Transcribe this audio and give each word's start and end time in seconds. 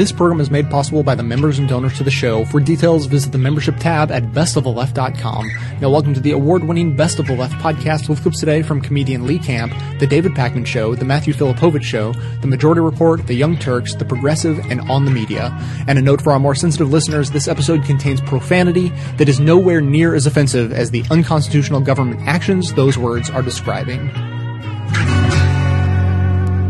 This 0.00 0.12
program 0.12 0.40
is 0.40 0.50
made 0.50 0.70
possible 0.70 1.02
by 1.02 1.14
the 1.14 1.22
members 1.22 1.58
and 1.58 1.68
donors 1.68 1.98
to 1.98 2.04
the 2.04 2.10
show. 2.10 2.46
For 2.46 2.58
details, 2.58 3.04
visit 3.04 3.32
the 3.32 3.36
membership 3.36 3.76
tab 3.76 4.10
at 4.10 4.32
bestoftheleft.com. 4.32 5.50
Now, 5.78 5.90
welcome 5.90 6.14
to 6.14 6.20
the 6.20 6.30
award-winning 6.30 6.96
Best 6.96 7.18
of 7.18 7.26
the 7.26 7.36
Left 7.36 7.52
podcast 7.56 8.08
with 8.08 8.22
clips 8.22 8.40
today 8.40 8.62
from 8.62 8.80
comedian 8.80 9.26
Lee 9.26 9.38
Camp, 9.38 9.74
The 9.98 10.06
David 10.06 10.32
Pakman 10.32 10.64
Show, 10.64 10.94
The 10.94 11.04
Matthew 11.04 11.34
Filipowicz 11.34 11.82
Show, 11.82 12.14
The 12.40 12.46
Majority 12.46 12.80
Report, 12.80 13.26
The 13.26 13.34
Young 13.34 13.58
Turks, 13.58 13.94
The 13.94 14.06
Progressive, 14.06 14.58
and 14.70 14.80
On 14.90 15.04
the 15.04 15.10
Media. 15.10 15.54
And 15.86 15.98
a 15.98 16.02
note 16.02 16.22
for 16.22 16.32
our 16.32 16.40
more 16.40 16.54
sensitive 16.54 16.90
listeners, 16.90 17.30
this 17.30 17.46
episode 17.46 17.84
contains 17.84 18.22
profanity 18.22 18.88
that 19.18 19.28
is 19.28 19.38
nowhere 19.38 19.82
near 19.82 20.14
as 20.14 20.26
offensive 20.26 20.72
as 20.72 20.90
the 20.90 21.04
unconstitutional 21.10 21.82
government 21.82 22.22
actions 22.26 22.72
those 22.72 22.96
words 22.96 23.28
are 23.28 23.42
describing. 23.42 24.06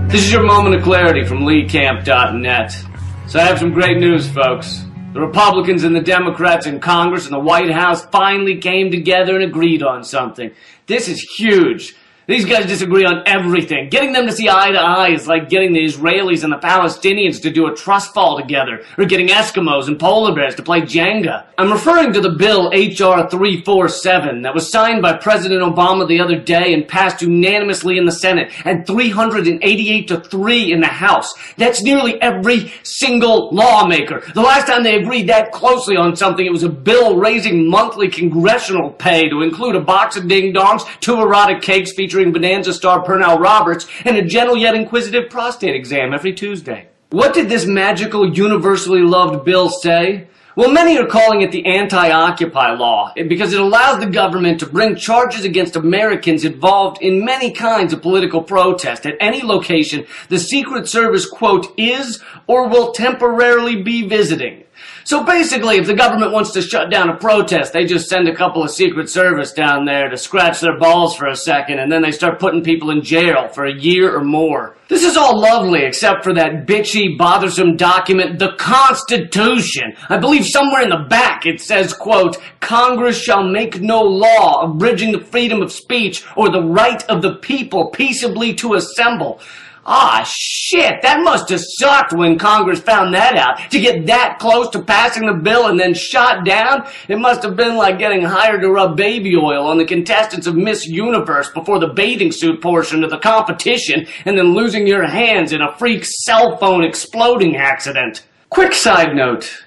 This 0.09 0.25
is 0.25 0.33
your 0.33 0.43
moment 0.43 0.75
of 0.75 0.83
clarity 0.83 1.25
from 1.25 1.43
LeeCamp.net. 1.43 2.90
So 3.31 3.39
I 3.39 3.45
have 3.45 3.61
some 3.61 3.73
great 3.73 3.99
news, 3.99 4.29
folks. 4.29 4.85
The 5.13 5.21
Republicans 5.21 5.85
and 5.85 5.95
the 5.95 6.01
Democrats 6.01 6.67
in 6.67 6.81
Congress 6.81 7.27
and 7.27 7.33
the 7.33 7.39
White 7.39 7.71
House 7.71 8.05
finally 8.07 8.59
came 8.59 8.91
together 8.91 9.37
and 9.37 9.45
agreed 9.45 9.85
on 9.85 10.03
something. 10.03 10.51
This 10.89 11.07
is 11.07 11.21
huge. 11.39 11.95
These 12.27 12.45
guys 12.45 12.67
disagree 12.67 13.05
on 13.05 13.23
everything. 13.27 13.89
Getting 13.89 14.13
them 14.13 14.27
to 14.27 14.33
see 14.33 14.49
eye 14.49 14.71
to 14.71 14.79
eye 14.79 15.11
is 15.11 15.27
like 15.27 15.49
getting 15.49 15.73
the 15.73 15.85
Israelis 15.85 16.45
and 16.45 16.53
the 16.53 16.59
Palestinians 16.59 17.43
to 17.43 17.51
do 17.51 17.67
a 17.67 17.75
trust 17.75 18.15
fall 18.15 18.41
together, 18.41 18.85
or 18.97 19.05
getting 19.05 19.29
Eskimos 19.29 19.89
and 19.89 19.99
polar 19.99 20.33
bears 20.35 20.55
to 20.57 20.63
play 20.63 20.83
Jenga. 20.83 21.47
I'm 21.59 21.73
referring 21.73 22.13
to 22.13 22.21
the 22.21 22.31
bill 22.31 22.71
H.R. 22.73 23.29
347 23.29 24.43
that 24.43 24.55
was 24.55 24.71
signed 24.71 25.03
by 25.03 25.17
President 25.17 25.63
Obama 25.63 26.07
the 26.07 26.21
other 26.21 26.39
day 26.39 26.73
and 26.73 26.87
passed 26.87 27.21
unanimously 27.21 27.99
in 27.99 28.05
the 28.05 28.13
Senate 28.13 28.53
and 28.65 28.87
388 28.87 30.09
to 30.09 30.21
3 30.21 30.73
in 30.73 30.81
the 30.81 30.87
House. 30.87 31.35
That's 31.57 31.83
nearly 31.83 32.21
every 32.23 32.73
single 32.83 33.51
lawmaker. 33.53 34.23
The 34.35 34.41
last 34.41 34.67
time 34.67 34.85
they 34.85 35.01
agreed 35.01 35.29
that 35.29 35.53
closely 35.53 35.97
on 35.97 36.15
something, 36.15 36.47
it 36.47 36.53
was 36.53 36.63
a 36.63 36.69
bill 36.69 37.17
raising 37.17 37.69
monthly 37.69 38.09
congressional 38.09 38.91
pay 38.91 39.29
to 39.29 39.43
include 39.43 39.75
a 39.75 39.81
box 39.81 40.17
of 40.17 40.29
ding 40.29 40.55
dongs, 40.55 40.87
two 41.01 41.21
erotic 41.21 41.61
cakes 41.61 41.93
featuring 41.93 42.10
featuring 42.11 42.33
Bonanza 42.33 42.73
star 42.73 43.05
Pernell 43.05 43.39
Roberts 43.39 43.87
and 44.05 44.17
a 44.17 44.23
gentle 44.23 44.57
yet 44.57 44.75
inquisitive 44.75 45.31
prostate 45.31 45.77
exam 45.77 46.13
every 46.13 46.33
Tuesday. 46.33 46.89
What 47.11 47.35
did 47.35 47.49
this 47.49 47.67
magical, 47.67 48.37
universally 48.37 49.03
loved 49.03 49.45
bill 49.45 49.69
say? 49.69 50.27
Well, 50.57 50.73
many 50.73 50.99
are 50.99 51.07
calling 51.07 51.43
it 51.43 51.53
the 51.53 51.65
anti-occupy 51.65 52.73
law 52.73 53.13
because 53.15 53.53
it 53.53 53.61
allows 53.61 54.01
the 54.01 54.11
government 54.11 54.59
to 54.59 54.67
bring 54.67 54.97
charges 54.97 55.45
against 55.45 55.77
Americans 55.77 56.45
involved 56.45 57.01
in 57.01 57.25
many 57.25 57.53
kinds 57.53 57.93
of 57.93 58.03
political 58.03 58.43
protest 58.43 59.07
at 59.07 59.15
any 59.21 59.43
location 59.43 60.05
the 60.31 60.39
Secret 60.41 60.89
Service, 60.89 61.27
quote, 61.27 61.73
is 61.77 62.21
or 62.49 62.69
will 62.69 62.91
temporarily 62.91 63.85
be 63.85 64.09
visiting. 64.09 64.65
So 65.05 65.25
basically, 65.25 65.77
if 65.77 65.87
the 65.87 65.95
government 65.95 66.33
wants 66.33 66.53
to 66.53 66.63
shut 66.63 66.91
down 66.91 67.09
a 67.09 67.17
protest, 67.17 67.73
they 67.73 67.85
just 67.85 68.09
send 68.09 68.29
a 68.29 68.35
couple 68.35 68.63
of 68.63 68.71
Secret 68.71 69.09
Service 69.09 69.53
down 69.53 69.85
there 69.85 70.09
to 70.09 70.17
scratch 70.17 70.61
their 70.61 70.79
balls 70.79 71.17
for 71.17 71.27
a 71.27 71.37
second, 71.37 71.79
and 71.79 71.91
then 71.91 72.03
they 72.03 72.13
start 72.13 72.39
putting 72.39 72.63
people 72.63 72.91
in 72.91 73.03
jail 73.03 73.49
for 73.49 73.67
a 73.67 73.75
year 73.75 74.15
or 74.15 74.23
more. 74.23 74.77
This 74.89 75.05
is 75.05 75.17
all 75.17 75.41
lovely, 75.41 75.85
except 75.85 76.25
for 76.25 76.35
that 76.35 76.67
bitchy, 76.67 77.17
bothersome 77.17 77.77
document, 77.77 78.39
the 78.41 78.55
Constitution. 78.59 79.95
I 80.09 80.19
believe 80.19 80.45
somewhere 80.45 80.83
in 80.83 80.91
the 80.91 81.07
back 81.09 81.47
it 81.47 81.61
says, 81.61 81.93
quote, 81.93 82.39
Congress 82.59 83.17
shall 83.17 83.45
make 83.45 83.81
no 83.81 84.03
law 84.03 84.65
abridging 84.65 85.13
the 85.13 85.21
freedom 85.21 85.63
of 85.63 85.71
speech 85.71 86.25
or 86.37 86.51
the 86.51 86.63
right 86.63 87.03
of 87.09 87.23
the 87.23 87.37
people 87.37 87.91
peaceably 87.91 88.53
to 88.55 88.75
assemble. 88.75 89.41
Ah, 89.87 90.23
shit, 90.27 91.01
that 91.03 91.23
must 91.23 91.49
have 91.49 91.61
sucked 91.61 92.13
when 92.13 92.39
Congress 92.39 92.81
found 92.81 93.15
that 93.15 93.35
out. 93.37 93.71
To 93.71 93.81
get 93.81 94.07
that 94.07 94.39
close 94.39 94.69
to 94.71 94.83
passing 94.83 95.27
the 95.27 95.33
bill 95.33 95.69
and 95.69 95.81
then 95.81 95.95
shot 95.95 96.45
down, 96.45 96.87
it 97.09 97.19
must 97.19 97.43
have 97.43 97.57
been 97.57 97.77
like 97.77 97.99
getting 97.99 98.23
hired 98.23 98.61
to 98.61 98.71
rub 98.71 98.97
baby 98.97 99.35
oil 99.37 99.67
on 99.67 99.79
the 99.79 99.85
contestants 99.87 100.47
of 100.47 100.55
Miss 100.55 100.87
Universe 100.87 101.51
before 101.51 101.79
the 101.79 101.95
bathing 101.95 102.31
suit 102.31 102.61
portion 102.61 103.03
of 103.03 103.11
the 103.11 103.19
competition 103.19 104.07
and 104.27 104.37
then 104.37 104.55
losing 104.55 104.87
your 104.87 105.07
hands 105.07 105.53
in 105.53 105.63
a 105.63 105.75
freak 105.77 106.05
cell 106.05 106.59
phone 106.59 106.85
exploding 106.85 107.57
accident. 107.57 108.27
Quick 108.51 108.75
side 108.75 109.15
note. 109.15 109.65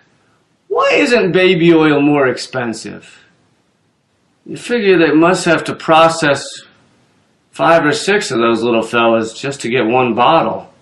Why 0.68 0.92
isn't 0.94 1.32
baby 1.32 1.74
oil 1.74 2.02
more 2.02 2.28
expensive? 2.28 3.20
You 4.46 4.58
figure 4.58 4.98
they 4.98 5.14
must 5.14 5.46
have 5.46 5.64
to 5.66 5.76
process 5.76 6.46
five 7.54 7.86
or 7.86 7.94
six 7.94 8.32
of 8.32 8.40
those 8.40 8.62
little 8.62 8.82
fellas 8.82 9.32
just 9.32 9.62
to 9.62 9.70
get 9.70 9.86
one 9.86 10.16
bottle. 10.16 10.74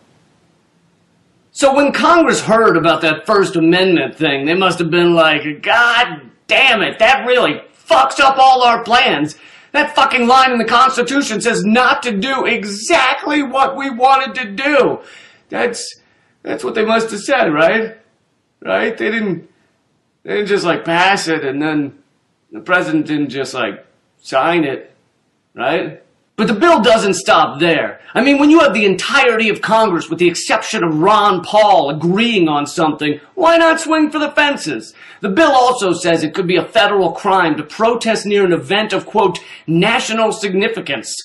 So 1.52 1.76
when 1.76 1.92
Congress 1.92 2.42
heard 2.42 2.78
about 2.78 3.02
that 3.02 3.26
First 3.26 3.58
Amendment 3.58 4.16
thing, 4.16 4.46
they 4.46 4.54
must 4.54 4.80
have 4.80 4.90
been 4.90 5.14
like, 5.14 5.62
God 5.62 6.32
damn 6.48 6.82
it, 6.82 6.98
that 7.00 7.28
really 7.28 7.62
fucks 7.88 8.22
up 8.22 8.38
all 8.38 8.64
our 8.64 8.84
plans. 8.84 9.36
That 9.74 9.96
fucking 9.96 10.28
line 10.28 10.54
in 10.54 10.58
the 10.58 10.66
Constitution 10.66 11.42
says 11.42 11.66
not 11.66 12.04
to 12.04 12.18
do 12.18 12.46
exactly 12.46 13.44
what 13.44 13.76
we 13.76 13.90
wanted 13.90 14.36
to 14.36 14.52
do. 14.52 15.00
That's, 15.50 16.00
that's 16.42 16.64
what 16.64 16.74
they 16.74 16.86
must 16.86 17.12
have 17.12 17.20
said, 17.20 17.54
right? 17.54 17.98
Right? 18.62 18.98
They 18.98 19.12
didn't, 19.12 19.50
they 20.24 20.36
didn't 20.36 20.48
just 20.48 20.64
like 20.64 20.86
pass 20.86 21.28
it 21.28 21.44
and 21.44 21.62
then 21.62 22.02
the 22.52 22.62
president 22.62 23.08
didn't 23.08 23.30
just 23.30 23.54
like 23.54 23.86
sign 24.22 24.64
it, 24.64 24.94
right? 25.54 26.01
But 26.42 26.48
the 26.48 26.56
bill 26.56 26.82
doesn't 26.82 27.14
stop 27.14 27.60
there. 27.60 28.02
I 28.16 28.22
mean, 28.24 28.40
when 28.40 28.50
you 28.50 28.62
have 28.62 28.74
the 28.74 28.88
entirety 28.88 29.50
of 29.50 29.62
Congress, 29.62 30.10
with 30.10 30.18
the 30.18 30.28
exception 30.28 30.84
of 30.84 30.98
Ron 30.98 31.44
Paul, 31.44 31.92
agreeing 31.92 32.50
on 32.50 32.66
something, 32.66 33.20
why 33.36 33.58
not 33.58 33.80
swing 33.80 34.10
for 34.10 34.18
the 34.18 34.32
fences? 34.32 34.96
The 35.20 35.30
bill 35.30 35.52
also 35.52 35.94
says 35.94 36.24
it 36.24 36.34
could 36.34 36.48
be 36.48 36.56
a 36.56 36.66
federal 36.66 37.12
crime 37.12 37.58
to 37.58 37.64
protest 37.64 38.26
near 38.26 38.44
an 38.44 38.54
event 38.54 38.92
of, 38.92 39.06
quote, 39.06 39.38
national 39.68 40.32
significance. 40.32 41.16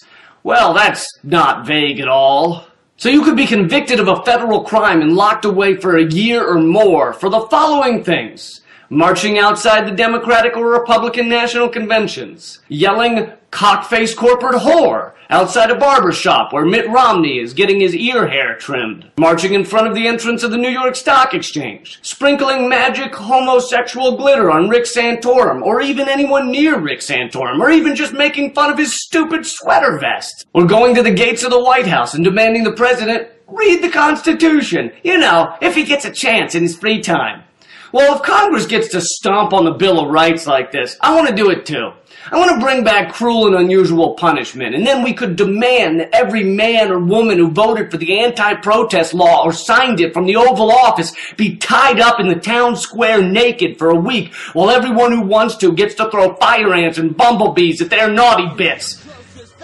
Well, 0.43 0.75
that's 0.75 1.09
not 1.23 1.67
vague 1.67 1.99
at 1.99 2.09
all. 2.09 2.67
So 2.99 3.09
you 3.09 3.25
could 3.25 3.39
be 3.39 3.47
convicted 3.47 4.01
of 4.01 4.09
a 4.09 4.23
federal 4.23 4.65
crime 4.65 5.01
and 5.01 5.17
locked 5.17 5.47
away 5.47 5.77
for 5.77 5.97
a 5.97 6.05
year 6.05 6.47
or 6.47 6.61
more 6.61 7.15
for 7.15 7.31
the 7.31 7.47
following 7.49 8.05
things 8.05 8.61
marching 8.91 9.39
outside 9.39 9.87
the 9.87 9.97
Democratic 9.97 10.57
or 10.57 10.71
Republican 10.71 11.29
national 11.29 11.69
conventions, 11.69 12.61
yelling 12.69 13.33
cock-faced 13.57 14.19
corporate 14.19 14.55
whore 14.55 15.15
outside 15.31 15.71
a 15.71 15.75
barber 15.75 16.13
shop 16.13 16.53
where 16.53 16.67
Mitt 16.67 16.87
Romney 16.91 17.39
is 17.39 17.55
getting 17.55 17.81
his 17.81 17.95
ear 17.97 18.29
hair 18.29 18.55
trimmed, 18.59 19.11
marching 19.19 19.55
in 19.55 19.65
front 19.65 19.87
of 19.87 19.95
the 19.95 20.07
entrance 20.07 20.43
of 20.43 20.51
the 20.51 20.59
New 20.59 20.69
York 20.69 20.95
Stock 20.95 21.33
Exchange, 21.33 21.99
sprinkling 22.03 22.69
magic 22.69 23.15
homosexual 23.15 24.19
glitter 24.19 24.51
on 24.51 24.69
Rick 24.69 24.85
Santorum, 24.85 25.63
or 25.63 25.81
even 25.81 26.07
anyone 26.07 26.51
near 26.51 26.79
Rick 26.79 27.01
Santorum, 27.01 27.59
or 27.59 27.71
even 27.71 27.97
just 27.97 28.13
making 28.13 28.53
fun 28.53 28.71
of 28.71 28.77
his 28.77 29.03
stupid 29.03 29.47
sweater 29.47 29.99
vest, 29.99 30.45
or 30.53 30.67
going 30.67 30.95
to 30.95 31.03
the 31.03 31.11
gates 31.11 31.43
of 31.43 31.51
the 31.51 31.65
White 31.65 31.87
House 31.87 32.13
and 32.13 32.23
demanding 32.23 32.63
the 32.63 32.73
president 32.73 33.27
read 33.49 33.83
the 33.83 33.89
Constitution, 33.89 34.93
you 35.03 35.17
know, 35.17 35.57
if 35.63 35.75
he 35.75 35.85
gets 35.85 36.05
a 36.05 36.13
chance 36.13 36.55
in 36.55 36.63
his 36.63 36.77
free 36.77 37.01
time. 37.01 37.43
Well, 37.91 38.17
if 38.17 38.23
Congress 38.23 38.67
gets 38.67 38.89
to 38.89 39.01
stomp 39.01 39.55
on 39.55 39.65
the 39.65 39.71
Bill 39.71 39.99
of 39.99 40.11
Rights 40.11 40.47
like 40.47 40.73
this, 40.73 40.99
I 41.01 41.15
want 41.15 41.29
to 41.29 41.35
do 41.35 41.49
it 41.49 41.65
too. 41.65 41.93
I 42.31 42.39
want 42.39 42.51
to 42.51 42.65
bring 42.65 42.83
back 42.83 43.13
cruel 43.13 43.47
and 43.47 43.55
unusual 43.55 44.15
punishment, 44.15 44.75
and 44.75 44.87
then 44.87 45.05
we 45.05 45.13
could 45.13 45.37
demand 45.37 46.01
that 46.01 46.15
every 46.15 46.43
man 46.43 46.91
or 46.91 46.99
woman 46.99 47.39
who 47.39 47.51
voted 47.51 47.91
for 47.91 47.99
the 47.99 48.19
anti-protest 48.19 49.15
law 49.15 49.45
or 49.45 49.53
signed 49.53 50.01
it 50.01 50.13
from 50.13 50.27
the 50.27 50.37
Oval 50.37 50.73
Office 50.73 51.15
be 51.37 51.57
tied 51.57 52.01
up 52.01 52.19
in 52.19 52.29
the 52.29 52.35
town 52.35 52.77
square 52.77 53.23
naked 53.23 53.79
for 53.79 53.91
a 53.91 53.95
week, 53.95 54.35
while 54.55 54.71
everyone 54.71 55.13
who 55.13 55.23
wants 55.23 55.57
to 55.57 55.73
gets 55.73 55.95
to 55.95 56.11
throw 56.11 56.35
fire 56.37 56.75
ants 56.75 56.99
and 56.99 57.17
bumblebees 57.17 57.81
at 57.81 57.91
their 57.91 58.11
naughty 58.11 58.53
bits. 58.57 59.05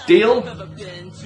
Deal? 0.06 0.42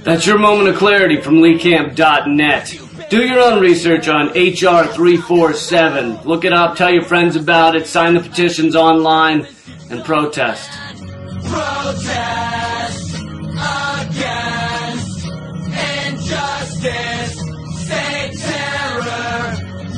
That's 0.04 0.26
your 0.26 0.38
moment 0.38 0.68
of 0.68 0.76
clarity 0.76 1.20
from 1.20 1.36
LeeCamp.net. 1.36 3.08
Do 3.10 3.26
your 3.26 3.40
own 3.40 3.60
research 3.60 4.08
on 4.08 4.28
HR 4.28 4.86
347. 4.86 6.22
Look 6.24 6.44
it 6.44 6.52
up, 6.52 6.76
tell 6.76 6.90
your 6.90 7.04
friends 7.04 7.36
about 7.36 7.76
it, 7.76 7.86
sign 7.86 8.14
the 8.14 8.20
petitions 8.20 8.74
online, 8.74 9.46
and 9.90 10.04
protest. 10.04 10.70
Protest 11.48 13.14
against 13.94 15.18
injustice. 15.96 17.34
Say 17.86 18.14
terror 18.36 19.40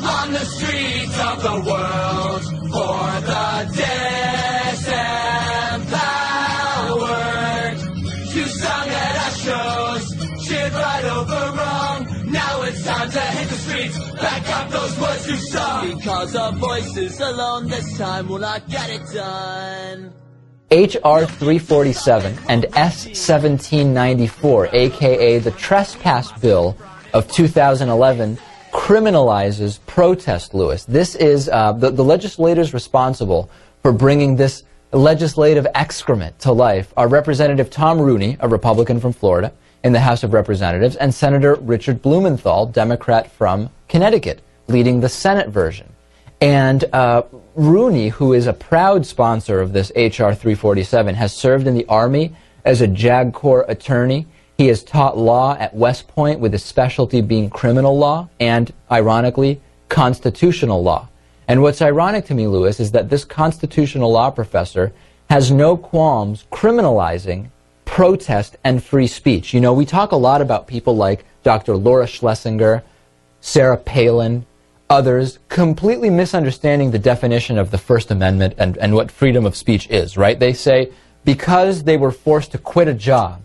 on 0.04 0.26
the 0.32 0.44
streets 0.44 1.18
of 1.28 1.36
the 1.42 1.56
world 1.68 2.42
for 2.72 3.20
the 3.30 3.48
disempowered. 6.88 7.78
You 8.34 8.44
sung 8.44 8.88
at 8.88 9.16
our 9.24 9.34
shows, 9.44 10.04
cheered 10.46 10.72
right 10.72 11.04
over 11.04 11.40
wrong. 11.56 11.98
Now 12.30 12.62
it's 12.62 12.82
time 12.84 13.10
to 13.10 13.20
hit 13.20 13.48
the 13.48 13.56
streets, 13.56 13.98
back 14.14 14.48
up 14.50 14.70
those 14.70 14.98
words 15.00 15.26
you 15.26 15.36
sung. 15.36 15.96
Because 15.96 16.36
our 16.36 16.52
voices 16.52 17.20
alone 17.20 17.68
this 17.68 17.96
time 17.98 18.28
will 18.28 18.38
not 18.38 18.68
get 18.68 18.90
it 18.90 19.02
done. 19.14 20.12
HR 20.70 21.24
347 21.24 22.38
and 22.50 22.66
S 22.76 23.06
1794, 23.06 24.68
aka 24.74 25.38
the 25.38 25.50
Trespass 25.52 26.30
Bill 26.32 26.76
of 27.14 27.26
2011, 27.32 28.38
criminalizes 28.70 29.78
protest, 29.86 30.52
Lewis. 30.52 30.84
This 30.84 31.14
is 31.14 31.48
uh, 31.48 31.72
the, 31.72 31.90
the 31.90 32.04
legislators 32.04 32.74
responsible 32.74 33.48
for 33.82 33.92
bringing 33.92 34.36
this 34.36 34.62
legislative 34.92 35.66
excrement 35.74 36.38
to 36.40 36.52
life 36.52 36.92
are 36.98 37.08
Representative 37.08 37.70
Tom 37.70 37.98
Rooney, 37.98 38.36
a 38.40 38.48
Republican 38.48 39.00
from 39.00 39.14
Florida, 39.14 39.52
in 39.84 39.94
the 39.94 40.00
House 40.00 40.22
of 40.22 40.34
Representatives, 40.34 40.96
and 40.96 41.14
Senator 41.14 41.54
Richard 41.54 42.02
Blumenthal, 42.02 42.66
Democrat 42.66 43.32
from 43.32 43.70
Connecticut, 43.88 44.42
leading 44.66 45.00
the 45.00 45.08
Senate 45.08 45.48
version. 45.48 45.88
And 46.40 46.84
uh, 46.92 47.22
Rooney, 47.58 48.10
who 48.10 48.34
is 48.34 48.46
a 48.46 48.52
proud 48.52 49.04
sponsor 49.04 49.60
of 49.60 49.72
this 49.72 49.90
H.R. 49.96 50.32
347, 50.32 51.16
has 51.16 51.34
served 51.34 51.66
in 51.66 51.74
the 51.74 51.86
Army 51.86 52.32
as 52.64 52.80
a 52.80 52.86
JAG 52.86 53.32
Corps 53.32 53.64
attorney. 53.66 54.28
He 54.56 54.68
has 54.68 54.84
taught 54.84 55.18
law 55.18 55.56
at 55.58 55.74
West 55.74 56.06
Point 56.06 56.38
with 56.38 56.52
his 56.52 56.62
specialty 56.62 57.20
being 57.20 57.50
criminal 57.50 57.98
law 57.98 58.28
and, 58.38 58.72
ironically, 58.92 59.60
constitutional 59.88 60.84
law. 60.84 61.08
And 61.48 61.60
what's 61.60 61.82
ironic 61.82 62.26
to 62.26 62.34
me, 62.34 62.46
Lewis, 62.46 62.78
is 62.78 62.92
that 62.92 63.10
this 63.10 63.24
constitutional 63.24 64.12
law 64.12 64.30
professor 64.30 64.92
has 65.28 65.50
no 65.50 65.76
qualms 65.76 66.44
criminalizing 66.52 67.50
protest 67.84 68.56
and 68.62 68.84
free 68.84 69.08
speech. 69.08 69.52
You 69.52 69.60
know, 69.60 69.72
we 69.72 69.84
talk 69.84 70.12
a 70.12 70.16
lot 70.16 70.40
about 70.40 70.68
people 70.68 70.96
like 70.96 71.24
Dr. 71.42 71.74
Laura 71.74 72.06
Schlesinger, 72.06 72.84
Sarah 73.40 73.78
Palin, 73.78 74.46
others 74.90 75.38
completely 75.48 76.10
misunderstanding 76.10 76.90
the 76.90 76.98
definition 76.98 77.58
of 77.58 77.70
the 77.70 77.78
First 77.78 78.10
Amendment 78.10 78.54
and, 78.58 78.76
and 78.78 78.94
what 78.94 79.10
freedom 79.10 79.44
of 79.44 79.56
speech 79.56 79.88
is, 79.90 80.16
right? 80.16 80.38
They 80.38 80.52
say 80.52 80.92
because 81.24 81.84
they 81.84 81.96
were 81.96 82.10
forced 82.10 82.52
to 82.52 82.58
quit 82.58 82.88
a 82.88 82.94
job 82.94 83.42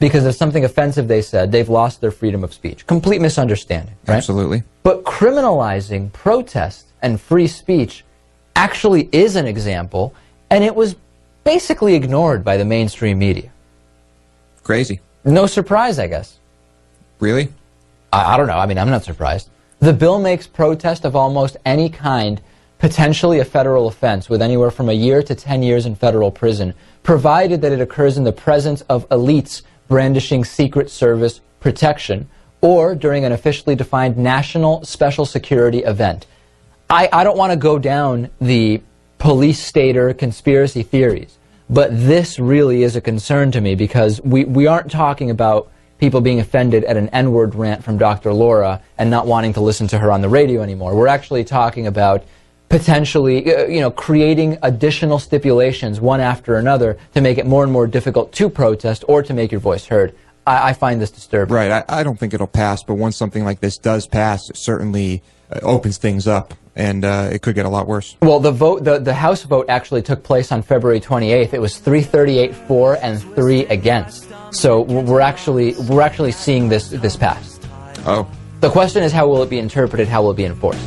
because 0.00 0.24
of 0.26 0.34
something 0.34 0.64
offensive 0.64 1.06
they 1.06 1.22
said, 1.22 1.52
they've 1.52 1.68
lost 1.68 2.00
their 2.00 2.10
freedom 2.10 2.42
of 2.42 2.52
speech. 2.52 2.84
Complete 2.88 3.20
misunderstanding, 3.20 3.94
right? 4.08 4.16
Absolutely. 4.16 4.64
But 4.82 5.04
criminalizing 5.04 6.12
protest 6.12 6.86
and 7.02 7.20
free 7.20 7.46
speech 7.46 8.04
actually 8.56 9.08
is 9.12 9.36
an 9.36 9.46
example, 9.46 10.12
and 10.50 10.64
it 10.64 10.74
was 10.74 10.96
basically 11.44 11.94
ignored 11.94 12.44
by 12.44 12.56
the 12.56 12.64
mainstream 12.64 13.20
media. 13.20 13.52
Crazy. 14.64 15.00
No 15.24 15.46
surprise, 15.46 16.00
I 16.00 16.08
guess. 16.08 16.38
Really? 17.20 17.48
I, 18.12 18.34
I 18.34 18.36
don't 18.36 18.48
know. 18.48 18.58
I 18.58 18.66
mean, 18.66 18.78
I'm 18.78 18.90
not 18.90 19.04
surprised. 19.04 19.48
The 19.82 19.92
bill 19.92 20.20
makes 20.20 20.46
protest 20.46 21.04
of 21.04 21.16
almost 21.16 21.56
any 21.64 21.88
kind 21.88 22.40
potentially 22.78 23.40
a 23.40 23.44
federal 23.44 23.88
offense 23.88 24.28
with 24.28 24.40
anywhere 24.40 24.70
from 24.70 24.88
a 24.88 24.92
year 24.92 25.24
to 25.24 25.34
10 25.34 25.64
years 25.64 25.86
in 25.86 25.96
federal 25.96 26.30
prison, 26.30 26.74
provided 27.02 27.62
that 27.62 27.72
it 27.72 27.80
occurs 27.80 28.16
in 28.16 28.22
the 28.22 28.30
presence 28.30 28.82
of 28.82 29.08
elites 29.08 29.62
brandishing 29.88 30.44
Secret 30.44 30.88
Service 30.88 31.40
protection 31.58 32.28
or 32.60 32.94
during 32.94 33.24
an 33.24 33.32
officially 33.32 33.74
defined 33.74 34.16
national 34.16 34.84
special 34.84 35.26
security 35.26 35.80
event. 35.80 36.26
I, 36.88 37.08
I 37.12 37.24
don't 37.24 37.36
want 37.36 37.50
to 37.50 37.56
go 37.56 37.76
down 37.76 38.30
the 38.40 38.80
police 39.18 39.58
stater 39.58 40.14
conspiracy 40.14 40.84
theories, 40.84 41.38
but 41.68 41.90
this 41.90 42.38
really 42.38 42.84
is 42.84 42.94
a 42.94 43.00
concern 43.00 43.50
to 43.50 43.60
me 43.60 43.74
because 43.74 44.20
we, 44.20 44.44
we 44.44 44.68
aren't 44.68 44.92
talking 44.92 45.28
about 45.28 45.72
people 46.02 46.20
being 46.20 46.40
offended 46.40 46.82
at 46.82 46.96
an 46.96 47.08
N-word 47.10 47.54
rant 47.54 47.84
from 47.84 47.96
Dr. 47.96 48.32
Laura 48.32 48.82
and 48.98 49.08
not 49.08 49.24
wanting 49.24 49.52
to 49.52 49.60
listen 49.60 49.86
to 49.86 50.00
her 50.00 50.10
on 50.10 50.20
the 50.20 50.28
radio 50.28 50.60
anymore. 50.60 50.96
We're 50.96 51.06
actually 51.06 51.44
talking 51.44 51.86
about 51.86 52.24
potentially, 52.68 53.54
uh, 53.54 53.66
you 53.66 53.78
know, 53.78 53.92
creating 53.92 54.58
additional 54.64 55.20
stipulations 55.20 56.00
one 56.00 56.18
after 56.18 56.56
another 56.56 56.98
to 57.14 57.20
make 57.20 57.38
it 57.38 57.46
more 57.46 57.62
and 57.62 57.72
more 57.72 57.86
difficult 57.86 58.32
to 58.32 58.50
protest 58.50 59.04
or 59.06 59.22
to 59.22 59.32
make 59.32 59.52
your 59.52 59.60
voice 59.60 59.86
heard. 59.86 60.12
I, 60.44 60.70
I 60.70 60.72
find 60.72 61.00
this 61.00 61.12
disturbing. 61.12 61.54
Right. 61.54 61.70
I, 61.70 61.84
I, 62.00 62.02
don't 62.02 62.18
think 62.18 62.34
it'll 62.34 62.48
pass, 62.48 62.82
but 62.82 62.94
once 62.94 63.16
something 63.16 63.44
like 63.44 63.60
this 63.60 63.78
does 63.78 64.08
pass, 64.08 64.50
it 64.50 64.56
certainly 64.56 65.22
uh, 65.52 65.60
opens 65.62 65.98
things 65.98 66.26
up, 66.26 66.52
and 66.74 67.04
uh, 67.04 67.28
it 67.32 67.42
could 67.42 67.54
get 67.54 67.66
a 67.66 67.68
lot 67.68 67.86
worse. 67.86 68.16
Well, 68.22 68.40
the 68.40 68.50
vote, 68.50 68.84
the, 68.84 68.98
the 68.98 69.14
House 69.14 69.42
vote 69.42 69.66
actually 69.68 70.02
took 70.02 70.22
place 70.22 70.52
on 70.52 70.62
February 70.62 71.00
28th. 71.00 71.52
It 71.52 71.60
was 71.60 71.78
338 71.78 72.54
for 72.54 72.96
and 72.96 73.20
three 73.34 73.66
against. 73.66 74.28
So 74.50 74.82
we're 74.82 75.20
actually 75.20 75.74
we're 75.88 76.02
actually 76.02 76.32
seeing 76.32 76.68
this 76.68 76.90
this 76.90 77.16
pass. 77.16 77.58
Oh. 78.06 78.30
The 78.60 78.70
question 78.70 79.02
is 79.02 79.12
how 79.12 79.26
will 79.26 79.42
it 79.42 79.50
be 79.50 79.58
interpreted? 79.58 80.08
How 80.08 80.22
will 80.22 80.30
it 80.30 80.36
be 80.36 80.44
enforced? 80.44 80.86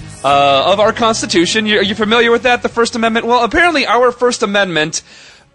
uh, 0.23 0.71
of 0.71 0.79
our 0.79 0.93
Constitution. 0.93 1.65
You, 1.65 1.79
are 1.79 1.83
you 1.83 1.95
familiar 1.95 2.31
with 2.31 2.43
that? 2.43 2.61
The 2.61 2.69
First 2.69 2.95
Amendment. 2.95 3.25
Well, 3.25 3.43
apparently 3.43 3.85
our 3.85 4.11
First 4.11 4.43
Amendment 4.43 5.01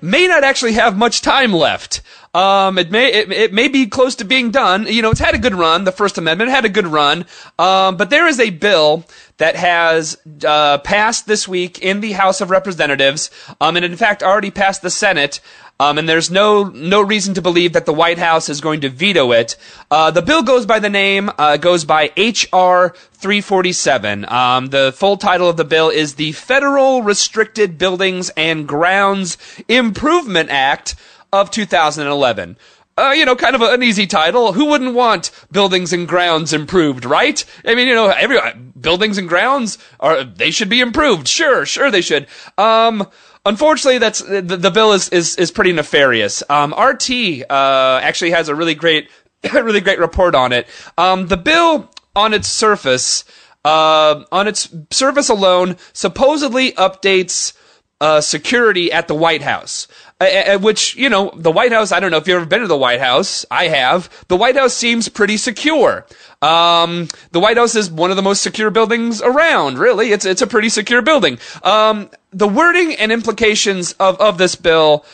may 0.01 0.27
not 0.27 0.45
actually 0.45 0.73
have 0.73 0.97
much 0.97 1.23
time 1.23 1.53
left. 1.53 2.03
Um, 2.35 2.77
it 2.77 2.91
may 2.91 3.11
it, 3.11 3.33
it 3.33 3.53
may 3.55 3.69
be 3.69 3.87
close 3.87 4.17
to 4.17 4.25
being 4.25 4.51
done. 4.51 4.87
You 4.87 5.01
know, 5.01 5.11
it's 5.11 5.21
had 5.21 5.35
a 5.35 5.39
good 5.39 5.55
run. 5.55 5.85
The 5.85 5.93
First 5.93 6.19
Amendment 6.19 6.51
had 6.51 6.67
a 6.67 6.69
good 6.69 6.87
run. 6.87 7.25
Um, 7.59 7.97
but 7.97 8.11
there 8.11 8.27
is 8.27 8.39
a 8.39 8.51
bill 8.51 9.05
that 9.39 9.57
has 9.57 10.19
uh, 10.45 10.79
passed 10.79 11.27
this 11.27 11.49
week 11.49 11.79
in 11.79 12.01
the 12.01 12.13
House 12.13 12.41
of 12.41 12.51
Representatives, 12.51 13.31
um, 13.61 13.77
and 13.77 13.85
in 13.85 13.97
fact 13.97 14.23
already 14.23 14.51
passed 14.51 14.83
the 14.83 14.91
Senate. 14.91 15.41
Um, 15.79 15.99
and 15.99 16.09
there's 16.09 16.31
no 16.31 16.65
no 16.65 17.03
reason 17.03 17.35
to 17.35 17.43
believe 17.43 17.75
that 17.75 17.85
the 17.85 17.93
White 17.93 18.19
House 18.19 18.49
is 18.49 18.63
going 18.63 18.81
to 18.81 18.89
veto 18.89 19.33
it. 19.33 19.57
Uh, 19.91 20.11
the 20.11 20.23
bill 20.23 20.43
goes 20.43 20.65
by 20.65 20.79
the 20.79 20.89
name 20.89 21.31
uh, 21.39 21.59
goes 21.59 21.85
by 21.85 22.13
H.R. 22.17 22.95
347. 23.13 24.25
Um, 24.31 24.69
the 24.69 24.93
full 24.97 25.17
title 25.19 25.51
of 25.51 25.59
the 25.59 25.65
bill 25.65 25.91
is 25.91 26.15
the 26.15 26.33
Federal 26.33 27.03
Restricted 27.03 27.77
Buildings 27.77 28.31
and 28.37 28.67
Grounds 28.67 29.37
Improvement 29.69 30.49
Act 30.51 30.95
of 31.33 31.51
2011. 31.51 32.57
Uh, 32.99 33.13
you 33.15 33.27
know, 33.27 33.37
kind 33.37 33.55
of 33.55 33.61
an 33.61 33.83
easy 33.83 34.07
title. 34.07 34.55
Who 34.55 34.67
wouldn't 34.67 34.95
want 34.95 35.31
buildings 35.53 35.93
and 35.93 36.09
grounds 36.09 36.55
improved, 36.55 37.05
right? 37.05 37.45
I 37.67 37.75
mean, 37.75 37.89
you 37.89 37.95
know, 37.95 38.09
every 38.09 38.39
buildings 38.81 39.19
and 39.19 39.29
grounds 39.29 39.77
are 40.01 40.25
they 40.25 40.51
should 40.51 40.71
be 40.71 40.81
improved. 40.81 41.29
Sure, 41.29 41.67
sure 41.67 41.91
they 41.91 42.01
should. 42.01 42.27
Um, 42.57 43.07
unfortunately, 43.47 43.99
that's 43.99 44.21
the, 44.21 44.43
the 44.43 44.71
bill 44.71 44.93
is, 44.93 45.09
is 45.09 45.37
is 45.37 45.51
pretty 45.51 45.73
nefarious. 45.73 46.43
Um, 46.51 46.75
RT 46.79 47.11
uh, 47.49 48.01
actually 48.03 48.33
has 48.33 48.49
a 48.49 48.55
really 48.55 48.75
great, 48.75 49.09
really 49.53 49.81
great 49.81 49.99
report 49.99 50.35
on 50.35 50.53
it. 50.53 50.67
Um, 50.99 51.29
the 51.29 51.37
bill 51.37 51.91
on 52.15 52.35
its 52.35 52.49
surface, 52.49 53.25
uh, 53.65 54.25
on 54.33 54.49
its 54.49 54.69
surface 54.91 55.29
alone, 55.29 55.77
supposedly 55.93 56.73
updates 56.73 57.55
uh, 58.01 58.21
security 58.21 58.93
at 58.93 59.09
the 59.09 59.15
White 59.15 59.43
House. 59.43 59.89
Uh, 60.19 60.59
which, 60.61 60.97
you 60.97 61.11
know, 61.11 61.31
the 61.37 61.51
White 61.51 61.73
House, 61.73 61.93
I 61.93 62.01
don't 62.01 62.11
know 62.11 62.17
if 62.17 62.27
you've 62.27 62.39
ever 62.39 62.47
been 62.47 62.63
to 62.63 62.67
the 62.67 62.77
White 62.77 63.01
House. 63.01 63.45
I 63.51 63.69
have. 63.69 64.09
The 64.29 64.37
White 64.37 64.57
House 64.57 64.73
seems 64.73 65.11
pretty 65.11 65.37
secure. 65.37 66.07
Um, 66.41 67.09
the 67.33 67.41
White 67.41 67.59
House 67.59 67.75
is 67.75 67.91
one 67.91 68.09
of 68.09 68.17
the 68.17 68.23
most 68.23 68.41
secure 68.41 68.71
buildings 68.71 69.21
around, 69.21 69.79
really. 69.79 70.13
It's, 70.13 70.25
it's 70.25 70.41
a 70.41 70.47
pretty 70.47 70.71
secure 70.71 71.03
building. 71.03 71.39
Um, 71.63 72.09
the 72.31 72.49
wording 72.49 72.95
and 72.95 73.13
implications 73.13 73.93
of, 74.01 74.19
of 74.19 74.39
this 74.39 74.57
bill 74.57 75.05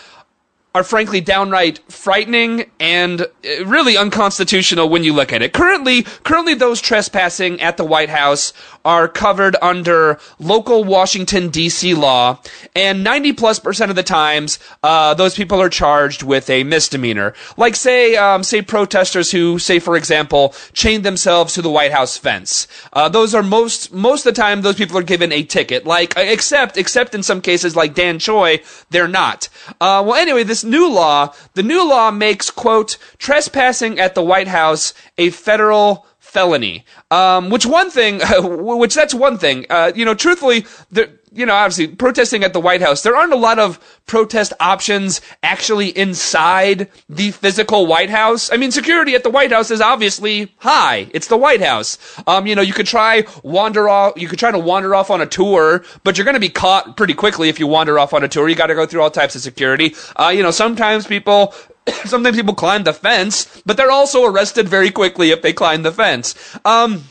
are 0.75 0.85
frankly 0.85 1.21
downright 1.21 1.81
frightening 1.91 2.71
and 2.81 3.23
uh, 3.23 3.27
really 3.67 3.97
unconstitutional 3.97 4.89
when 4.89 5.05
you 5.05 5.13
look 5.13 5.33
at 5.33 5.43
it. 5.43 5.53
Currently, 5.53 6.03
currently 6.25 6.55
those 6.55 6.81
trespassing 6.81 7.61
at 7.61 7.77
the 7.77 7.85
White 7.85 8.09
House 8.09 8.53
are 8.85 9.09
covered 9.09 9.57
under 9.63 10.19
local 10.39 10.85
Washington 10.85 11.49
D.C. 11.49 11.95
law, 11.95 12.39
and 12.75 13.05
90 13.05 13.33
plus 13.35 13.59
percent 13.59 13.91
of 13.91 13.97
the 13.97 14.03
times, 14.03 14.59
uh, 14.83 15.15
those 15.15 15.35
people 15.35 15.61
are 15.61 15.69
charged 15.69 16.23
with 16.23 16.49
a 16.51 16.65
misdemeanor. 16.65 17.35
Like 17.57 17.77
say, 17.77 18.17
um, 18.17 18.43
say 18.43 18.63
protesters 18.63 19.31
who, 19.31 19.59
say 19.59 19.79
for 19.79 19.97
example, 19.97 20.55
chained 20.73 21.05
themselves 21.05 21.55
to 21.55 21.63
the 21.63 21.71
White 21.71 21.93
House 21.93 22.17
fence. 22.17 22.67
Uh, 22.93 23.09
those 23.09 23.35
are 23.35 23.43
most 23.43 23.93
most 23.93 24.27
of 24.27 24.35
the 24.35 24.41
time 24.41 24.63
those 24.63 24.77
people 24.77 24.99
are 24.99 25.03
given 25.03 25.33
a 25.33 25.43
ticket. 25.43 25.87
Like 25.87 26.15
except 26.17 26.77
except 26.77 27.15
in 27.15 27.23
some 27.23 27.41
cases 27.41 27.77
like 27.77 27.95
Dan 27.95 28.19
Choi, 28.19 28.61
they're 28.91 29.09
not. 29.09 29.49
Uh, 29.81 30.03
well, 30.07 30.15
anyway, 30.15 30.45
this 30.45 30.65
new 30.65 30.91
law, 30.91 31.35
the 31.55 31.63
new 31.63 31.89
law 31.89 32.11
makes 32.11 32.51
quote 32.51 32.99
trespassing 33.19 33.99
at 33.99 34.15
the 34.15 34.23
White 34.23 34.49
House 34.49 34.95
a 35.19 35.31
federal 35.31 36.07
felony. 36.33 36.85
Um, 37.11 37.51
which 37.51 37.67
one 37.67 37.91
thing, 37.91 38.21
which 38.41 38.95
that's 38.95 39.13
one 39.13 39.37
thing. 39.37 39.67
Uh, 39.69 39.93
you 39.95 40.05
know, 40.07 40.15
truthfully, 40.15 40.65
there, 40.91 41.11
you 41.35 41.47
know, 41.47 41.55
obviously 41.55 41.89
protesting 41.89 42.45
at 42.45 42.53
the 42.53 42.61
White 42.61 42.83
House, 42.83 43.03
there 43.03 43.17
aren't 43.17 43.33
a 43.33 43.37
lot 43.37 43.59
of 43.59 43.79
protest 44.07 44.53
options 44.61 45.21
actually 45.43 45.89
inside 45.97 46.91
the 47.09 47.31
physical 47.31 47.87
White 47.87 48.11
House. 48.11 48.53
I 48.53 48.57
mean, 48.57 48.71
security 48.71 49.15
at 49.15 49.23
the 49.23 49.31
White 49.31 49.51
House 49.51 49.71
is 49.71 49.81
obviously 49.81 50.53
high. 50.59 51.09
It's 51.13 51.29
the 51.29 51.37
White 51.37 51.63
House. 51.63 51.99
Um, 52.27 52.47
you 52.47 52.55
know, 52.55 52.63
you 52.63 52.75
could 52.75 52.87
try 52.87 53.25
wander 53.43 53.89
off, 53.89 54.15
you 54.17 54.29
could 54.29 54.39
try 54.39 54.51
to 54.51 54.59
wander 54.59 54.95
off 54.95 55.11
on 55.11 55.21
a 55.21 55.27
tour, 55.27 55.85
but 56.05 56.19
you're 56.19 56.25
going 56.25 56.35
to 56.35 56.41
be 56.41 56.49
caught 56.49 56.97
pretty 56.97 57.15
quickly 57.15 57.49
if 57.49 57.59
you 57.59 57.67
wander 57.67 57.99
off 57.99 58.13
on 58.13 58.23
a 58.23 58.29
tour. 58.29 58.49
You 58.49 58.55
got 58.55 58.67
to 58.67 58.75
go 58.75 58.87
through 58.87 59.03
all 59.03 59.11
types 59.11 59.35
of 59.35 59.43
security. 59.43 59.95
Uh, 60.17 60.33
you 60.35 60.43
know, 60.43 60.51
sometimes 60.51 61.07
people 61.07 61.55
sometimes 62.05 62.37
people 62.37 62.55
climb 62.55 62.85
the 62.85 62.93
fence, 62.93 63.63
but 63.65 63.77
they're 63.77 63.91
also 63.91 64.25
arrested 64.25 64.69
very 64.69 64.91
quickly 64.91 65.31
if 65.31 65.43
they 65.43 65.53
climb 65.53 65.83
the 65.83 65.93
fence. 65.93 66.35
Um, 66.65 67.05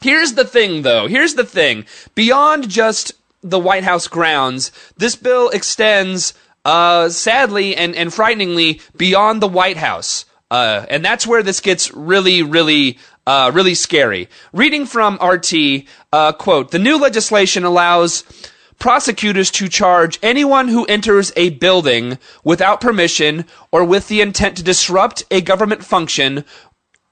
here's 0.00 0.34
the 0.34 0.44
thing 0.44 0.82
though. 0.82 1.08
Here's 1.08 1.34
the 1.34 1.44
thing. 1.44 1.86
Beyond 2.14 2.68
just 2.68 3.12
the 3.44 3.58
White 3.58 3.84
House 3.84 4.08
grounds, 4.08 4.72
this 4.96 5.14
bill 5.14 5.50
extends, 5.50 6.34
uh, 6.64 7.10
sadly 7.10 7.76
and, 7.76 7.94
and 7.94 8.12
frighteningly 8.12 8.80
beyond 8.96 9.40
the 9.40 9.48
White 9.48 9.76
House. 9.76 10.24
Uh, 10.50 10.86
and 10.88 11.04
that's 11.04 11.26
where 11.26 11.42
this 11.42 11.60
gets 11.60 11.92
really, 11.92 12.42
really, 12.42 12.98
uh, 13.26 13.50
really 13.54 13.74
scary. 13.74 14.28
Reading 14.52 14.86
from 14.86 15.18
RT, 15.22 15.84
uh, 16.12 16.32
quote, 16.32 16.70
the 16.70 16.78
new 16.78 16.98
legislation 16.98 17.64
allows 17.64 18.24
prosecutors 18.78 19.50
to 19.52 19.68
charge 19.68 20.18
anyone 20.22 20.68
who 20.68 20.84
enters 20.86 21.32
a 21.36 21.50
building 21.50 22.18
without 22.42 22.80
permission 22.80 23.44
or 23.70 23.84
with 23.84 24.08
the 24.08 24.20
intent 24.20 24.56
to 24.56 24.62
disrupt 24.62 25.24
a 25.30 25.40
government 25.40 25.84
function 25.84 26.44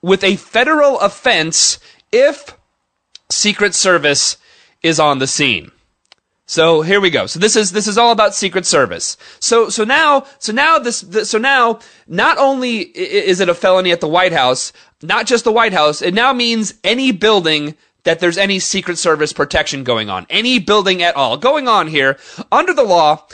with 0.00 0.24
a 0.24 0.36
federal 0.36 0.98
offense 1.00 1.78
if 2.10 2.56
Secret 3.30 3.74
Service 3.74 4.36
is 4.82 4.98
on 4.98 5.18
the 5.18 5.26
scene. 5.26 5.70
So 6.52 6.82
here 6.82 7.00
we 7.00 7.09
go. 7.09 7.25
So 7.25 7.38
this 7.38 7.56
is 7.56 7.73
this 7.73 7.88
is 7.88 7.97
all 7.97 8.12
about 8.12 8.35
Secret 8.35 8.66
Service. 8.66 9.16
So 9.40 9.71
so 9.71 9.85
now 9.85 10.26
so 10.38 10.52
now 10.52 10.78
this, 10.78 11.00
this 11.00 11.30
so 11.30 11.38
now 11.38 11.78
not 12.06 12.37
only 12.37 12.80
is 12.80 13.40
it 13.40 13.49
a 13.49 13.54
felony 13.54 13.90
at 13.90 14.02
the 14.02 14.06
White 14.06 14.35
House, 14.35 14.71
not 15.00 15.25
just 15.25 15.44
the 15.44 15.50
White 15.50 15.73
House, 15.73 16.02
it 16.02 16.12
now 16.12 16.35
means 16.35 16.75
any 16.85 17.11
building 17.11 17.75
that 18.02 18.21
there's 18.21 18.37
any 18.37 18.59
Secret 18.59 18.99
Service 18.99 19.32
protection 19.32 19.82
going 19.82 20.11
on, 20.11 20.26
any 20.28 20.59
building 20.59 21.02
at 21.02 21.16
all 21.16 21.38
going 21.38 21.68
on 21.68 21.88
here 21.88 22.18
under 22.52 22.75
the 22.75 22.85
law. 22.85 23.26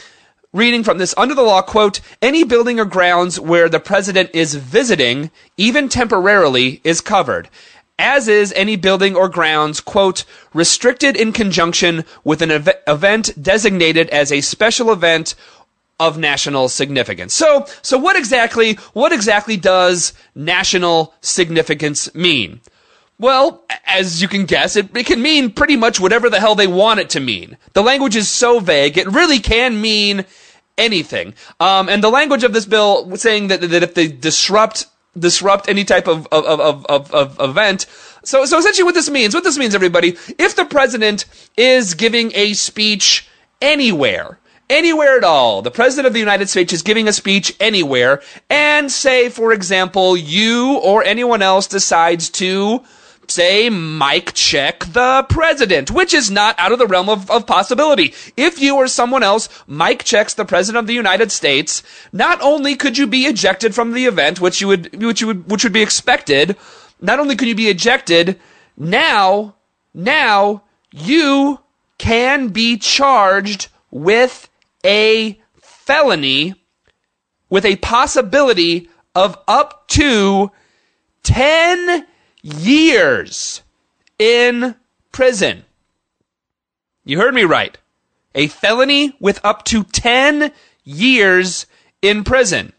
Reading 0.54 0.82
from 0.82 0.96
this, 0.96 1.12
under 1.18 1.34
the 1.34 1.42
law, 1.42 1.60
quote, 1.60 2.00
any 2.22 2.42
building 2.42 2.80
or 2.80 2.86
grounds 2.86 3.38
where 3.38 3.68
the 3.68 3.78
president 3.78 4.30
is 4.32 4.54
visiting, 4.54 5.30
even 5.58 5.90
temporarily, 5.90 6.80
is 6.84 7.02
covered 7.02 7.50
as 7.98 8.28
is 8.28 8.52
any 8.56 8.76
building 8.76 9.16
or 9.16 9.28
grounds, 9.28 9.80
quote, 9.80 10.24
restricted 10.54 11.16
in 11.16 11.32
conjunction 11.32 12.04
with 12.24 12.42
an 12.42 12.50
ev- 12.50 12.68
event 12.86 13.30
designated 13.40 14.08
as 14.10 14.30
a 14.30 14.40
special 14.40 14.92
event 14.92 15.34
of 16.00 16.16
national 16.16 16.68
significance. 16.68 17.34
So, 17.34 17.66
so 17.82 17.98
what 17.98 18.16
exactly, 18.16 18.74
what 18.92 19.12
exactly 19.12 19.56
does 19.56 20.12
national 20.34 21.14
significance 21.20 22.14
mean? 22.14 22.60
Well, 23.18 23.64
as 23.84 24.22
you 24.22 24.28
can 24.28 24.44
guess, 24.44 24.76
it, 24.76 24.96
it 24.96 25.06
can 25.06 25.20
mean 25.20 25.50
pretty 25.50 25.76
much 25.76 25.98
whatever 25.98 26.30
the 26.30 26.38
hell 26.38 26.54
they 26.54 26.68
want 26.68 27.00
it 27.00 27.10
to 27.10 27.20
mean. 27.20 27.56
The 27.72 27.82
language 27.82 28.14
is 28.14 28.28
so 28.28 28.60
vague, 28.60 28.96
it 28.96 29.08
really 29.08 29.40
can 29.40 29.80
mean 29.80 30.24
anything. 30.76 31.34
Um, 31.58 31.88
and 31.88 32.02
the 32.02 32.10
language 32.10 32.44
of 32.44 32.52
this 32.52 32.64
bill 32.64 33.16
saying 33.16 33.48
that, 33.48 33.60
that 33.60 33.82
if 33.82 33.94
they 33.94 34.06
disrupt 34.06 34.86
disrupt 35.18 35.68
any 35.68 35.84
type 35.84 36.06
of, 36.06 36.26
of, 36.32 36.44
of, 36.44 36.86
of, 36.86 37.12
of 37.12 37.40
event. 37.40 37.86
So, 38.24 38.44
so 38.44 38.58
essentially 38.58 38.84
what 38.84 38.94
this 38.94 39.10
means, 39.10 39.34
what 39.34 39.44
this 39.44 39.58
means, 39.58 39.74
everybody, 39.74 40.16
if 40.38 40.56
the 40.56 40.64
president 40.64 41.24
is 41.56 41.94
giving 41.94 42.32
a 42.34 42.52
speech 42.54 43.28
anywhere, 43.60 44.38
anywhere 44.68 45.16
at 45.16 45.24
all, 45.24 45.62
the 45.62 45.70
president 45.70 46.06
of 46.06 46.12
the 46.12 46.20
United 46.20 46.48
States 46.48 46.72
is 46.72 46.82
giving 46.82 47.08
a 47.08 47.12
speech 47.12 47.54
anywhere, 47.60 48.22
and 48.50 48.90
say, 48.90 49.28
for 49.28 49.52
example, 49.52 50.16
you 50.16 50.78
or 50.78 51.04
anyone 51.04 51.42
else 51.42 51.66
decides 51.66 52.28
to 52.30 52.82
say 53.30 53.68
mic 53.70 54.32
check 54.34 54.84
the 54.86 55.26
president, 55.28 55.90
which 55.90 56.14
is 56.14 56.30
not 56.30 56.58
out 56.58 56.72
of 56.72 56.78
the 56.78 56.86
realm 56.86 57.08
of, 57.08 57.30
of 57.30 57.46
possibility. 57.46 58.14
If 58.36 58.60
you 58.60 58.76
or 58.76 58.88
someone 58.88 59.22
else 59.22 59.48
mic 59.66 60.04
checks 60.04 60.34
the 60.34 60.44
president 60.44 60.80
of 60.80 60.86
the 60.86 60.94
United 60.94 61.30
States, 61.32 61.82
not 62.12 62.40
only 62.42 62.76
could 62.76 62.98
you 62.98 63.06
be 63.06 63.22
ejected 63.22 63.74
from 63.74 63.92
the 63.92 64.06
event, 64.06 64.40
which 64.40 64.60
you 64.60 64.68
would, 64.68 65.02
which 65.02 65.20
you 65.20 65.26
would, 65.28 65.50
which 65.50 65.64
would 65.64 65.72
be 65.72 65.82
expected, 65.82 66.56
not 67.00 67.18
only 67.18 67.36
could 67.36 67.48
you 67.48 67.54
be 67.54 67.68
ejected, 67.68 68.38
now, 68.76 69.56
now 69.94 70.62
you 70.92 71.60
can 71.98 72.48
be 72.48 72.76
charged 72.76 73.68
with 73.90 74.48
a 74.84 75.38
felony 75.60 76.54
with 77.50 77.64
a 77.64 77.76
possibility 77.76 78.88
of 79.14 79.36
up 79.48 79.88
to 79.88 80.50
10 81.22 82.06
years 82.56 83.62
in 84.18 84.74
prison. 85.12 85.64
You 87.04 87.18
heard 87.18 87.34
me 87.34 87.44
right. 87.44 87.76
A 88.34 88.48
felony 88.48 89.16
with 89.20 89.40
up 89.44 89.64
to 89.66 89.84
10 89.84 90.52
years 90.84 91.66
in 92.02 92.24
prison. 92.24 92.72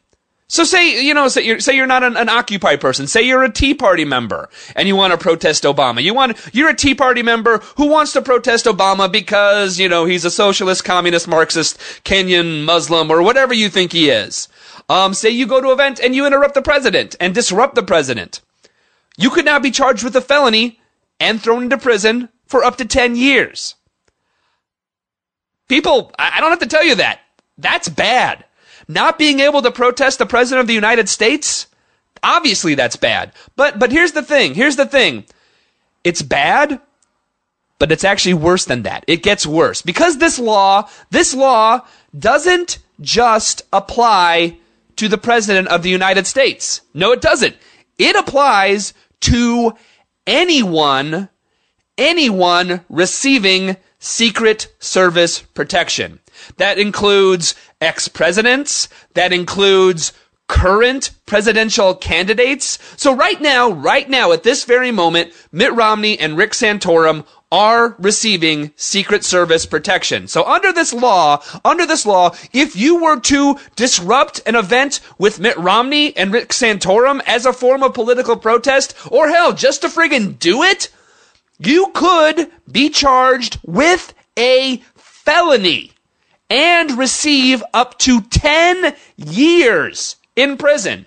So 0.47 0.63
say, 0.63 1.03
you 1.05 1.13
know, 1.13 1.27
say 1.27 1.43
you're, 1.43 1.59
say 1.59 1.75
you're 1.75 1.85
not 1.85 2.03
an, 2.03 2.17
an, 2.17 2.27
Occupy 2.27 2.77
person. 2.77 3.05
Say 3.05 3.21
you're 3.21 3.43
a 3.43 3.51
Tea 3.51 3.75
Party 3.75 4.03
member 4.03 4.49
and 4.75 4.87
you 4.87 4.95
want 4.95 5.11
to 5.11 5.17
protest 5.17 5.63
Obama. 5.63 6.01
You 6.01 6.15
want, 6.15 6.37
you're 6.53 6.69
a 6.69 6.75
Tea 6.75 6.95
Party 6.95 7.21
member 7.21 7.59
who 7.77 7.87
wants 7.87 8.13
to 8.13 8.21
protest 8.23 8.65
Obama 8.65 9.11
because, 9.11 9.77
you 9.77 9.87
know, 9.87 10.05
he's 10.05 10.25
a 10.25 10.31
socialist, 10.31 10.83
communist, 10.83 11.27
Marxist, 11.27 11.77
Kenyan, 12.03 12.65
Muslim, 12.65 13.11
or 13.11 13.21
whatever 13.21 13.53
you 13.53 13.69
think 13.69 13.91
he 13.91 14.09
is. 14.09 14.47
Um, 14.89 15.13
say 15.13 15.29
you 15.29 15.45
go 15.45 15.61
to 15.61 15.67
an 15.67 15.73
event 15.73 15.99
and 15.99 16.15
you 16.15 16.25
interrupt 16.25 16.55
the 16.55 16.63
president 16.63 17.15
and 17.19 17.35
disrupt 17.35 17.75
the 17.75 17.83
president 17.83 18.41
you 19.19 19.29
could 19.29 19.45
now 19.45 19.59
be 19.59 19.69
charged 19.69 20.03
with 20.03 20.15
a 20.15 20.21
felony 20.21 20.79
and 21.19 21.41
thrown 21.41 21.63
into 21.63 21.77
prison 21.77 22.29
for 22.45 22.63
up 22.63 22.77
to 22.77 22.85
10 22.85 23.17
years. 23.17 23.75
People, 25.67 26.11
I 26.17 26.39
don't 26.39 26.49
have 26.49 26.59
to 26.59 26.67
tell 26.67 26.85
you 26.85 26.95
that. 26.95 27.19
That's 27.57 27.89
bad. 27.89 28.45
Not 28.87 29.19
being 29.19 29.41
able 29.41 29.61
to 29.61 29.71
protest 29.71 30.19
the 30.19 30.25
president 30.25 30.61
of 30.61 30.67
the 30.67 30.73
United 30.73 31.09
States, 31.09 31.67
obviously 32.23 32.75
that's 32.75 32.95
bad. 32.95 33.33
But 33.55 33.77
but 33.77 33.91
here's 33.91 34.13
the 34.13 34.23
thing. 34.23 34.55
Here's 34.55 34.77
the 34.77 34.85
thing. 34.85 35.25
It's 36.03 36.21
bad, 36.21 36.79
but 37.77 37.91
it's 37.91 38.05
actually 38.05 38.33
worse 38.35 38.65
than 38.65 38.83
that. 38.83 39.03
It 39.05 39.21
gets 39.21 39.45
worse. 39.45 39.81
Because 39.81 40.17
this 40.17 40.39
law, 40.39 40.89
this 41.11 41.35
law 41.35 41.81
doesn't 42.17 42.79
just 43.01 43.63
apply 43.73 44.57
to 44.95 45.07
the 45.07 45.17
president 45.17 45.67
of 45.67 45.83
the 45.83 45.89
United 45.89 46.25
States. 46.25 46.81
No, 46.93 47.11
it 47.11 47.21
doesn't. 47.21 47.55
It 47.99 48.15
applies 48.15 48.93
to 49.21 49.73
anyone, 50.27 51.29
anyone 51.97 52.85
receiving 52.89 53.77
Secret 53.99 54.73
Service 54.79 55.41
protection. 55.41 56.19
That 56.57 56.77
includes 56.77 57.55
ex-presidents, 57.81 58.87
that 59.13 59.33
includes 59.33 60.13
current 60.47 61.11
presidential 61.25 61.93
candidates. 61.93 62.79
So 62.97 63.15
right 63.15 63.39
now, 63.39 63.69
right 63.71 64.09
now, 64.09 64.31
at 64.31 64.43
this 64.43 64.63
very 64.63 64.91
moment, 64.91 65.31
Mitt 65.51 65.73
Romney 65.73 66.19
and 66.19 66.37
Rick 66.37 66.51
Santorum 66.51 67.25
are 67.51 67.95
receiving 67.97 68.71
Secret 68.75 69.23
Service 69.23 69.65
protection. 69.65 70.27
So 70.27 70.43
under 70.43 70.71
this 70.71 70.93
law, 70.93 71.41
under 71.65 71.85
this 71.85 72.05
law, 72.05 72.35
if 72.53 72.75
you 72.75 73.01
were 73.01 73.19
to 73.21 73.57
disrupt 73.75 74.41
an 74.45 74.55
event 74.55 74.99
with 75.17 75.39
Mitt 75.39 75.57
Romney 75.57 76.15
and 76.15 76.31
Rick 76.31 76.49
Santorum 76.49 77.21
as 77.25 77.45
a 77.45 77.53
form 77.53 77.81
of 77.81 77.93
political 77.95 78.37
protest, 78.37 78.93
or 79.09 79.29
hell, 79.29 79.53
just 79.53 79.81
to 79.81 79.87
friggin' 79.87 80.37
do 80.37 80.61
it, 80.61 80.89
you 81.57 81.91
could 81.93 82.51
be 82.71 82.89
charged 82.89 83.59
with 83.65 84.13
a 84.37 84.77
felony. 84.95 85.91
and 86.49 86.97
receive 86.97 87.63
up 87.73 87.97
to 87.99 88.21
10 88.21 88.95
years 89.17 90.15
in 90.35 90.57
prison. 90.57 91.05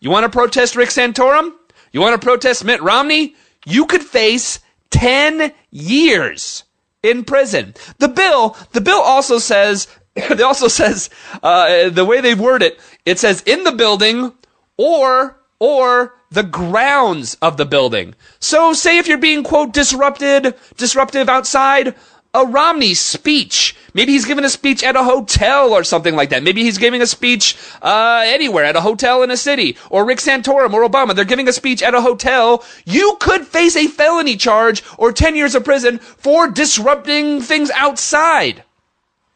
You 0.00 0.10
want 0.10 0.24
to 0.24 0.28
protest 0.28 0.74
Rick 0.74 0.90
Santorum? 0.90 1.52
You 1.92 2.00
want 2.00 2.20
to 2.20 2.24
protest 2.24 2.64
Mitt 2.64 2.82
Romney? 2.82 3.36
You 3.64 3.86
could 3.86 4.02
face 4.02 4.58
10 4.96 5.52
years 5.70 6.64
in 7.02 7.22
prison. 7.22 7.74
The 7.98 8.08
bill, 8.08 8.56
the 8.72 8.80
bill 8.80 9.00
also 9.00 9.38
says, 9.38 9.88
it 10.16 10.40
also 10.40 10.68
says, 10.68 11.10
uh, 11.42 11.90
the 11.90 12.04
way 12.06 12.22
they 12.22 12.34
word 12.34 12.62
it, 12.62 12.80
it 13.04 13.18
says 13.18 13.42
in 13.42 13.64
the 13.64 13.72
building 13.72 14.32
or, 14.78 15.38
or 15.58 16.14
the 16.30 16.42
grounds 16.42 17.36
of 17.42 17.58
the 17.58 17.66
building. 17.66 18.14
So 18.40 18.72
say 18.72 18.96
if 18.96 19.06
you're 19.06 19.18
being, 19.18 19.44
quote, 19.44 19.74
disrupted, 19.74 20.54
disruptive 20.78 21.28
outside, 21.28 21.94
a 22.36 22.44
Romney 22.44 22.92
speech. 22.92 23.74
Maybe 23.94 24.12
he's 24.12 24.26
giving 24.26 24.44
a 24.44 24.50
speech 24.50 24.84
at 24.84 24.94
a 24.94 25.02
hotel 25.02 25.72
or 25.72 25.82
something 25.82 26.14
like 26.14 26.28
that. 26.30 26.42
Maybe 26.42 26.62
he's 26.62 26.76
giving 26.76 27.00
a 27.00 27.06
speech 27.06 27.56
uh, 27.80 28.22
anywhere 28.26 28.64
at 28.64 28.76
a 28.76 28.82
hotel 28.82 29.22
in 29.22 29.30
a 29.30 29.38
city. 29.38 29.78
Or 29.88 30.04
Rick 30.04 30.18
Santorum 30.18 30.74
or 30.74 30.86
Obama. 30.86 31.14
They're 31.14 31.24
giving 31.24 31.48
a 31.48 31.52
speech 31.52 31.82
at 31.82 31.94
a 31.94 32.02
hotel. 32.02 32.62
You 32.84 33.16
could 33.20 33.46
face 33.46 33.74
a 33.74 33.88
felony 33.88 34.36
charge 34.36 34.84
or 34.98 35.12
10 35.12 35.34
years 35.34 35.54
of 35.54 35.64
prison 35.64 35.98
for 35.98 36.46
disrupting 36.46 37.40
things 37.40 37.70
outside. 37.70 38.62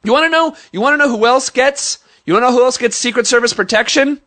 You 0.05 0.13
want 0.13 0.27
to 0.27 0.31
know? 0.31 0.55
You 0.71 0.83
want 0.83 0.93
to 0.95 0.99
know 0.99 1.17
who 1.17 1.25
else 1.25 1.49
gets? 1.49 1.99
You 2.27 2.35
want 2.35 2.45
to 2.45 2.51
know 2.51 2.57
who 2.57 2.65
else 2.65 2.77
gets 2.77 2.97
Secret 2.97 3.27
Service 3.27 3.55
protection? 3.55 4.21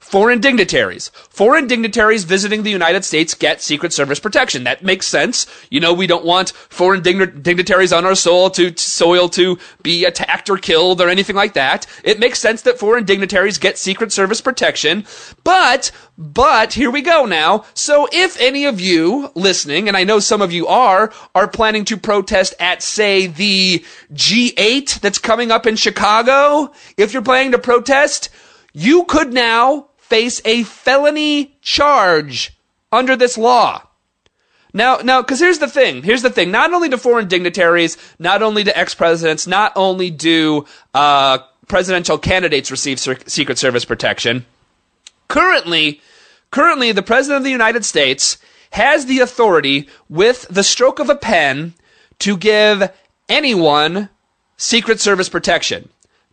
Foreign 0.00 0.40
dignitaries. 0.40 1.10
Foreign 1.28 1.66
dignitaries 1.66 2.24
visiting 2.24 2.62
the 2.62 2.70
United 2.70 3.04
States 3.04 3.34
get 3.34 3.60
Secret 3.60 3.92
Service 3.92 4.18
protection. 4.18 4.64
That 4.64 4.82
makes 4.82 5.06
sense. 5.06 5.46
You 5.70 5.78
know, 5.78 5.92
we 5.92 6.06
don't 6.06 6.24
want 6.24 6.50
foreign 6.50 7.02
dign- 7.02 7.42
dignitaries 7.42 7.92
on 7.92 8.06
our 8.06 8.14
soil 8.14 8.48
to, 8.50 8.74
soil 8.76 9.28
to 9.28 9.58
be 9.82 10.06
attacked 10.06 10.48
or 10.48 10.56
killed 10.56 11.02
or 11.02 11.10
anything 11.10 11.36
like 11.36 11.52
that. 11.52 11.86
It 12.02 12.18
makes 12.18 12.40
sense 12.40 12.62
that 12.62 12.78
foreign 12.78 13.04
dignitaries 13.04 13.58
get 13.58 13.76
Secret 13.76 14.10
Service 14.10 14.40
protection. 14.40 15.04
But, 15.44 15.92
but, 16.16 16.72
here 16.72 16.90
we 16.90 17.02
go 17.02 17.26
now. 17.26 17.66
So 17.74 18.08
if 18.10 18.40
any 18.40 18.64
of 18.64 18.80
you 18.80 19.30
listening, 19.34 19.86
and 19.86 19.98
I 19.98 20.04
know 20.04 20.18
some 20.18 20.40
of 20.40 20.50
you 20.50 20.66
are, 20.66 21.12
are 21.34 21.46
planning 21.46 21.84
to 21.84 21.98
protest 21.98 22.54
at, 22.58 22.82
say, 22.82 23.26
the 23.26 23.84
G8 24.14 24.98
that's 25.00 25.18
coming 25.18 25.50
up 25.50 25.66
in 25.66 25.76
Chicago, 25.76 26.72
if 26.96 27.12
you're 27.12 27.22
planning 27.22 27.52
to 27.52 27.58
protest, 27.58 28.30
you 28.72 29.04
could 29.04 29.32
now 29.32 29.89
face 30.10 30.42
a 30.44 30.64
felony 30.64 31.56
charge 31.62 32.52
under 32.92 33.16
this 33.16 33.38
law. 33.38 33.82
Now, 34.72 34.98
now, 34.98 35.22
because 35.22 35.40
here's 35.40 35.58
the 35.58 35.68
thing. 35.68 36.02
Here's 36.02 36.22
the 36.22 36.30
thing. 36.30 36.50
Not 36.50 36.72
only 36.72 36.88
do 36.88 36.96
foreign 36.96 37.28
dignitaries, 37.28 37.96
not 38.18 38.42
only 38.42 38.62
do 38.62 38.72
ex-presidents, 38.74 39.46
not 39.46 39.72
only 39.74 40.10
do 40.10 40.66
uh, 40.94 41.38
presidential 41.66 42.18
candidates 42.18 42.70
receive 42.70 43.00
Secret 43.00 43.58
Service 43.58 43.84
protection. 43.84 44.44
Currently, 45.28 46.00
currently, 46.50 46.92
the 46.92 47.02
president 47.02 47.38
of 47.38 47.44
the 47.44 47.50
United 47.50 47.84
States 47.84 48.38
has 48.72 49.06
the 49.06 49.20
authority, 49.20 49.88
with 50.08 50.46
the 50.48 50.62
stroke 50.62 51.00
of 51.00 51.10
a 51.10 51.16
pen, 51.16 51.74
to 52.20 52.36
give 52.36 52.92
anyone 53.28 54.08
Secret 54.56 55.00
Service 55.00 55.28
protection. 55.28 55.88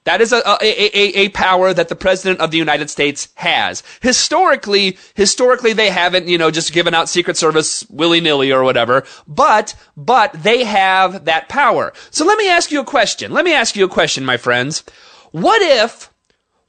That 0.07 0.21
is 0.21 0.31
a, 0.31 0.37
a, 0.37 0.57
a, 0.61 1.25
a, 1.25 1.29
power 1.31 1.73
that 1.73 1.89
the 1.89 1.95
president 1.95 2.39
of 2.39 2.49
the 2.49 2.57
United 2.57 2.89
States 2.89 3.27
has. 3.35 3.83
Historically, 4.01 4.97
historically 5.15 5.73
they 5.73 5.89
haven't, 5.89 6.29
you 6.29 6.37
know, 6.37 6.49
just 6.49 6.71
given 6.71 6.93
out 6.93 7.09
Secret 7.09 7.35
Service 7.35 7.85
willy-nilly 7.89 8.53
or 8.53 8.63
whatever, 8.63 9.03
but, 9.27 9.75
but 9.97 10.31
they 10.31 10.63
have 10.63 11.25
that 11.25 11.49
power. 11.49 11.91
So 12.09 12.25
let 12.25 12.37
me 12.37 12.49
ask 12.49 12.71
you 12.71 12.79
a 12.79 12.85
question. 12.85 13.33
Let 13.33 13.43
me 13.43 13.53
ask 13.53 13.75
you 13.75 13.83
a 13.83 13.89
question, 13.89 14.23
my 14.23 14.37
friends. 14.37 14.85
What 15.31 15.61
if, 15.61 16.09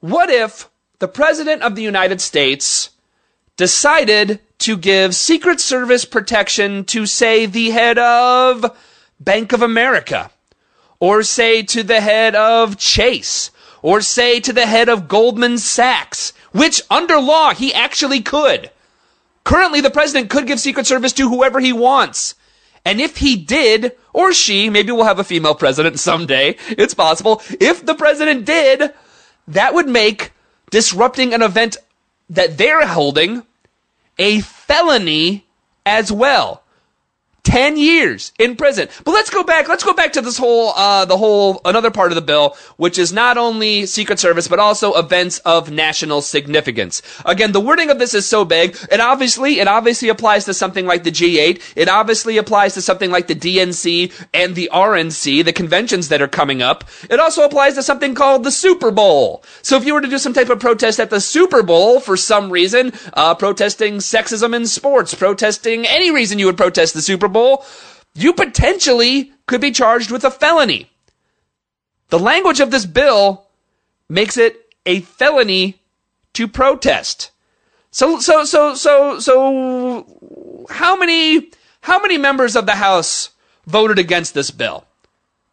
what 0.00 0.30
if 0.30 0.68
the 0.98 1.06
president 1.06 1.62
of 1.62 1.76
the 1.76 1.82
United 1.82 2.20
States 2.20 2.90
decided 3.56 4.40
to 4.58 4.76
give 4.76 5.14
Secret 5.14 5.60
Service 5.60 6.04
protection 6.04 6.84
to, 6.86 7.06
say, 7.06 7.46
the 7.46 7.70
head 7.70 7.98
of 7.98 8.76
Bank 9.20 9.52
of 9.52 9.62
America? 9.62 10.32
Or 11.00 11.22
say 11.22 11.62
to 11.62 11.82
the 11.82 12.00
head 12.00 12.34
of 12.34 12.76
Chase, 12.76 13.50
or 13.82 14.00
say 14.00 14.40
to 14.40 14.52
the 14.52 14.66
head 14.66 14.88
of 14.88 15.08
Goldman 15.08 15.58
Sachs, 15.58 16.32
which 16.52 16.82
under 16.90 17.20
law 17.20 17.54
he 17.54 17.72
actually 17.72 18.20
could. 18.20 18.70
Currently, 19.44 19.80
the 19.80 19.90
president 19.90 20.30
could 20.30 20.46
give 20.46 20.60
Secret 20.60 20.86
Service 20.86 21.12
to 21.14 21.28
whoever 21.28 21.60
he 21.60 21.72
wants. 21.72 22.34
And 22.84 23.00
if 23.00 23.18
he 23.18 23.36
did, 23.36 23.92
or 24.12 24.32
she, 24.32 24.70
maybe 24.70 24.92
we'll 24.92 25.04
have 25.04 25.18
a 25.18 25.24
female 25.24 25.54
president 25.54 25.98
someday, 25.98 26.56
it's 26.68 26.94
possible. 26.94 27.42
If 27.60 27.84
the 27.84 27.94
president 27.94 28.44
did, 28.44 28.92
that 29.46 29.74
would 29.74 29.88
make 29.88 30.32
disrupting 30.70 31.32
an 31.32 31.42
event 31.42 31.76
that 32.30 32.58
they're 32.58 32.86
holding 32.86 33.44
a 34.18 34.40
felony 34.40 35.46
as 35.86 36.12
well. 36.12 36.62
10 37.48 37.78
years 37.78 38.30
in 38.38 38.56
prison. 38.56 38.88
But 39.04 39.12
let's 39.12 39.30
go 39.30 39.42
back, 39.42 39.70
let's 39.70 39.82
go 39.82 39.94
back 39.94 40.12
to 40.12 40.20
this 40.20 40.36
whole, 40.36 40.74
uh, 40.76 41.06
the 41.06 41.16
whole, 41.16 41.62
another 41.64 41.90
part 41.90 42.12
of 42.12 42.14
the 42.14 42.20
bill, 42.20 42.54
which 42.76 42.98
is 42.98 43.10
not 43.10 43.38
only 43.38 43.86
Secret 43.86 44.18
Service, 44.18 44.46
but 44.48 44.58
also 44.58 44.92
events 44.96 45.38
of 45.46 45.70
national 45.70 46.20
significance. 46.20 47.00
Again, 47.24 47.52
the 47.52 47.60
wording 47.60 47.88
of 47.88 47.98
this 47.98 48.12
is 48.12 48.26
so 48.26 48.44
big, 48.44 48.76
it 48.92 49.00
obviously, 49.00 49.60
it 49.60 49.66
obviously 49.66 50.10
applies 50.10 50.44
to 50.44 50.52
something 50.52 50.84
like 50.84 51.04
the 51.04 51.10
G8, 51.10 51.62
it 51.74 51.88
obviously 51.88 52.36
applies 52.36 52.74
to 52.74 52.82
something 52.82 53.10
like 53.10 53.28
the 53.28 53.34
DNC 53.34 54.12
and 54.34 54.54
the 54.54 54.68
RNC, 54.70 55.42
the 55.42 55.52
conventions 55.54 56.08
that 56.08 56.20
are 56.20 56.28
coming 56.28 56.60
up. 56.60 56.84
It 57.08 57.18
also 57.18 57.46
applies 57.46 57.76
to 57.76 57.82
something 57.82 58.14
called 58.14 58.44
the 58.44 58.50
Super 58.50 58.90
Bowl. 58.90 59.42
So 59.62 59.78
if 59.78 59.86
you 59.86 59.94
were 59.94 60.02
to 60.02 60.08
do 60.08 60.18
some 60.18 60.34
type 60.34 60.50
of 60.50 60.60
protest 60.60 61.00
at 61.00 61.08
the 61.08 61.20
Super 61.20 61.62
Bowl 61.62 61.98
for 61.98 62.18
some 62.18 62.50
reason, 62.50 62.92
uh, 63.14 63.34
protesting 63.36 64.00
sexism 64.00 64.54
in 64.54 64.66
sports, 64.66 65.14
protesting 65.14 65.86
any 65.86 66.10
reason 66.10 66.38
you 66.38 66.44
would 66.44 66.58
protest 66.58 66.92
the 66.92 67.00
Super 67.00 67.26
Bowl, 67.26 67.37
you 68.14 68.32
potentially 68.32 69.32
could 69.46 69.60
be 69.60 69.70
charged 69.70 70.10
with 70.10 70.24
a 70.24 70.30
felony. 70.30 70.90
The 72.08 72.18
language 72.18 72.60
of 72.60 72.70
this 72.70 72.86
bill 72.86 73.46
makes 74.08 74.36
it 74.36 74.74
a 74.86 75.00
felony 75.00 75.80
to 76.34 76.48
protest. 76.48 77.30
So, 77.90 78.20
so, 78.20 78.44
so, 78.44 78.74
so, 78.74 79.18
so, 79.18 80.66
how 80.70 80.96
many, 80.96 81.50
how 81.80 82.00
many 82.00 82.18
members 82.18 82.56
of 82.56 82.66
the 82.66 82.76
House 82.76 83.30
voted 83.66 83.98
against 83.98 84.34
this 84.34 84.50
bill? 84.50 84.84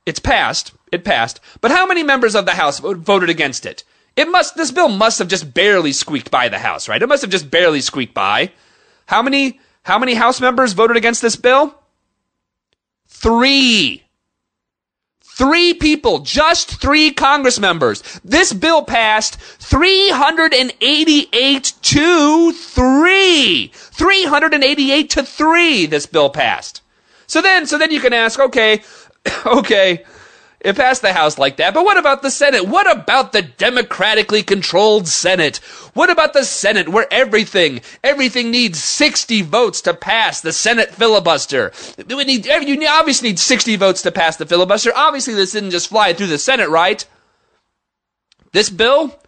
It's 0.05 0.19
passed. 0.19 0.73
It 0.91 1.03
passed. 1.03 1.39
But 1.61 1.71
how 1.71 1.85
many 1.85 2.03
members 2.03 2.35
of 2.35 2.45
the 2.45 2.53
House 2.53 2.79
voted 2.79 3.29
against 3.29 3.65
it? 3.65 3.83
It 4.15 4.29
must, 4.29 4.55
this 4.55 4.71
bill 4.71 4.89
must 4.89 5.19
have 5.19 5.27
just 5.27 5.53
barely 5.53 5.91
squeaked 5.91 6.31
by 6.31 6.47
the 6.47 6.59
House, 6.59 6.87
right? 6.87 7.01
It 7.01 7.09
must 7.09 7.21
have 7.21 7.31
just 7.31 7.51
barely 7.51 7.81
squeaked 7.81 8.13
by. 8.13 8.51
How 9.07 9.21
many, 9.21 9.59
how 9.85 9.97
many 9.99 10.15
House 10.15 10.41
members 10.41 10.73
voted 10.73 10.97
against 10.97 11.21
this 11.21 11.35
bill? 11.35 11.79
Three. 13.07 14.01
Three 15.21 15.75
people, 15.75 16.17
just 16.19 16.81
three 16.81 17.11
Congress 17.11 17.59
members. 17.59 18.01
This 18.23 18.51
bill 18.51 18.81
passed 18.81 19.35
388 19.35 21.73
to 21.83 22.51
3. 22.51 23.71
388 23.73 25.09
to 25.11 25.23
3 25.23 25.85
this 25.85 26.07
bill 26.07 26.31
passed. 26.31 26.81
So 27.27 27.43
then, 27.43 27.67
so 27.67 27.77
then 27.77 27.91
you 27.91 27.99
can 27.99 28.13
ask, 28.13 28.39
okay, 28.39 28.81
okay, 29.45 30.03
it 30.59 30.75
passed 30.75 31.01
the 31.01 31.13
House 31.13 31.37
like 31.37 31.57
that, 31.57 31.73
but 31.73 31.85
what 31.85 31.97
about 31.97 32.21
the 32.21 32.31
Senate? 32.31 32.67
What 32.67 32.89
about 32.89 33.31
the 33.31 33.41
democratically 33.41 34.41
controlled 34.41 35.07
Senate? 35.07 35.57
What 35.93 36.09
about 36.09 36.33
the 36.33 36.43
Senate 36.43 36.89
where 36.89 37.07
everything, 37.11 37.81
everything 38.03 38.51
needs 38.51 38.83
60 38.83 39.43
votes 39.43 39.81
to 39.81 39.93
pass 39.93 40.41
the 40.41 40.53
Senate 40.53 40.89
filibuster? 40.89 41.71
We 42.07 42.23
need, 42.23 42.45
you 42.45 42.87
obviously 42.87 43.29
need 43.29 43.39
60 43.39 43.75
votes 43.75 44.01
to 44.03 44.11
pass 44.11 44.37
the 44.37 44.45
filibuster. 44.45 44.91
Obviously 44.95 45.33
this 45.33 45.51
didn't 45.51 45.71
just 45.71 45.89
fly 45.89 46.13
through 46.13 46.27
the 46.27 46.39
Senate, 46.39 46.69
right? 46.69 47.05
This 48.51 48.69
bill 48.69 49.19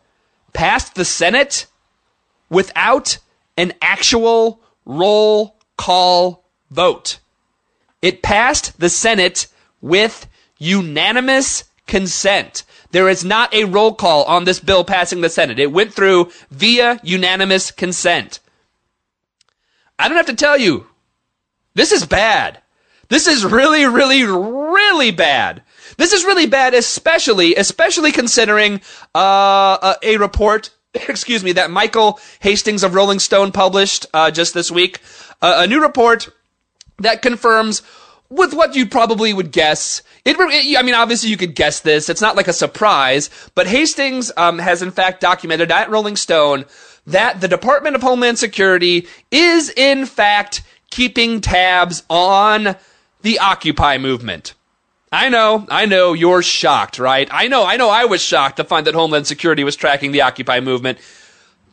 passed 0.53 0.95
the 0.95 1.05
Senate 1.05 1.67
without 2.49 3.17
an 3.57 3.73
actual 3.81 4.61
roll 4.85 5.57
call 5.77 6.45
vote. 6.71 7.19
It 8.01 8.23
passed 8.23 8.79
the 8.79 8.89
Senate 8.89 9.47
with 9.81 10.27
unanimous 10.59 11.65
consent. 11.87 12.63
There 12.91 13.09
is 13.09 13.25
not 13.25 13.53
a 13.53 13.65
roll 13.65 13.93
call 13.93 14.23
on 14.25 14.45
this 14.45 14.59
bill 14.59 14.83
passing 14.83 15.21
the 15.21 15.29
Senate. 15.29 15.59
It 15.59 15.71
went 15.71 15.93
through 15.93 16.31
via 16.51 16.99
unanimous 17.03 17.71
consent. 17.71 18.39
I 19.99 20.07
don't 20.07 20.17
have 20.17 20.27
to 20.27 20.35
tell 20.35 20.57
you, 20.57 20.87
this 21.73 21.91
is 21.91 22.05
bad. 22.05 22.61
This 23.09 23.27
is 23.27 23.45
really, 23.45 23.85
really, 23.85 24.23
really 24.23 25.11
bad. 25.11 25.63
This 25.97 26.13
is 26.13 26.25
really 26.25 26.45
bad, 26.45 26.73
especially, 26.73 27.55
especially 27.55 28.11
considering 28.11 28.81
uh, 29.15 29.77
a, 29.81 29.95
a 30.03 30.17
report, 30.17 30.69
excuse 30.93 31.43
me, 31.43 31.53
that 31.53 31.71
Michael 31.71 32.19
Hastings 32.41 32.83
of 32.83 32.93
Rolling 32.93 33.19
Stone 33.19 33.51
published 33.51 34.05
uh, 34.13 34.29
just 34.31 34.53
this 34.53 34.69
week. 34.69 34.99
Uh, 35.41 35.61
a 35.63 35.67
new 35.67 35.81
report 35.81 36.29
that 36.99 37.21
confirms 37.21 37.81
with 38.29 38.53
what 38.53 38.75
you 38.75 38.85
probably 38.85 39.33
would 39.33 39.51
guess. 39.51 40.01
It, 40.25 40.35
it, 40.39 40.77
I 40.77 40.81
mean, 40.81 40.95
obviously 40.95 41.29
you 41.29 41.37
could 41.37 41.55
guess 41.55 41.79
this. 41.79 42.09
It's 42.09 42.21
not 42.21 42.35
like 42.35 42.47
a 42.47 42.53
surprise, 42.53 43.29
but 43.55 43.67
Hastings 43.67 44.31
um, 44.37 44.59
has 44.59 44.81
in 44.81 44.91
fact 44.91 45.21
documented 45.21 45.71
at 45.71 45.89
Rolling 45.89 46.15
Stone 46.15 46.65
that 47.05 47.39
the 47.39 47.47
Department 47.47 47.95
of 47.95 48.01
Homeland 48.01 48.37
Security 48.37 49.07
is 49.31 49.69
in 49.69 50.05
fact 50.05 50.63
keeping 50.89 51.41
tabs 51.41 52.03
on 52.09 52.75
the 53.21 53.39
Occupy 53.39 53.97
movement. 53.97 54.53
I 55.09 55.29
know, 55.29 55.65
I 55.69 55.85
know, 55.85 56.11
you're 56.11 56.43
shocked, 56.43 56.99
right? 56.99 57.29
I 57.31 57.47
know, 57.47 57.65
I 57.65 57.77
know 57.77 57.89
I 57.89 58.05
was 58.05 58.21
shocked 58.21 58.57
to 58.57 58.65
find 58.65 58.85
that 58.87 58.93
Homeland 58.93 59.25
Security 59.25 59.63
was 59.63 59.77
tracking 59.77 60.11
the 60.11 60.21
Occupy 60.21 60.59
movement. 60.59 60.97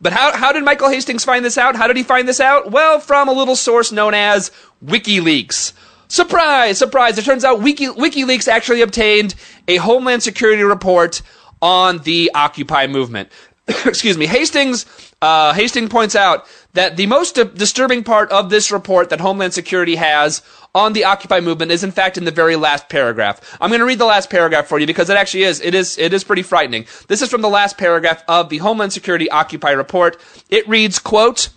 But 0.01 0.13
how, 0.13 0.35
how 0.35 0.53
did 0.53 0.63
Michael 0.63 0.89
Hastings 0.89 1.25
find 1.25 1.43
this 1.43 1.57
out? 1.57 1.75
How 1.75 1.87
did 1.87 1.97
he 1.97 2.03
find 2.03 2.27
this 2.27 2.39
out? 2.39 2.71
Well, 2.71 2.99
from 2.99 3.27
a 3.27 3.33
little 3.33 3.55
source 3.57 3.91
known 3.91 4.13
as 4.13 4.51
WikiLeaks. 4.85 5.73
Surprise, 6.07 6.77
surprise. 6.77 7.17
It 7.17 7.25
turns 7.25 7.43
out 7.43 7.61
Wiki, 7.61 7.87
WikiLeaks 7.87 8.47
actually 8.47 8.81
obtained 8.81 9.35
a 9.67 9.77
Homeland 9.77 10.23
Security 10.23 10.63
report 10.63 11.21
on 11.61 11.99
the 11.99 12.31
Occupy 12.35 12.87
movement. 12.87 13.29
Excuse 13.67 14.17
me. 14.17 14.27
Hastings, 14.27 14.85
uh, 15.21 15.53
Hastings 15.53 15.89
points 15.89 16.15
out 16.15 16.47
that 16.73 16.97
the 16.97 17.07
most 17.07 17.35
disturbing 17.55 18.03
part 18.03 18.31
of 18.31 18.49
this 18.49 18.71
report 18.71 19.09
that 19.09 19.19
Homeland 19.19 19.53
Security 19.53 19.95
has 19.95 20.41
on 20.75 20.93
the 20.93 21.05
Occupy 21.05 21.39
movement 21.39 21.71
is 21.71 21.83
in 21.83 21.91
fact 21.91 22.17
in 22.17 22.25
the 22.25 22.31
very 22.31 22.55
last 22.55 22.89
paragraph. 22.89 23.57
I'm 23.59 23.69
going 23.69 23.79
to 23.79 23.85
read 23.85 23.97
the 23.97 24.05
last 24.05 24.29
paragraph 24.29 24.67
for 24.67 24.77
you 24.77 24.85
because 24.85 25.09
it 25.09 25.17
actually 25.17 25.43
is, 25.43 25.61
it 25.61 25.73
is, 25.73 25.97
it 25.97 26.13
is 26.13 26.23
pretty 26.23 26.43
frightening. 26.43 26.85
This 27.07 27.21
is 27.21 27.29
from 27.29 27.41
the 27.41 27.49
last 27.49 27.77
paragraph 27.77 28.23
of 28.27 28.49
the 28.49 28.57
Homeland 28.57 28.93
Security 28.93 29.29
Occupy 29.29 29.71
report. 29.71 30.21
It 30.49 30.67
reads, 30.67 30.99
quote, 30.99 31.49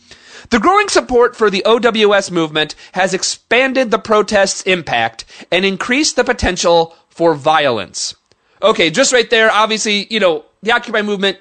the 0.51 0.59
growing 0.59 0.88
support 0.88 1.37
for 1.37 1.51
the 1.51 1.64
OWS 1.64 2.31
movement 2.31 2.74
has 2.92 3.14
expanded 3.14 3.90
the 3.90 3.98
protest's 3.98 4.62
impact 4.62 5.24
and 5.51 5.64
increased 5.64 6.16
the 6.16 6.24
potential 6.24 6.96
for 7.09 7.35
violence. 7.35 8.14
Okay, 8.62 8.90
just 8.90 9.12
right 9.12 9.29
there, 9.31 9.51
obviously, 9.51 10.07
you 10.11 10.20
know, 10.20 10.44
the 10.62 10.72
Occupy 10.72 11.03
movement 11.03 11.38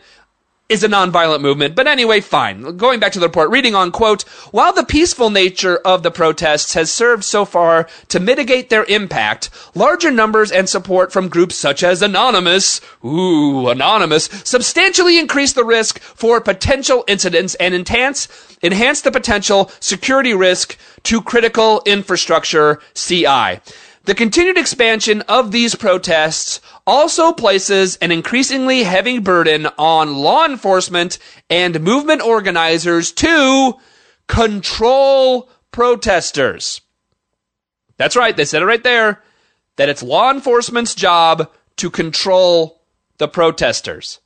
is 0.69 0.83
a 0.83 0.87
nonviolent 0.87 1.41
movement. 1.41 1.75
But 1.75 1.87
anyway, 1.87 2.19
fine. 2.19 2.75
Going 2.77 2.99
back 2.99 3.13
to 3.13 3.19
the 3.19 3.27
report, 3.27 3.49
reading 3.49 3.73
on 3.73 3.91
quote, 3.91 4.23
while 4.51 4.73
the 4.73 4.83
peaceful 4.83 5.29
nature 5.29 5.77
of 5.77 6.03
the 6.03 6.11
protests 6.11 6.73
has 6.73 6.91
served 6.91 7.23
so 7.23 7.45
far 7.45 7.87
to 8.09 8.19
mitigate 8.19 8.69
their 8.69 8.83
impact, 8.85 9.49
larger 9.75 10.11
numbers 10.11 10.51
and 10.51 10.67
support 10.67 11.13
from 11.13 11.29
groups 11.29 11.55
such 11.55 11.83
as 11.83 12.01
Anonymous, 12.01 12.81
ooh, 13.03 13.69
Anonymous, 13.69 14.25
substantially 14.43 15.17
increase 15.17 15.53
the 15.53 15.63
risk 15.63 15.99
for 15.99 16.41
potential 16.41 17.05
incidents 17.07 17.55
and 17.55 17.73
enhance, 17.73 18.27
enhance 18.63 19.01
the 19.01 19.11
potential 19.11 19.71
security 19.79 20.33
risk 20.33 20.77
to 21.03 21.21
critical 21.21 21.81
infrastructure 21.85 22.79
CI. 22.93 23.59
The 24.05 24.15
continued 24.15 24.57
expansion 24.57 25.21
of 25.23 25.51
these 25.51 25.75
protests 25.75 26.61
also 26.85 27.33
places 27.33 27.97
an 27.97 28.11
increasingly 28.11 28.83
heavy 28.83 29.19
burden 29.19 29.67
on 29.77 30.15
law 30.15 30.45
enforcement 30.45 31.19
and 31.49 31.81
movement 31.81 32.21
organizers 32.21 33.11
to 33.13 33.73
control 34.27 35.49
protesters. 35.71 36.79
That's 37.97 38.15
right, 38.15 38.37
they 38.37 38.45
said 38.45 38.61
it 38.61 38.65
right 38.65 38.83
there 38.83 39.23
that 39.75 39.89
it's 39.89 40.03
law 40.03 40.31
enforcement's 40.31 40.95
job 40.95 41.51
to 41.77 41.89
control 41.89 42.81
the 43.17 43.27
protesters. 43.27 44.19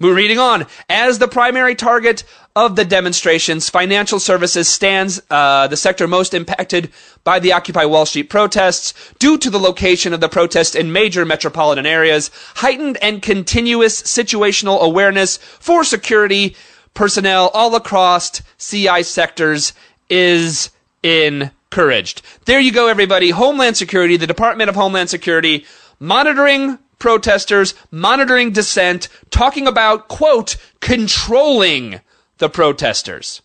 We're 0.00 0.14
reading 0.14 0.38
on. 0.38 0.66
As 0.88 1.18
the 1.18 1.28
primary 1.28 1.74
target 1.74 2.24
of 2.58 2.74
the 2.74 2.84
demonstrations, 2.84 3.70
financial 3.70 4.18
services 4.18 4.68
stands 4.68 5.22
uh, 5.30 5.68
the 5.68 5.76
sector 5.76 6.08
most 6.08 6.34
impacted 6.34 6.90
by 7.22 7.38
the 7.38 7.52
Occupy 7.52 7.84
Wall 7.84 8.04
Street 8.04 8.28
protests 8.28 8.92
due 9.20 9.38
to 9.38 9.48
the 9.48 9.60
location 9.60 10.12
of 10.12 10.18
the 10.18 10.28
protests 10.28 10.74
in 10.74 10.92
major 10.92 11.24
metropolitan 11.24 11.86
areas, 11.86 12.32
heightened 12.56 12.98
and 13.00 13.22
continuous 13.22 14.02
situational 14.02 14.80
awareness 14.80 15.36
for 15.36 15.84
security 15.84 16.56
personnel 16.94 17.48
all 17.54 17.76
across 17.76 18.42
CI 18.58 19.04
sectors 19.04 19.72
is 20.10 20.70
encouraged. 21.04 22.22
There 22.46 22.58
you 22.58 22.72
go, 22.72 22.88
everybody. 22.88 23.30
Homeland 23.30 23.76
Security, 23.76 24.16
the 24.16 24.26
Department 24.26 24.68
of 24.68 24.74
Homeland 24.74 25.10
Security, 25.10 25.64
monitoring 26.00 26.80
protesters, 26.98 27.74
monitoring 27.92 28.50
dissent, 28.50 29.06
talking 29.30 29.68
about, 29.68 30.08
quote, 30.08 30.56
controlling 30.80 32.00
the 32.38 32.48
protesters. 32.48 33.42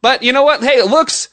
But 0.00 0.22
you 0.22 0.32
know 0.32 0.42
what? 0.42 0.62
Hey, 0.62 0.78
it 0.78 0.90
looks, 0.90 1.28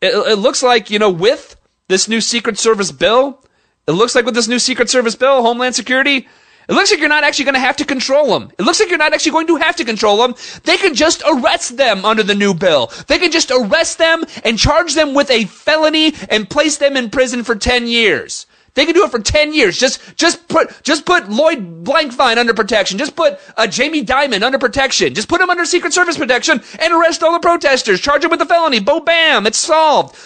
it, 0.00 0.14
it, 0.14 0.38
looks 0.38 0.62
like, 0.62 0.90
you 0.90 0.98
know, 0.98 1.10
with 1.10 1.56
this 1.88 2.08
new 2.08 2.20
Secret 2.20 2.58
Service 2.58 2.92
bill, 2.92 3.42
it 3.86 3.92
looks 3.92 4.14
like 4.14 4.24
with 4.24 4.34
this 4.34 4.48
new 4.48 4.58
Secret 4.58 4.88
Service 4.88 5.14
bill, 5.14 5.42
Homeland 5.42 5.74
Security, 5.74 6.28
it 6.66 6.72
looks 6.72 6.90
like 6.90 7.00
you're 7.00 7.10
not 7.10 7.24
actually 7.24 7.44
going 7.44 7.56
to 7.56 7.60
have 7.60 7.76
to 7.76 7.84
control 7.84 8.38
them. 8.38 8.50
It 8.58 8.62
looks 8.62 8.80
like 8.80 8.88
you're 8.88 8.98
not 8.98 9.12
actually 9.12 9.32
going 9.32 9.48
to 9.48 9.56
have 9.56 9.76
to 9.76 9.84
control 9.84 10.16
them. 10.16 10.34
They 10.62 10.78
can 10.78 10.94
just 10.94 11.22
arrest 11.26 11.76
them 11.76 12.04
under 12.04 12.22
the 12.22 12.34
new 12.34 12.54
bill. 12.54 12.90
They 13.06 13.18
can 13.18 13.30
just 13.30 13.50
arrest 13.50 13.98
them 13.98 14.24
and 14.44 14.58
charge 14.58 14.94
them 14.94 15.12
with 15.12 15.30
a 15.30 15.44
felony 15.44 16.14
and 16.30 16.48
place 16.48 16.78
them 16.78 16.96
in 16.96 17.10
prison 17.10 17.44
for 17.44 17.54
10 17.54 17.86
years. 17.86 18.46
They 18.74 18.84
can 18.84 18.94
do 18.94 19.04
it 19.04 19.10
for 19.10 19.20
10 19.20 19.54
years. 19.54 19.78
Just, 19.78 20.16
just 20.16 20.48
put, 20.48 20.82
just 20.82 21.06
put 21.06 21.30
Lloyd 21.30 21.84
Blankfein 21.84 22.38
under 22.38 22.54
protection. 22.54 22.98
Just 22.98 23.14
put 23.14 23.38
uh, 23.56 23.68
Jamie 23.68 24.04
Dimon 24.04 24.42
under 24.42 24.58
protection. 24.58 25.14
Just 25.14 25.28
put 25.28 25.40
him 25.40 25.48
under 25.48 25.64
Secret 25.64 25.92
Service 25.92 26.18
protection 26.18 26.60
and 26.80 26.92
arrest 26.92 27.22
all 27.22 27.32
the 27.32 27.38
protesters. 27.38 28.00
Charge 28.00 28.22
them 28.22 28.32
with 28.32 28.40
a 28.40 28.46
felony. 28.46 28.80
Bo 28.80 29.00
bam. 29.00 29.46
It's 29.46 29.58
solved. 29.58 30.16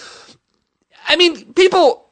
I 1.06 1.16
mean, 1.16 1.52
people, 1.52 2.06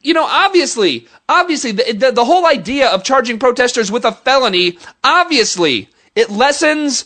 you 0.00 0.14
know, 0.14 0.24
obviously, 0.24 1.08
obviously, 1.28 1.72
the, 1.72 1.92
the, 1.92 2.12
the 2.12 2.24
whole 2.24 2.46
idea 2.46 2.88
of 2.88 3.02
charging 3.02 3.38
protesters 3.38 3.90
with 3.90 4.04
a 4.04 4.12
felony, 4.12 4.78
obviously, 5.02 5.88
it 6.14 6.30
lessens 6.30 7.04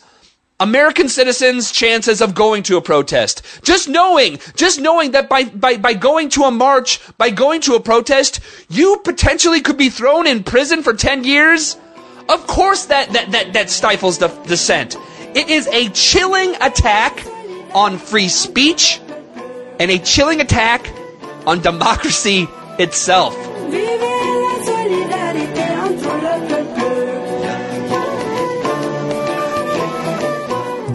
American 0.62 1.08
citizens' 1.08 1.72
chances 1.72 2.20
of 2.20 2.36
going 2.36 2.62
to 2.62 2.76
a 2.76 2.80
protest. 2.80 3.42
Just 3.62 3.88
knowing, 3.88 4.38
just 4.54 4.80
knowing 4.80 5.10
that 5.10 5.28
by, 5.28 5.44
by, 5.44 5.76
by 5.76 5.92
going 5.92 6.28
to 6.30 6.44
a 6.44 6.52
march, 6.52 7.00
by 7.18 7.30
going 7.30 7.60
to 7.62 7.74
a 7.74 7.80
protest, 7.80 8.38
you 8.70 9.00
potentially 9.02 9.60
could 9.60 9.76
be 9.76 9.90
thrown 9.90 10.24
in 10.24 10.44
prison 10.44 10.84
for 10.84 10.94
10 10.94 11.24
years. 11.24 11.76
Of 12.28 12.46
course 12.46 12.84
that, 12.86 13.12
that, 13.12 13.32
that, 13.32 13.52
that 13.54 13.70
stifles 13.70 14.18
the 14.18 14.28
dissent. 14.46 14.96
It 15.34 15.48
is 15.48 15.66
a 15.66 15.88
chilling 15.88 16.54
attack 16.60 17.26
on 17.74 17.98
free 17.98 18.28
speech 18.28 19.00
and 19.80 19.90
a 19.90 19.98
chilling 19.98 20.40
attack 20.40 20.88
on 21.44 21.60
democracy 21.60 22.46
itself. 22.78 23.34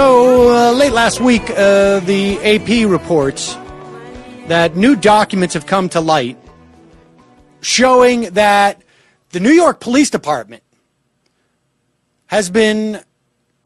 So, 0.00 0.48
uh, 0.48 0.72
late 0.72 0.92
last 0.92 1.20
week, 1.20 1.42
uh, 1.50 2.00
the 2.00 2.38
AP 2.42 2.90
reports 2.90 3.54
that 4.46 4.74
new 4.74 4.96
documents 4.96 5.52
have 5.52 5.66
come 5.66 5.90
to 5.90 6.00
light 6.00 6.38
showing 7.60 8.22
that 8.30 8.80
the 9.32 9.40
New 9.40 9.50
York 9.50 9.78
Police 9.78 10.08
Department 10.08 10.62
has 12.28 12.48
been 12.48 13.02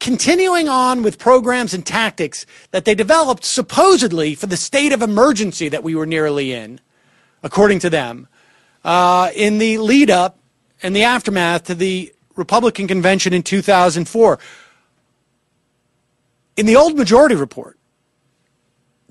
continuing 0.01 0.67
on 0.67 1.03
with 1.03 1.17
programs 1.17 1.73
and 1.73 1.85
tactics 1.85 2.45
that 2.71 2.83
they 2.83 2.95
developed 2.95 3.45
supposedly 3.45 4.35
for 4.35 4.47
the 4.47 4.57
state 4.57 4.91
of 4.91 5.01
emergency 5.01 5.69
that 5.69 5.83
we 5.85 5.95
were 5.95 6.05
nearly 6.05 6.51
in, 6.51 6.81
according 7.43 7.79
to 7.79 7.89
them, 7.89 8.27
uh, 8.83 9.31
in 9.33 9.57
the 9.57 9.77
lead 9.77 10.09
up 10.09 10.37
and 10.83 10.93
the 10.93 11.03
aftermath 11.03 11.63
to 11.63 11.75
the 11.75 12.13
Republican 12.35 12.89
convention 12.89 13.31
in 13.31 13.41
2004 13.41 14.37
In 16.55 16.65
the 16.65 16.75
old 16.75 16.97
majority 16.97 17.35
report, 17.35 17.77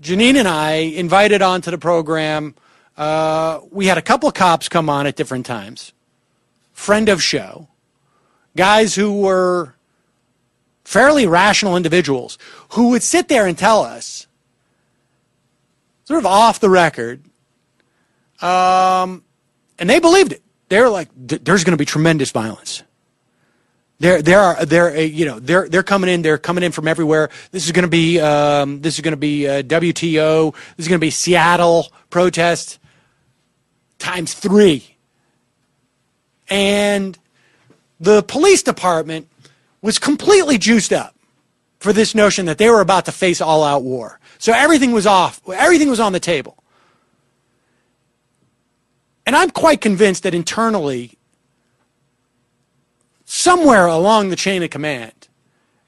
Janeane 0.00 0.36
and 0.36 0.48
I 0.48 0.72
invited 0.72 1.42
onto 1.42 1.70
the 1.70 1.78
program. 1.78 2.54
Uh, 2.96 3.60
we 3.70 3.86
had 3.86 3.98
a 3.98 4.02
couple 4.02 4.28
of 4.28 4.34
cops 4.34 4.68
come 4.68 4.88
on 4.88 5.06
at 5.06 5.16
different 5.16 5.44
times, 5.44 5.92
friend 6.72 7.08
of 7.08 7.22
show, 7.22 7.68
guys 8.56 8.94
who 8.94 9.20
were 9.20 9.74
fairly 10.84 11.26
rational 11.26 11.76
individuals 11.76 12.38
who 12.70 12.90
would 12.90 13.02
sit 13.02 13.28
there 13.28 13.46
and 13.46 13.58
tell 13.58 13.82
us, 13.82 14.26
sort 16.04 16.18
of 16.18 16.26
off 16.26 16.60
the 16.60 16.70
record, 16.70 17.22
um, 18.40 19.24
and 19.78 19.90
they 19.90 19.98
believed 19.98 20.32
it. 20.32 20.42
They 20.68 20.80
were 20.80 20.88
like, 20.88 21.08
"There's 21.14 21.64
going 21.64 21.72
to 21.72 21.78
be 21.78 21.84
tremendous 21.84 22.30
violence." 22.30 22.82
There, 24.00 24.22
there 24.22 24.40
are, 24.40 24.64
there, 24.64 24.90
uh, 24.90 25.00
you 25.00 25.24
know, 25.24 25.38
they're 25.38 25.68
they're 25.68 25.84
coming 25.84 26.10
in. 26.10 26.22
They're 26.22 26.38
coming 26.38 26.64
in 26.64 26.72
from 26.72 26.88
everywhere. 26.88 27.30
This 27.52 27.64
is 27.66 27.72
going 27.72 27.84
to 27.84 27.88
be, 27.88 28.20
um, 28.20 28.80
this 28.80 28.94
is 28.94 29.00
going 29.00 29.12
to 29.12 29.16
be 29.16 29.46
uh, 29.46 29.62
WTO. 29.62 30.52
This 30.76 30.86
is 30.86 30.88
going 30.88 30.98
to 30.98 31.04
be 31.04 31.10
Seattle 31.10 31.92
protest 32.10 32.78
times 33.98 34.34
three. 34.34 34.96
And 36.48 37.18
the 38.00 38.22
police 38.22 38.62
department 38.62 39.28
was 39.80 39.98
completely 39.98 40.58
juiced 40.58 40.92
up 40.92 41.14
for 41.78 41.92
this 41.92 42.14
notion 42.14 42.46
that 42.46 42.58
they 42.58 42.68
were 42.70 42.80
about 42.80 43.04
to 43.04 43.12
face 43.12 43.40
all-out 43.40 43.82
war. 43.82 44.18
So 44.38 44.52
everything 44.52 44.92
was 44.92 45.06
off. 45.06 45.40
Everything 45.48 45.88
was 45.88 46.00
on 46.00 46.12
the 46.12 46.20
table. 46.20 46.62
And 49.26 49.34
I'm 49.36 49.50
quite 49.50 49.80
convinced 49.80 50.22
that 50.24 50.34
internally, 50.34 51.18
somewhere 53.34 53.86
along 53.86 54.28
the 54.28 54.36
chain 54.36 54.62
of 54.62 54.70
command, 54.70 55.26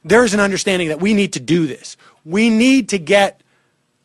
there 0.05 0.25
is 0.25 0.35
an 0.35 0.41
understanding 0.41 0.89
that 0.89 1.01
we 1.01 1.15
need 1.15 1.33
to 1.33 1.39
do 1.41 1.69
this. 1.69 1.97
We 2.25 2.51
need 2.51 2.89
to 2.89 2.99
get 2.99 3.41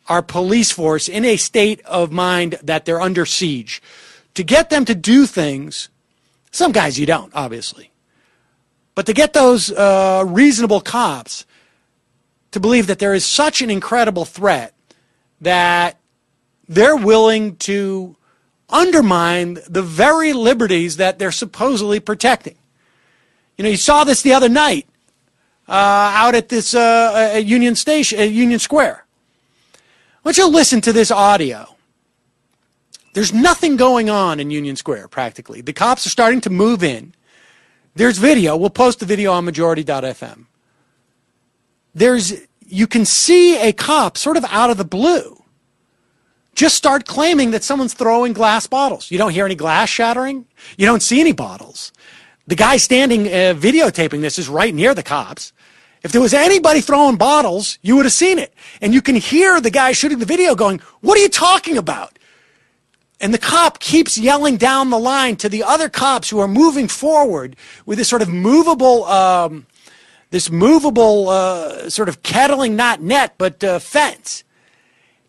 our 0.08 0.22
police 0.22 0.70
force 0.70 1.10
in 1.10 1.26
a 1.26 1.38
state 1.38 1.82
of 1.86 2.12
mind 2.12 2.60
that 2.62 2.86
they're 2.86 3.02
under 3.02 3.26
siege. 3.26 3.82
To 4.36 4.44
get 4.44 4.70
them 4.70 4.86
to 4.86 4.94
do 4.94 5.26
things, 5.26 5.90
some 6.52 6.72
guys 6.72 7.00
you 7.00 7.08
don't, 7.08 7.32
obviously, 7.34 7.90
but 8.94 9.08
to 9.08 9.14
get 9.14 9.34
those 9.34 9.72
uh, 9.72 10.24
reasonable 10.28 10.80
cops 10.80 11.46
to 12.52 12.60
believe 12.60 12.86
that 12.88 13.00
there 13.00 13.16
is 13.16 13.26
such 13.26 13.64
an 13.64 13.72
incredible 13.72 14.26
threat 14.26 14.76
that 15.40 15.98
they're 16.70 16.96
willing 16.96 17.56
to 17.58 18.16
undermine 18.70 19.58
the 19.68 19.82
very 19.82 20.32
liberties 20.32 20.98
that 20.98 21.18
they're 21.18 21.32
supposedly 21.32 22.00
protecting. 22.00 22.56
You 23.62 23.66
know, 23.66 23.70
you 23.70 23.78
saw 23.78 24.04
this 24.04 24.24
the 24.24 24.34
other 24.34 24.50
night 24.50 24.88
uh, 25.68 25.72
out 26.16 26.34
at 26.34 26.50
this 26.50 26.74
uh, 26.74 27.32
at 27.36 27.46
Union 27.46 27.76
Station, 27.76 28.20
at 28.20 28.32
Union 28.32 28.58
Square. 28.58 29.06
I 29.76 29.78
want 30.26 30.40
you 30.40 30.46
to 30.46 30.50
listen 30.50 30.82
to 30.82 30.92
this 30.92 31.12
audio. 31.12 31.76
There's 33.14 33.32
nothing 33.32 33.76
going 33.76 34.10
on 34.10 34.40
in 34.40 34.50
Union 34.50 34.76
Square 34.76 35.10
practically. 35.10 35.62
The 35.62 35.74
cops 35.74 36.08
are 36.08 36.10
starting 36.10 36.42
to 36.42 36.50
move 36.50 36.84
in. 36.84 37.14
There's 37.94 38.18
video. 38.18 38.58
We'll 38.58 38.72
post 38.72 39.00
the 39.00 39.06
video 39.06 39.32
on 39.32 39.46
majority.fm. 39.46 40.46
There's 41.94 42.34
you 42.66 42.88
can 42.88 43.06
see 43.06 43.62
a 43.62 43.74
cop 43.74 44.18
sort 44.18 44.38
of 44.38 44.46
out 44.46 44.72
of 44.72 44.78
the 44.78 44.86
blue 44.86 45.42
just 46.56 46.76
start 46.76 47.06
claiming 47.06 47.52
that 47.52 47.64
someone's 47.64 47.94
throwing 47.94 48.34
glass 48.34 48.68
bottles. 48.68 49.10
You 49.12 49.18
don't 49.18 49.32
hear 49.32 49.46
any 49.46 49.56
glass 49.56 49.90
shattering. 49.90 50.46
You 50.78 50.86
don't 50.86 51.02
see 51.02 51.20
any 51.20 51.32
bottles. 51.32 51.92
The 52.52 52.58
guy 52.58 52.76
standing 52.76 53.28
uh, 53.28 53.56
videotaping 53.56 54.20
this 54.20 54.38
is 54.38 54.50
right 54.50 54.76
near 54.76 54.94
the 54.94 55.04
cops. 55.04 55.54
If 56.04 56.12
there 56.12 56.20
was 56.20 56.34
anybody 56.34 56.82
throwing 56.82 57.16
bottles, 57.16 57.80
you 57.82 57.96
would 57.96 58.04
have 58.04 58.12
seen 58.12 58.38
it. 58.40 58.54
And 58.82 58.94
you 58.94 59.02
can 59.02 59.16
hear 59.16 59.62
the 59.62 59.70
guy 59.70 59.94
shooting 59.94 60.20
the 60.20 60.26
video 60.26 60.54
going, 60.54 60.82
What 61.00 61.18
are 61.18 61.22
you 61.22 61.30
talking 61.30 61.78
about? 61.78 62.20
And 63.22 63.34
the 63.34 63.38
cop 63.38 63.80
keeps 63.80 64.18
yelling 64.18 64.58
down 64.58 64.90
the 64.90 65.00
line 65.00 65.38
to 65.38 65.48
the 65.48 65.64
other 65.64 65.88
cops 65.88 66.30
who 66.30 66.40
are 66.40 66.48
moving 66.50 66.90
forward 66.90 67.56
with 67.86 67.98
this 67.98 68.10
sort 68.10 68.22
of 68.22 68.28
movable, 68.28 69.06
um, 69.06 69.66
this 70.32 70.52
movable 70.52 71.30
uh, 71.30 71.90
sort 71.90 72.10
of 72.10 72.22
kettling, 72.22 72.76
not 72.76 73.02
net, 73.02 73.36
but 73.38 73.64
uh, 73.64 73.80
fence 73.80 74.44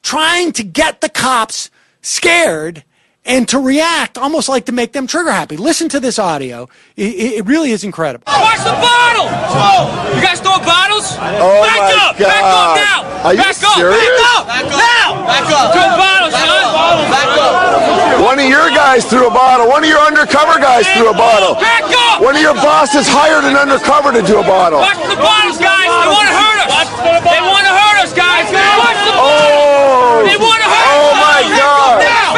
trying 0.02 0.50
to 0.50 0.64
get 0.64 1.00
the 1.00 1.08
cops 1.08 1.70
scared 2.00 2.82
and 3.24 3.48
to 3.48 3.58
react 3.58 4.18
almost 4.18 4.48
like 4.48 4.66
to 4.66 4.72
make 4.72 4.92
them 4.92 5.06
trigger 5.06 5.30
happy. 5.30 5.56
Listen 5.56 5.88
to 5.90 6.00
this 6.00 6.18
audio. 6.18 6.68
It, 6.96 7.38
it 7.38 7.46
really 7.46 7.70
is 7.70 7.84
incredible. 7.84 8.24
Oh, 8.26 8.40
watch 8.42 8.58
the 8.66 8.74
bottle! 8.82 9.30
Whoa! 9.30 10.18
You 10.18 10.22
guys 10.22 10.42
throw 10.42 10.58
bottles? 10.58 11.06
Oh 11.14 11.62
back 11.62 11.78
my 11.78 11.94
up! 12.02 12.18
God. 12.18 12.26
Back 12.26 12.42
up 12.42 12.74
now! 12.82 12.98
Are 13.22 13.34
you 13.34 13.46
up! 13.46 13.54
serious? 13.54 13.94
Back 13.94 14.34
up! 14.34 14.42
Back 14.50 14.66
up! 14.66 14.74
Now! 14.74 15.06
Back 15.22 15.46
up! 15.54 15.68
Throw 15.70 15.88
bottles, 15.94 16.34
son! 16.34 16.66
Back 17.14 17.30
up! 17.38 18.26
One 18.26 18.38
of 18.38 18.46
your 18.50 18.68
guys 18.74 19.06
threw 19.06 19.26
a 19.26 19.34
bottle. 19.34 19.70
One 19.70 19.82
of 19.82 19.90
your 19.90 20.02
undercover 20.02 20.58
guys 20.58 20.86
threw 20.98 21.10
a 21.10 21.14
bottle. 21.14 21.54
Back 21.62 21.86
up! 21.86 22.22
One 22.22 22.34
of 22.34 22.42
your 22.42 22.54
bosses 22.58 23.06
hired 23.06 23.46
an 23.46 23.54
undercover 23.54 24.10
to 24.10 24.22
do 24.26 24.42
a 24.42 24.46
bottle. 24.46 24.82
Watch 24.82 24.98
the 25.06 25.14
bottles, 25.14 25.62
guys! 25.62 25.86
They 25.86 26.10
want 26.10 26.26
to 26.26 26.34
hurt 26.34 26.58
us! 26.66 26.88
They 27.22 27.40
want 27.42 27.64
to 27.70 27.74
hurt 27.74 27.98
us, 28.02 28.10
guys! 28.14 28.50
Watch 28.50 28.98
the 29.06 29.14
bottles! 29.14 29.30
Oh! 29.30 30.26
They 30.26 30.38
want 30.42 30.58
to 30.58 30.68
hurt 30.68 30.86
us! 30.90 30.98
Oh 30.98 31.10
my 31.22 31.40
Back 31.46 31.62
God! 31.62 31.94
up 31.94 32.02
now! 32.02 32.30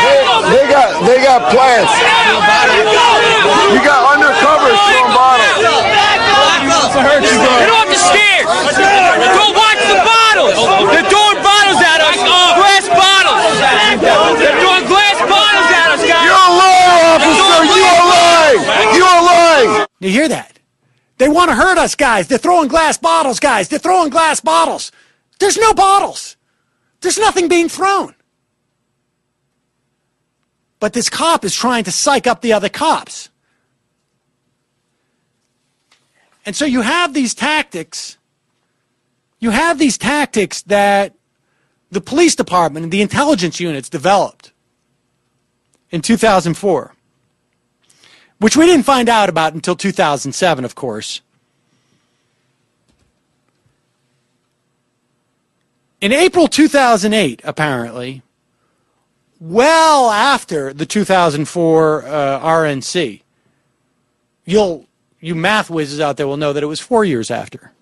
They, 0.45 0.65
they 1.05 1.24
got 1.39 1.51
they 1.51 1.51
got 1.51 1.51
plans. 1.51 1.91
You 3.75 3.81
got 3.83 4.01
undercovers 4.15 4.79
throwing 4.87 5.11
bottles. 5.15 5.59
You 6.95 7.67
don't 7.67 7.75
have 7.75 7.91
to 7.91 7.99
scare! 7.99 8.45
Go 8.47 9.45
watch 9.51 9.83
the 9.83 9.99
bottles! 10.07 10.55
They're 10.95 11.09
throwing 11.11 11.41
bottles 11.43 11.81
at 11.83 12.01
us! 12.01 12.19
Glass 12.23 12.87
bottles! 12.87 13.59
They're 14.39 14.59
throwing 14.63 14.87
glass 14.87 15.19
bottles 15.27 15.71
at 15.75 15.89
us, 15.91 16.03
guys! 16.07 16.23
You're 16.23 16.39
a 16.39 16.53
liar, 16.55 16.95
officer. 17.19 17.65
You 17.75 17.83
are 17.83 18.07
lying. 18.15 18.63
You 18.95 19.05
are 19.05 19.23
lying. 19.25 19.87
You 20.01 20.11
hear 20.11 20.29
that? 20.29 20.59
They 21.19 21.29
want 21.29 21.51
to 21.51 21.55
hurt 21.57 21.79
us, 21.79 21.95
guys. 21.95 22.29
They're 22.29 22.39
throwing 22.39 22.69
glass 22.69 22.99
bottles, 22.99 23.41
guys. 23.41 23.69
They're 23.69 23.79
throwing 23.79 24.11
glass 24.11 24.41
bottles. 24.41 24.93
There's 25.39 25.57
no 25.57 25.73
bottles. 25.75 26.37
There's 27.01 27.19
nothing 27.19 27.49
being 27.49 27.69
thrown. 27.69 28.15
But 30.81 30.93
this 30.93 31.09
cop 31.09 31.45
is 31.45 31.55
trying 31.55 31.85
to 31.85 31.93
psych 31.93 32.27
up 32.27 32.41
the 32.41 32.53
other 32.53 32.69
cops. 32.69 33.31
And 36.47 36.55
so 36.55 36.65
you 36.65 36.83
have 36.83 37.15
these 37.15 37.35
tactics. 37.35 38.19
You 39.39 39.51
have 39.51 39.79
these 39.79 39.97
tactics 39.97 40.63
that 40.63 41.15
the 41.91 42.01
police 42.01 42.35
department 42.35 42.85
and 42.85 42.93
the 42.93 43.03
intelligence 43.03 43.61
units 43.61 43.89
developed 43.89 44.53
in 45.91 46.03
2004, 46.03 46.95
which 48.39 48.57
we 48.57 48.67
didn't 48.67 48.85
find 48.85 49.09
out 49.09 49.29
about 49.29 49.55
until 49.55 49.77
2007, 49.77 50.65
of 50.65 50.75
course. 50.75 51.21
In 56.01 56.13
April 56.13 56.49
2008, 56.49 57.41
apparently, 57.45 58.23
well 59.45 60.11
after 60.11 60.73
the 60.73 60.87
2004 60.87 62.05
uh, 62.05 62.41
RNC, 62.41 63.21
you'll 64.47 64.87
you 65.21 65.35
math 65.35 65.71
whizzes 65.71 66.01
out 66.01 66.17
there 66.17 66.27
will 66.27 66.37
know 66.37 66.53
that 66.53 66.63
it 66.63 66.67
was 66.67 66.81
four 66.81 67.05
years 67.05 67.31
after. 67.31 67.73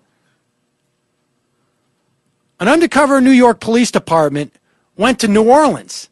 An 2.59 2.67
undercover 2.67 3.19
New 3.19 3.31
York 3.31 3.59
Police 3.59 3.91
Department 3.91 4.53
went 4.97 5.19
to 5.19 5.27
New 5.27 5.49
Orleans 5.49 6.09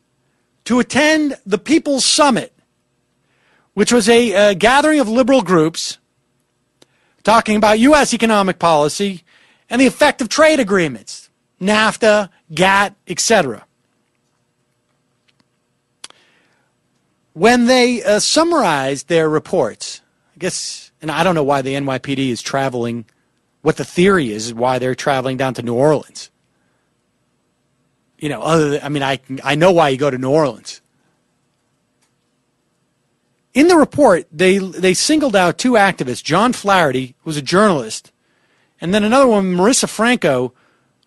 to 0.66 0.80
attend 0.80 1.38
the 1.46 1.58
People's 1.58 2.06
Summit, 2.06 2.54
which 3.74 3.94
was 3.94 4.10
a 4.10 4.34
uh, 4.34 4.54
gathering 4.54 5.00
of 5.00 5.08
liberal 5.08 5.42
groups 5.42 5.98
talking 7.24 7.56
about 7.56 7.80
U.S. 7.80 8.14
economic 8.14 8.60
policy 8.60 9.24
and 9.70 9.80
the 9.80 9.88
effect 9.88 10.22
of 10.22 10.28
trade 10.28 10.60
agreements, 10.60 11.30
NAFTA, 11.62 12.30
GATT, 12.54 12.96
etc. 13.08 13.66
When 17.34 17.66
they 17.66 18.04
uh, 18.04 18.20
summarized 18.20 19.08
their 19.08 19.30
reports, 19.30 20.02
I 20.36 20.40
guess, 20.40 20.92
and 21.02 21.10
I 21.10 21.24
don't 21.24 21.36
know 21.36 21.44
why 21.44 21.62
the 21.62 21.74
NYPD 21.76 22.30
is 22.30 22.42
traveling, 22.42 23.06
what 23.62 23.78
the 23.78 23.86
theory 23.86 24.32
is, 24.32 24.54
why 24.54 24.80
they're 24.80 24.96
traveling 24.96 25.38
down 25.38 25.54
to 25.56 25.62
New 25.62 25.76
Orleans. 25.76 26.30
You 28.20 28.30
know, 28.30 28.42
other 28.42 28.70
than, 28.72 28.84
I 28.84 28.90
mean, 28.90 29.04
I, 29.04 29.20
I 29.44 29.56
know 29.56 29.72
why 29.72 29.90
you 29.90 29.98
go 29.98 30.12
to 30.12 30.18
New 30.18 30.30
Orleans. 30.30 30.82
In 33.54 33.68
the 33.68 33.78
report, 33.78 34.28
they, 34.32 34.58
they 34.58 34.94
singled 34.94 35.36
out 35.36 35.58
two 35.58 35.74
activists, 35.74 36.24
John 36.24 36.54
Flaherty, 36.54 37.16
who's 37.24 37.38
a 37.38 37.42
journalist, 37.42 38.12
and 38.80 38.94
then 38.94 39.04
another 39.04 39.28
one, 39.28 39.56
Marissa 39.56 39.90
Franco, 39.90 40.54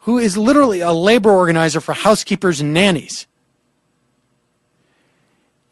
who 0.01 0.19
is 0.19 0.37
literally 0.37 0.81
a 0.81 0.93
labor 0.93 1.31
organizer 1.31 1.81
for 1.81 1.95
housekeepers 1.95 2.61
and 2.61 2.75
nannies. 2.75 3.27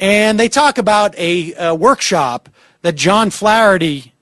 And 0.03 0.37
they 0.41 0.49
talk 0.49 0.79
about 0.79 1.17
a, 1.17 1.55
a 1.55 1.75
workshop 1.77 2.49
that 2.81 2.97
John 2.97 3.31
Flaherty 3.31 4.13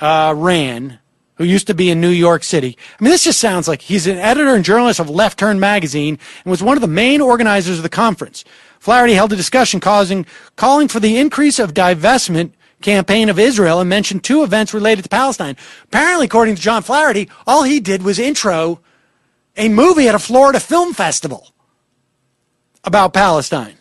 uh, 0.00 0.34
ran, 0.36 0.98
who 1.36 1.44
used 1.44 1.68
to 1.68 1.74
be 1.74 1.90
in 1.90 2.00
New 2.00 2.08
York 2.08 2.42
City. 2.42 2.76
I 2.98 3.04
mean, 3.04 3.12
this 3.12 3.22
just 3.22 3.38
sounds 3.38 3.68
like 3.68 3.82
he's 3.82 4.08
an 4.08 4.18
editor 4.18 4.52
and 4.52 4.64
journalist 4.64 4.98
of 4.98 5.08
Left 5.08 5.38
Turn 5.38 5.60
magazine 5.60 6.18
and 6.44 6.50
was 6.50 6.60
one 6.60 6.76
of 6.76 6.80
the 6.80 6.88
main 6.88 7.20
organizers 7.20 7.76
of 7.76 7.84
the 7.84 7.88
conference. 7.88 8.44
Flaherty 8.80 9.14
held 9.14 9.32
a 9.32 9.36
discussion 9.36 9.78
causing, 9.78 10.26
calling 10.56 10.88
for 10.88 10.98
the 10.98 11.18
increase 11.18 11.60
of 11.60 11.72
divestment 11.72 12.50
campaign 12.82 13.28
of 13.28 13.38
Israel 13.38 13.78
and 13.78 13.88
mentioned 13.88 14.24
two 14.24 14.42
events 14.42 14.74
related 14.74 15.02
to 15.04 15.08
Palestine. 15.08 15.56
Apparently, 15.84 16.26
according 16.26 16.56
to 16.56 16.62
John 16.62 16.82
Flaherty, 16.82 17.30
all 17.46 17.62
he 17.62 17.78
did 17.78 18.02
was 18.02 18.18
intro 18.18 18.80
a 19.56 19.68
movie 19.68 20.08
at 20.08 20.16
a 20.16 20.18
Florida 20.18 20.58
film 20.58 20.94
festival 20.94 21.52
about 22.82 23.12
Palestine. 23.12 23.76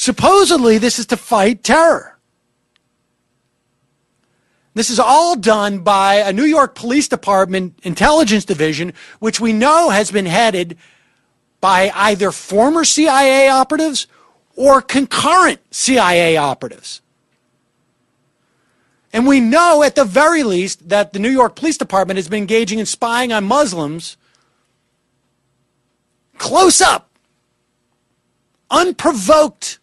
Supposedly, 0.00 0.78
this 0.78 0.98
is 0.98 1.04
to 1.08 1.16
fight 1.18 1.62
terror. 1.62 2.16
This 4.72 4.88
is 4.88 4.98
all 4.98 5.36
done 5.36 5.80
by 5.80 6.14
a 6.14 6.32
New 6.32 6.46
York 6.46 6.74
Police 6.74 7.06
Department 7.06 7.78
intelligence 7.82 8.46
division, 8.46 8.94
which 9.18 9.40
we 9.40 9.52
know 9.52 9.90
has 9.90 10.10
been 10.10 10.24
headed 10.24 10.78
by 11.60 11.92
either 11.94 12.32
former 12.32 12.82
CIA 12.82 13.50
operatives 13.50 14.06
or 14.56 14.80
concurrent 14.80 15.60
CIA 15.70 16.38
operatives. 16.38 17.02
And 19.12 19.26
we 19.26 19.38
know 19.38 19.82
at 19.82 19.96
the 19.96 20.06
very 20.06 20.42
least 20.42 20.88
that 20.88 21.12
the 21.12 21.18
New 21.18 21.28
York 21.28 21.56
Police 21.56 21.76
Department 21.76 22.16
has 22.16 22.26
been 22.30 22.38
engaging 22.38 22.78
in 22.78 22.86
spying 22.86 23.34
on 23.34 23.44
Muslims 23.44 24.16
close 26.38 26.80
up, 26.80 27.10
unprovoked, 28.70 29.76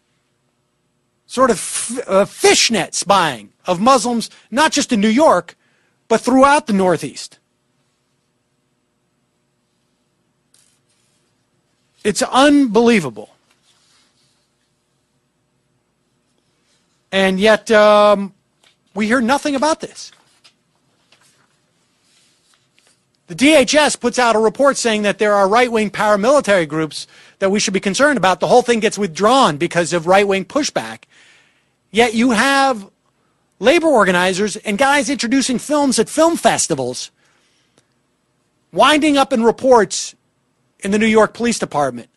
sort 1.28 1.50
of 1.50 1.56
f- 1.56 2.08
uh, 2.08 2.24
fishnet 2.24 2.94
spying 2.94 3.52
of 3.66 3.80
Muslims, 3.80 4.30
not 4.50 4.72
just 4.72 4.92
in 4.92 5.00
New 5.00 5.08
York, 5.08 5.54
but 6.08 6.20
throughout 6.20 6.66
the 6.66 6.72
Northeast. 6.72 7.38
It's 12.02 12.22
unbelievable. 12.22 13.30
And 17.12 17.38
yet, 17.38 17.70
um, 17.70 18.32
we 18.94 19.06
hear 19.06 19.20
nothing 19.20 19.54
about 19.54 19.80
this. 19.80 20.12
The 23.26 23.34
DHS 23.34 24.00
puts 24.00 24.18
out 24.18 24.36
a 24.36 24.38
report 24.38 24.78
saying 24.78 25.02
that 25.02 25.18
there 25.18 25.34
are 25.34 25.46
right 25.46 25.70
wing 25.70 25.90
paramilitary 25.90 26.66
groups 26.66 27.06
that 27.40 27.50
we 27.50 27.60
should 27.60 27.74
be 27.74 27.80
concerned 27.80 28.16
about. 28.16 28.40
The 28.40 28.46
whole 28.46 28.62
thing 28.62 28.80
gets 28.80 28.96
withdrawn 28.96 29.58
because 29.58 29.92
of 29.92 30.06
right 30.06 30.26
wing 30.26 30.46
pushback. 30.46 31.02
Yet 31.90 32.14
you 32.14 32.32
have 32.32 32.90
labor 33.58 33.88
organizers 33.88 34.56
and 34.56 34.78
guys 34.78 35.10
introducing 35.10 35.58
films 35.58 35.98
at 35.98 36.08
film 36.08 36.36
festivals 36.36 37.10
winding 38.72 39.16
up 39.16 39.32
in 39.32 39.42
reports 39.42 40.14
in 40.80 40.90
the 40.90 40.98
New 40.98 41.06
York 41.06 41.34
Police 41.34 41.58
Department, 41.58 42.08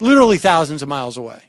literally 0.00 0.38
thousands 0.38 0.82
of 0.82 0.88
miles 0.88 1.16
away. 1.16 1.42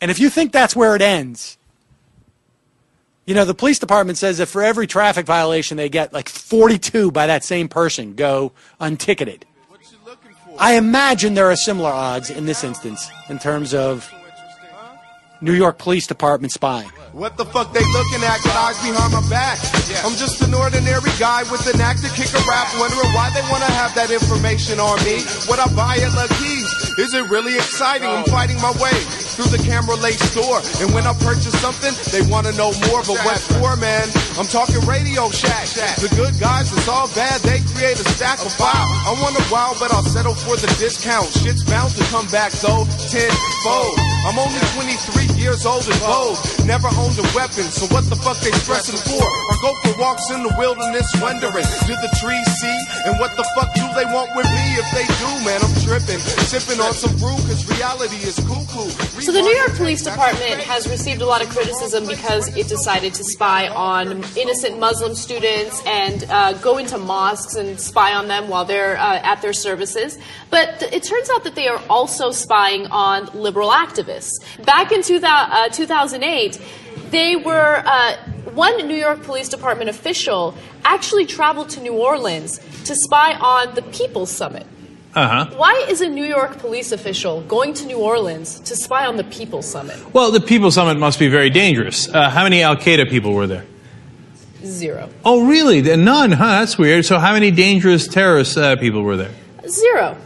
And 0.00 0.10
if 0.10 0.18
you 0.18 0.28
think 0.28 0.52
that's 0.52 0.76
where 0.76 0.94
it 0.94 1.00
ends, 1.00 1.56
you 3.24 3.34
know, 3.34 3.46
the 3.46 3.54
police 3.54 3.78
department 3.78 4.18
says 4.18 4.38
that 4.38 4.46
for 4.46 4.62
every 4.62 4.86
traffic 4.86 5.24
violation 5.24 5.76
they 5.78 5.88
get, 5.88 6.12
like 6.12 6.28
42 6.28 7.10
by 7.10 7.26
that 7.26 7.42
same 7.42 7.68
person 7.68 8.14
go 8.14 8.52
unticketed. 8.80 9.44
I 10.58 10.74
imagine 10.74 11.34
there 11.34 11.50
are 11.50 11.56
similar 11.56 11.90
odds 11.90 12.30
in 12.30 12.44
this 12.44 12.62
instance 12.62 13.08
in 13.28 13.38
terms 13.38 13.72
of 13.72 14.12
New 15.44 15.52
York 15.52 15.76
Police 15.78 16.06
Department 16.06 16.52
spy. 16.52 16.88
What 17.12 17.36
the 17.36 17.44
fuck 17.44 17.70
they 17.76 17.84
looking 17.84 18.24
at? 18.24 18.40
Got 18.42 18.56
eyes 18.56 18.80
behind 18.80 19.12
my 19.12 19.22
back. 19.28 19.60
I'm 20.00 20.16
just 20.16 20.40
an 20.40 20.56
ordinary 20.56 21.12
guy 21.20 21.44
with 21.52 21.68
an 21.68 21.78
act 21.84 22.00
to 22.00 22.10
kick 22.16 22.32
a 22.32 22.42
rap, 22.48 22.72
wondering 22.80 23.12
why 23.12 23.28
they 23.36 23.44
wanna 23.52 23.68
have 23.76 23.94
that 23.94 24.10
information 24.10 24.80
on 24.80 24.96
me. 25.04 25.20
What 25.44 25.60
I 25.60 25.68
buy 25.76 26.00
at 26.00 26.16
Lucky's, 26.16 26.66
is 26.96 27.12
it 27.12 27.28
really 27.28 27.54
exciting? 27.54 28.08
I'm 28.08 28.24
fighting 28.24 28.56
my 28.64 28.72
way 28.80 28.96
through 29.36 29.52
the 29.52 29.60
camera 29.62 29.94
late 30.00 30.18
store, 30.18 30.64
and 30.80 30.90
when 30.96 31.06
I 31.06 31.12
purchase 31.20 31.54
something, 31.60 31.92
they 32.10 32.24
wanna 32.26 32.56
know 32.56 32.72
more. 32.88 33.04
But 33.04 33.20
what 33.22 33.38
for, 33.38 33.76
man? 33.76 34.08
I'm 34.40 34.48
talking 34.48 34.80
Radio 34.88 35.28
Shack. 35.28 35.68
The 36.00 36.10
good 36.16 36.40
guys, 36.40 36.72
it's 36.72 36.88
all 36.88 37.12
bad. 37.12 37.44
They 37.44 37.60
create 37.76 38.00
a 38.00 38.06
stack 38.16 38.40
of 38.40 38.50
file. 38.56 38.88
I 39.06 39.12
want 39.20 39.36
a 39.36 39.44
wow, 39.52 39.76
but 39.78 39.92
I'll 39.92 40.08
settle 40.08 40.34
for 40.34 40.56
the 40.56 40.72
discount. 40.80 41.28
Shit's 41.36 41.62
bound 41.62 41.92
to 42.00 42.04
come 42.08 42.26
back 42.32 42.50
though, 42.64 42.88
tenfold. 43.12 44.13
I'm 44.24 44.38
only 44.40 44.56
23 44.72 45.36
years 45.36 45.66
old 45.68 45.84
and 45.84 46.00
bold. 46.00 46.40
Never 46.64 46.88
owned 46.96 47.12
a 47.20 47.26
weapon, 47.36 47.68
so 47.68 47.84
what 47.92 48.08
the 48.08 48.16
fuck 48.16 48.40
they 48.40 48.50
stressing 48.56 48.96
for? 48.96 49.20
I 49.20 49.54
go 49.60 49.76
for 49.84 50.00
walks 50.00 50.30
in 50.32 50.42
the 50.42 50.54
wilderness, 50.56 51.04
wondering, 51.20 51.68
did 51.84 52.00
the 52.00 52.08
trees 52.16 52.48
see? 52.56 52.78
And 53.04 53.20
what 53.20 53.36
the 53.36 53.44
fuck 53.52 53.68
do 53.76 53.84
they 53.92 54.08
want 54.08 54.32
with 54.32 54.48
me? 54.48 54.64
If 54.80 54.88
they 54.96 55.04
do, 55.20 55.28
man, 55.44 55.60
I'm 55.60 55.76
tripping, 55.84 56.16
sipping 56.48 56.80
on 56.80 56.94
some 56.96 57.12
brew, 57.20 57.36
cause 57.44 57.68
reality 57.76 58.16
is 58.24 58.40
cuckoo. 58.48 58.88
So 59.20 59.30
the 59.30 59.42
New 59.42 59.56
York 59.60 59.76
Police 59.76 60.02
Department 60.02 60.56
has 60.72 60.88
received 60.88 61.20
a 61.20 61.26
lot 61.26 61.42
of 61.42 61.50
criticism 61.50 62.06
because 62.08 62.48
it 62.56 62.66
decided 62.66 63.12
to 63.14 63.24
spy 63.24 63.68
on 63.68 64.24
innocent 64.40 64.80
Muslim 64.80 65.14
students 65.14 65.82
and 65.84 66.24
uh, 66.30 66.54
go 66.64 66.78
into 66.78 66.96
mosques 66.96 67.56
and 67.56 67.78
spy 67.78 68.14
on 68.14 68.28
them 68.28 68.48
while 68.48 68.64
they're 68.64 68.96
uh, 68.96 69.20
at 69.22 69.42
their 69.42 69.52
services. 69.52 70.16
But 70.48 70.80
th- 70.80 70.92
it 70.94 71.02
turns 71.02 71.28
out 71.28 71.44
that 71.44 71.56
they 71.56 71.68
are 71.68 71.82
also 71.90 72.30
spying 72.30 72.86
on 72.86 73.26
liberal 73.34 73.68
activists. 73.68 74.13
Back 74.64 74.92
in 74.92 75.02
2000, 75.02 75.24
uh, 75.24 75.68
2008, 75.68 76.60
they 77.10 77.36
were 77.36 77.82
uh, 77.86 78.16
one 78.54 78.76
New 78.86 78.96
York 78.96 79.22
Police 79.22 79.48
Department 79.48 79.90
official 79.90 80.54
actually 80.84 81.26
traveled 81.26 81.70
to 81.70 81.80
New 81.80 81.94
Orleans 81.94 82.58
to 82.84 82.94
spy 82.94 83.34
on 83.34 83.74
the 83.74 83.82
People's 83.82 84.30
Summit. 84.30 84.66
Uh 85.14 85.28
huh. 85.28 85.54
Why 85.56 85.86
is 85.88 86.00
a 86.00 86.08
New 86.08 86.24
York 86.24 86.58
police 86.58 86.90
official 86.90 87.42
going 87.42 87.72
to 87.74 87.86
New 87.86 87.98
Orleans 87.98 88.58
to 88.60 88.74
spy 88.74 89.06
on 89.06 89.16
the 89.16 89.24
People's 89.24 89.66
Summit? 89.66 89.96
Well, 90.12 90.32
the 90.32 90.40
People's 90.40 90.74
Summit 90.74 90.98
must 90.98 91.20
be 91.20 91.28
very 91.28 91.50
dangerous. 91.50 92.08
Uh, 92.08 92.30
how 92.30 92.42
many 92.42 92.62
Al 92.62 92.76
Qaeda 92.76 93.08
people 93.08 93.32
were 93.32 93.46
there? 93.46 93.64
Zero. 94.64 95.08
Oh, 95.24 95.46
really? 95.46 95.82
None, 95.96 96.32
huh? 96.32 96.44
That's 96.44 96.76
weird. 96.78 97.04
So, 97.04 97.18
how 97.18 97.32
many 97.32 97.50
dangerous 97.50 98.08
terrorist 98.08 98.56
uh, 98.58 98.76
people 98.76 99.02
were 99.02 99.16
there? 99.16 99.30
Zero. 99.68 100.16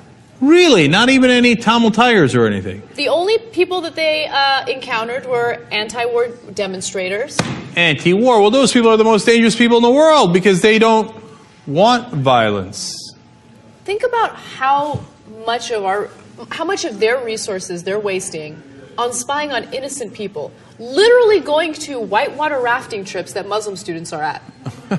Really? 0.41 0.87
Not 0.87 1.09
even 1.09 1.31
any 1.31 1.57
Tamil 1.57 1.91
Tigers 1.91 2.35
or 2.35 2.47
anything? 2.47 2.83
The 2.95 3.09
only 3.09 3.39
people 3.39 3.81
that 3.83 3.97
they 3.97 4.27
uh, 4.27 4.67
encountered 4.67 5.27
were 5.27 5.59
anti-war 5.73 6.29
demonstrators. 6.55 7.39
Anti 7.75 8.15
war. 8.15 8.41
Well, 8.41 8.51
those 8.51 8.73
people 8.73 8.91
are 8.91 8.97
the 8.97 9.05
most 9.05 9.27
dangerous 9.27 9.57
people 9.57 9.79
in 9.79 9.83
the 9.83 9.91
world 9.91 10.33
because 10.33 10.63
they 10.63 10.79
don't 10.79 11.15
want 11.67 12.13
violence. 12.15 13.15
Think 13.85 14.05
about 14.05 14.37
how 14.37 15.05
much 15.45 15.71
of 15.73 15.85
our, 15.85 16.11
how 16.51 16.65
much 16.65 16.85
of 16.85 17.01
their 17.01 17.25
resources 17.25 17.83
they're 17.83 17.99
wasting 17.99 18.63
on 18.97 19.13
spying 19.13 19.51
on 19.53 19.73
innocent 19.73 20.13
people. 20.15 20.53
Literally 20.79 21.41
going 21.41 21.73
to 21.75 21.99
whitewater 21.99 22.61
rafting 22.61 23.05
trips 23.05 23.33
that 23.33 23.49
Muslim 23.49 23.77
students 23.77 24.13
are 24.13 24.23
at. 24.23 24.43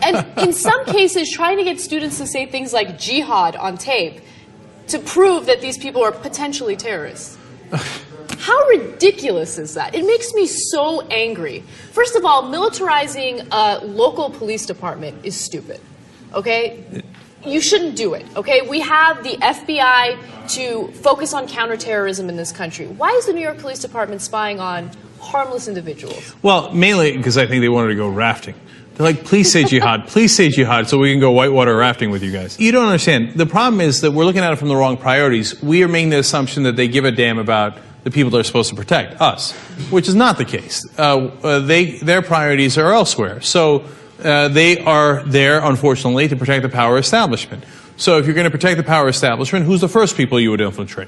And 0.04 0.25
in 0.38 0.54
some 0.54 0.86
cases, 0.97 1.32
trying 1.32 1.58
to 1.58 1.63
get 1.63 1.80
students 1.80 2.17
to 2.17 2.28
say 2.28 2.45
things 2.45 2.73
like 2.73 2.99
jihad 2.99 3.56
on 3.56 3.78
tape 3.78 4.21
to 4.89 4.99
prove 4.99 5.45
that 5.45 5.62
these 5.62 5.78
people 5.78 6.04
are 6.04 6.12
potentially 6.12 6.75
terrorists. 6.75 7.38
How 8.39 8.67
ridiculous 8.67 9.58
is 9.58 9.73
that? 9.73 9.95
It 9.95 10.06
makes 10.06 10.34
me 10.34 10.47
so 10.47 11.02
angry. 11.08 11.62
First 11.91 12.15
of 12.15 12.25
all, 12.25 12.43
militarizing 12.43 13.47
a 13.52 13.86
local 13.86 14.30
police 14.30 14.65
department 14.65 15.25
is 15.25 15.39
stupid. 15.39 15.82
Okay? 16.34 17.04
You 17.45 17.62
shouldn't 17.62 17.95
do 17.95 18.13
it. 18.13 18.25
Okay? 18.36 18.62
We 18.62 18.80
have 18.82 19.23
the 19.23 19.36
FBI 19.38 20.49
to 20.49 20.88
focus 20.93 21.34
on 21.34 21.47
counterterrorism 21.47 22.30
in 22.30 22.38
this 22.38 22.52
country. 22.52 22.88
Why 22.88 23.10
is 23.12 23.25
the 23.25 23.34
New 23.34 23.41
York 23.41 23.60
Police 23.60 23.80
Department 23.80 24.21
spying 24.21 24.60
on 24.60 24.91
harmless 25.19 25.67
individuals? 25.67 26.36
Well, 26.41 26.71
mainly 26.71 27.17
because 27.17 27.38
I 27.38 27.45
think 27.45 27.62
they 27.62 27.69
wanted 27.69 27.89
to 27.89 27.95
go 27.95 28.10
rafting. 28.10 28.56
They're 28.99 29.13
like, 29.13 29.23
please 29.23 29.49
say 29.49 29.63
jihad, 29.63 30.07
please 30.07 30.35
say 30.35 30.49
jihad 30.49 30.89
so 30.89 30.97
we 30.97 31.09
can 31.13 31.21
go 31.21 31.31
whitewater 31.31 31.73
rafting 31.73 32.09
with 32.09 32.21
you 32.21 32.33
guys. 32.33 32.59
You 32.59 32.73
don't 32.73 32.88
understand. 32.88 33.31
The 33.35 33.45
problem 33.45 33.79
is 33.79 34.01
that 34.01 34.12
we're 34.12 34.25
looking 34.25 34.41
at 34.41 34.51
it 34.51 34.57
from 34.57 34.67
the 34.67 34.75
wrong 34.75 34.97
priorities. 34.97 35.63
We 35.63 35.83
are 35.83 35.88
making 35.88 36.09
the 36.09 36.19
assumption 36.19 36.63
that 36.63 36.75
they 36.75 36.89
give 36.89 37.05
a 37.05 37.12
damn 37.12 37.39
about 37.39 37.77
the 38.03 38.12
people 38.12 38.29
they're 38.29 38.43
supposed 38.43 38.71
to 38.71 38.75
protect, 38.75 39.21
us, 39.21 39.53
which 39.89 40.09
is 40.09 40.15
not 40.15 40.38
the 40.38 40.43
case. 40.43 40.85
Uh, 40.99 41.27
uh, 41.41 41.59
they, 41.59 41.91
their 41.99 42.21
priorities 42.21 42.77
are 42.77 42.91
elsewhere. 42.91 43.39
So 43.39 43.85
uh, 44.21 44.49
they 44.49 44.79
are 44.79 45.23
there, 45.23 45.63
unfortunately, 45.63 46.27
to 46.27 46.35
protect 46.35 46.63
the 46.63 46.69
power 46.69 46.97
establishment. 46.97 47.63
So 47.95 48.17
if 48.17 48.25
you're 48.25 48.35
going 48.35 48.52
to 48.52 48.52
protect 48.52 48.75
the 48.75 48.83
power 48.83 49.08
establishment, 49.08 49.65
who's 49.65 49.79
the 49.79 49.87
first 49.87 50.17
people 50.17 50.41
you 50.41 50.52
would 50.52 50.60
infiltrate? 50.60 51.08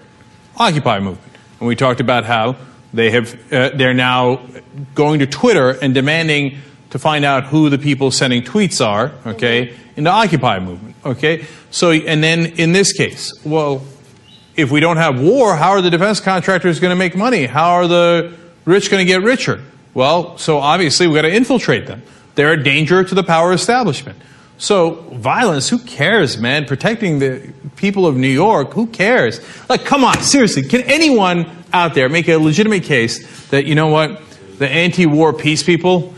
Occupy 0.55 1.01
movement. 1.01 1.33
And 1.59 1.67
we 1.67 1.75
talked 1.75 1.99
about 1.99 2.23
how 2.23 2.55
they 2.93 3.11
have, 3.11 3.33
uh, 3.51 3.71
they're 3.75 3.93
now 3.93 4.47
going 4.95 5.19
to 5.19 5.27
Twitter 5.27 5.71
and 5.71 5.93
demanding 5.93 6.59
to 6.91 6.99
find 6.99 7.25
out 7.25 7.45
who 7.45 7.69
the 7.69 7.77
people 7.77 8.11
sending 8.11 8.43
tweets 8.43 8.85
are, 8.85 9.11
okay, 9.25 9.67
mm-hmm. 9.67 9.97
in 9.97 10.03
the 10.03 10.09
Occupy 10.09 10.59
movement, 10.59 10.95
okay? 11.05 11.45
So, 11.71 11.91
and 11.91 12.23
then 12.23 12.45
in 12.57 12.73
this 12.73 12.93
case, 12.93 13.33
well, 13.43 13.81
if 14.55 14.71
we 14.71 14.79
don't 14.79 14.97
have 14.97 15.19
war, 15.19 15.55
how 15.55 15.71
are 15.71 15.81
the 15.81 15.89
defense 15.89 16.19
contractors 16.19 16.79
going 16.79 16.91
to 16.91 16.95
make 16.95 17.15
money? 17.15 17.45
How 17.45 17.71
are 17.71 17.87
the 17.87 18.33
rich 18.65 18.91
going 18.91 19.05
to 19.05 19.11
get 19.11 19.23
richer? 19.23 19.61
Well, 19.93 20.37
so 20.37 20.57
obviously 20.59 21.07
we've 21.07 21.15
got 21.15 21.23
to 21.23 21.33
infiltrate 21.33 21.87
them. 21.87 22.03
They're 22.35 22.53
a 22.53 22.63
danger 22.63 23.03
to 23.03 23.15
the 23.15 23.23
power 23.23 23.53
establishment. 23.53 24.19
So 24.57 24.95
violence, 25.13 25.69
who 25.69 25.79
cares, 25.79 26.37
man? 26.37 26.65
Protecting 26.65 27.19
the 27.19 27.51
people 27.77 28.05
of 28.05 28.15
New 28.15 28.27
York, 28.27 28.73
who 28.73 28.87
cares? 28.87 29.41
Like, 29.67 29.85
come 29.85 30.03
on, 30.03 30.21
seriously, 30.21 30.63
can 30.63 30.81
anyone 30.81 31.49
out 31.73 31.93
there 31.95 32.09
make 32.09 32.27
a 32.27 32.37
legitimate 32.37 32.83
case 32.83 33.47
that, 33.47 33.65
you 33.65 33.75
know 33.75 33.87
what, 33.87 34.21
the 34.59 34.69
anti-war 34.69 35.33
peace 35.33 35.63
people, 35.63 36.13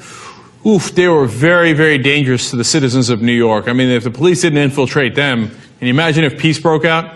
oof, 0.65 0.93
they 0.95 1.07
were 1.07 1.25
very, 1.25 1.73
very 1.73 1.97
dangerous 1.97 2.49
to 2.51 2.55
the 2.55 2.63
citizens 2.63 3.09
of 3.09 3.21
New 3.21 3.33
York. 3.33 3.67
I 3.67 3.73
mean, 3.73 3.89
if 3.89 4.03
the 4.03 4.11
police 4.11 4.41
didn't 4.41 4.59
infiltrate 4.59 5.15
them, 5.15 5.49
can 5.49 5.87
you 5.87 5.93
imagine 5.93 6.23
if 6.23 6.37
peace 6.37 6.59
broke 6.59 6.85
out? 6.85 7.13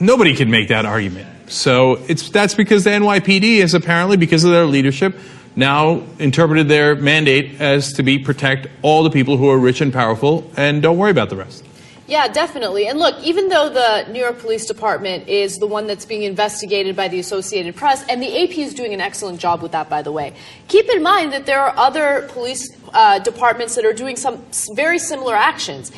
Nobody 0.00 0.34
could 0.34 0.48
make 0.48 0.68
that 0.68 0.84
argument. 0.84 1.50
So 1.50 1.94
it's, 2.08 2.30
that's 2.30 2.54
because 2.54 2.84
the 2.84 2.90
NYPD 2.90 3.58
is 3.58 3.74
apparently, 3.74 4.16
because 4.16 4.42
of 4.44 4.50
their 4.50 4.66
leadership, 4.66 5.16
now 5.54 6.02
interpreted 6.18 6.68
their 6.68 6.94
mandate 6.94 7.60
as 7.60 7.92
to 7.94 8.02
be 8.02 8.18
protect 8.18 8.68
all 8.80 9.02
the 9.02 9.10
people 9.10 9.36
who 9.36 9.50
are 9.50 9.58
rich 9.58 9.80
and 9.80 9.92
powerful 9.92 10.50
and 10.56 10.82
don't 10.82 10.96
worry 10.96 11.10
about 11.10 11.28
the 11.28 11.36
rest. 11.36 11.64
Yeah, 12.12 12.28
definitely. 12.28 12.88
And 12.88 12.98
look, 12.98 13.18
even 13.24 13.48
though 13.48 13.70
the 13.70 14.06
New 14.12 14.20
York 14.20 14.38
Police 14.38 14.66
Department 14.66 15.28
is 15.28 15.56
the 15.56 15.66
one 15.66 15.86
that's 15.86 16.04
being 16.04 16.24
investigated 16.24 16.94
by 16.94 17.08
the 17.08 17.18
Associated 17.18 17.74
Press, 17.74 18.04
and 18.06 18.22
the 18.22 18.42
AP 18.42 18.58
is 18.58 18.74
doing 18.74 18.92
an 18.92 19.00
excellent 19.00 19.40
job 19.40 19.62
with 19.62 19.72
that, 19.72 19.88
by 19.88 20.02
the 20.02 20.12
way, 20.12 20.34
keep 20.68 20.90
in 20.90 21.02
mind 21.02 21.32
that 21.32 21.46
there 21.46 21.58
are 21.58 21.74
other 21.74 22.28
police 22.28 22.68
uh, 22.92 23.18
departments 23.20 23.76
that 23.76 23.86
are 23.86 23.94
doing 23.94 24.16
some 24.16 24.44
very 24.74 24.98
similar 24.98 25.34
actions. 25.34 25.90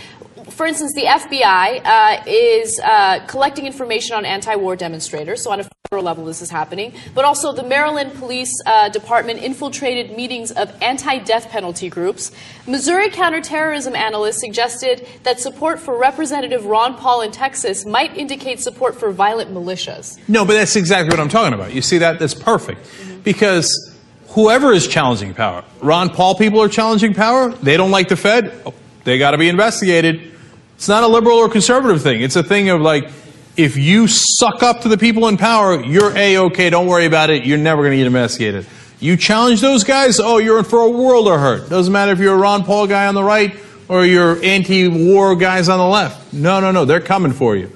For 0.51 0.67
instance, 0.67 0.93
the 0.95 1.05
FBI 1.05 1.85
uh, 1.85 2.23
is 2.27 2.79
uh, 2.81 3.25
collecting 3.27 3.67
information 3.67 4.17
on 4.17 4.25
anti 4.25 4.57
war 4.57 4.77
demonstrators, 4.77 5.43
so 5.43 5.51
on 5.51 5.61
a 5.61 5.69
federal 5.89 6.05
level 6.05 6.25
this 6.25 6.43
is 6.43 6.51
happening. 6.51 6.93
But 7.15 7.25
also, 7.25 7.53
the 7.53 7.63
Maryland 7.63 8.15
Police 8.15 8.53
uh, 8.67 8.89
Department 8.89 9.41
infiltrated 9.41 10.17
meetings 10.17 10.51
of 10.51 10.75
anti 10.83 11.19
death 11.19 11.51
penalty 11.51 11.89
groups. 11.89 12.33
Missouri 12.67 13.11
counterterrorism 13.11 13.95
analysts 13.95 14.41
suggested 14.41 15.07
that 15.23 15.41
support 15.41 15.81
for 15.81 15.97
Representative 15.97 16.67
Ron 16.67 16.97
Paul 16.97 17.23
in 17.23 17.31
Texas 17.31 17.87
might 17.87 18.17
indicate 18.17 18.61
support 18.61 18.95
for 18.95 19.11
violent 19.13 19.51
militias. 19.53 20.19
No, 20.29 20.45
but 20.45 20.55
that's 20.55 20.77
exactly 20.77 21.11
what 21.11 21.21
I'm 21.21 21.29
talking 21.29 21.55
about. 21.55 21.73
You 21.73 21.83
see 21.83 21.99
that? 21.99 22.19
That's 22.19 22.35
perfect. 22.35 22.87
Because 23.23 23.97
whoever 24.29 24.73
is 24.73 24.87
challenging 24.87 25.33
power, 25.33 25.65
Ron 25.81 26.11
Paul 26.11 26.35
people 26.35 26.61
are 26.61 26.69
challenging 26.69 27.15
power, 27.15 27.51
they 27.51 27.77
don't 27.77 27.91
like 27.91 28.09
the 28.09 28.17
Fed, 28.17 28.53
oh, 28.67 28.75
they 29.05 29.19
got 29.19 29.31
to 29.31 29.39
be 29.39 29.49
investigated. 29.49 30.34
It's 30.77 30.89
not 30.89 31.03
a 31.03 31.09
liberal 31.09 31.39
or 31.39 31.49
conservative 31.49 32.03
thing. 32.03 32.23
It's 32.23 32.37
a 32.37 32.43
thing 32.43 32.69
of 32.69 32.81
like, 32.81 33.11
if 33.57 33.77
you 33.77 34.09
suck 34.09 34.63
up 34.63 34.81
to 34.81 34.89
the 34.89 34.99
people 34.99 35.29
in 35.29 35.37
power, 35.37 35.83
you're 35.83 36.17
A-OK, 36.17 36.71
don't 36.71 36.87
worry 36.87 37.07
about 37.07 37.31
it, 37.31 37.45
you're 37.45 37.59
never 37.59 37.83
going 37.83 37.93
to 37.93 37.97
get 37.97 38.07
investigated. 38.07 38.67
You 39.01 39.17
challenge 39.17 39.61
those 39.61 39.85
guys, 39.85 40.19
oh, 40.19 40.39
you're 40.39 40.59
in 40.59 40.65
for 40.65 40.81
a 40.81 40.91
world 40.91 41.29
of 41.29 41.39
hurt. 41.39 41.69
Doesn't 41.69 41.93
matter 41.93 42.13
if 42.13 42.19
you're 42.19 42.35
a 42.35 42.39
Ron 42.39 42.65
Paul 42.65 42.87
guy 42.87 43.07
on 43.07 43.15
the 43.15 43.23
right 43.23 43.57
or 43.89 44.05
you're 44.05 44.43
anti-war 44.43 45.37
guys 45.37 45.69
on 45.69 45.79
the 45.79 45.87
left. 45.87 46.33
No, 46.33 46.61
no, 46.61 46.71
no, 46.71 46.85
they're 46.85 47.01
coming 47.01 47.33
for 47.33 47.55
you. 47.55 47.71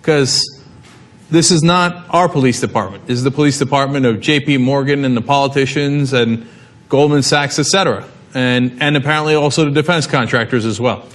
Because 0.00 0.44
this 1.30 1.50
is 1.50 1.62
not 1.62 2.06
our 2.10 2.28
police 2.28 2.60
department. 2.60 3.06
This 3.06 3.16
is 3.16 3.24
the 3.24 3.30
police 3.30 3.58
department 3.58 4.04
of 4.04 4.20
J.P. 4.20 4.58
Morgan 4.58 5.04
and 5.04 5.16
the 5.16 5.22
politicians 5.22 6.12
and 6.12 6.46
Goldman 6.88 7.22
Sachs, 7.22 7.58
etc. 7.58 8.06
And, 8.34 8.82
and 8.82 8.96
apparently 8.96 9.34
also 9.34 9.64
the 9.64 9.70
defense 9.70 10.06
contractors 10.06 10.66
as 10.66 10.80
well. 10.80 11.06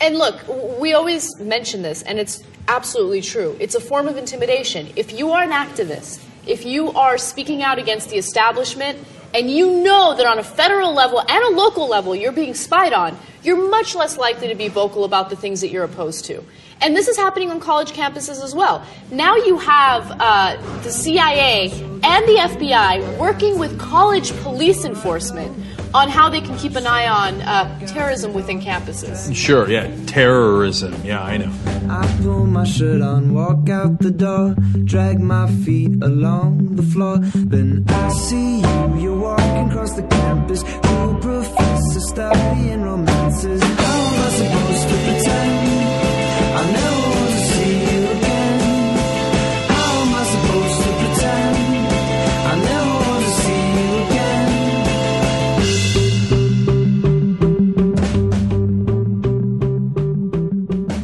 And 0.00 0.16
look, 0.16 0.40
we 0.80 0.94
always 0.94 1.38
mention 1.38 1.82
this, 1.82 2.02
and 2.02 2.18
it's 2.18 2.42
absolutely 2.68 3.20
true. 3.20 3.56
It's 3.60 3.74
a 3.74 3.80
form 3.80 4.08
of 4.08 4.16
intimidation. 4.16 4.88
If 4.96 5.12
you 5.12 5.32
are 5.32 5.42
an 5.42 5.50
activist, 5.50 6.24
if 6.46 6.64
you 6.64 6.90
are 6.92 7.18
speaking 7.18 7.62
out 7.62 7.78
against 7.78 8.08
the 8.08 8.16
establishment, 8.16 8.98
and 9.34 9.50
you 9.50 9.82
know 9.82 10.14
that 10.16 10.26
on 10.26 10.38
a 10.38 10.42
federal 10.42 10.92
level 10.92 11.20
and 11.20 11.44
a 11.44 11.56
local 11.56 11.88
level 11.88 12.14
you're 12.14 12.32
being 12.32 12.54
spied 12.54 12.92
on, 12.92 13.16
you're 13.42 13.70
much 13.70 13.94
less 13.94 14.18
likely 14.18 14.48
to 14.48 14.54
be 14.54 14.68
vocal 14.68 15.04
about 15.04 15.30
the 15.30 15.36
things 15.36 15.60
that 15.60 15.68
you're 15.68 15.84
opposed 15.84 16.24
to. 16.26 16.42
And 16.82 16.96
this 16.96 17.08
is 17.08 17.16
happening 17.16 17.50
on 17.50 17.60
college 17.60 17.92
campuses 17.92 18.42
as 18.42 18.54
well. 18.54 18.84
Now 19.10 19.36
you 19.36 19.58
have 19.58 20.10
uh, 20.18 20.56
the 20.82 20.90
CIA 20.90 21.70
and 21.70 22.26
the 22.26 22.36
FBI 22.40 23.18
working 23.18 23.58
with 23.58 23.78
college 23.78 24.32
police 24.42 24.84
enforcement 24.84 25.69
on 25.92 26.08
how 26.08 26.28
they 26.28 26.40
can 26.40 26.56
keep 26.56 26.76
an 26.76 26.86
eye 26.86 27.08
on 27.08 27.40
uh, 27.42 27.86
terrorism 27.86 28.32
within 28.32 28.60
campuses. 28.60 29.34
Sure, 29.34 29.68
yeah. 29.68 29.90
Terrorism. 30.06 30.94
Yeah, 31.04 31.22
I 31.22 31.36
know. 31.36 31.52
I 31.88 32.06
pull 32.22 32.46
my 32.46 32.64
shirt 32.64 33.02
on, 33.02 33.34
walk 33.34 33.68
out 33.68 33.98
the 33.98 34.10
door, 34.10 34.54
drag 34.84 35.20
my 35.20 35.50
feet 35.64 36.02
along 36.02 36.76
the 36.76 36.82
floor. 36.82 37.18
Then 37.18 37.84
I 37.88 38.10
see 38.10 38.60
you, 38.60 39.00
you're 39.00 39.18
walking 39.18 39.70
across 39.70 39.94
the 39.94 40.04
campus, 40.04 40.62
cool 40.84 41.14
professor 41.16 42.00
studying 42.00 42.82
romances. 42.82 43.62
How 43.62 43.98
am 44.00 44.20
I 44.20 44.30
supposed 44.30 44.88
to 44.88 44.96
pretend 45.04 45.70
I 46.56 46.72
never 46.72 46.99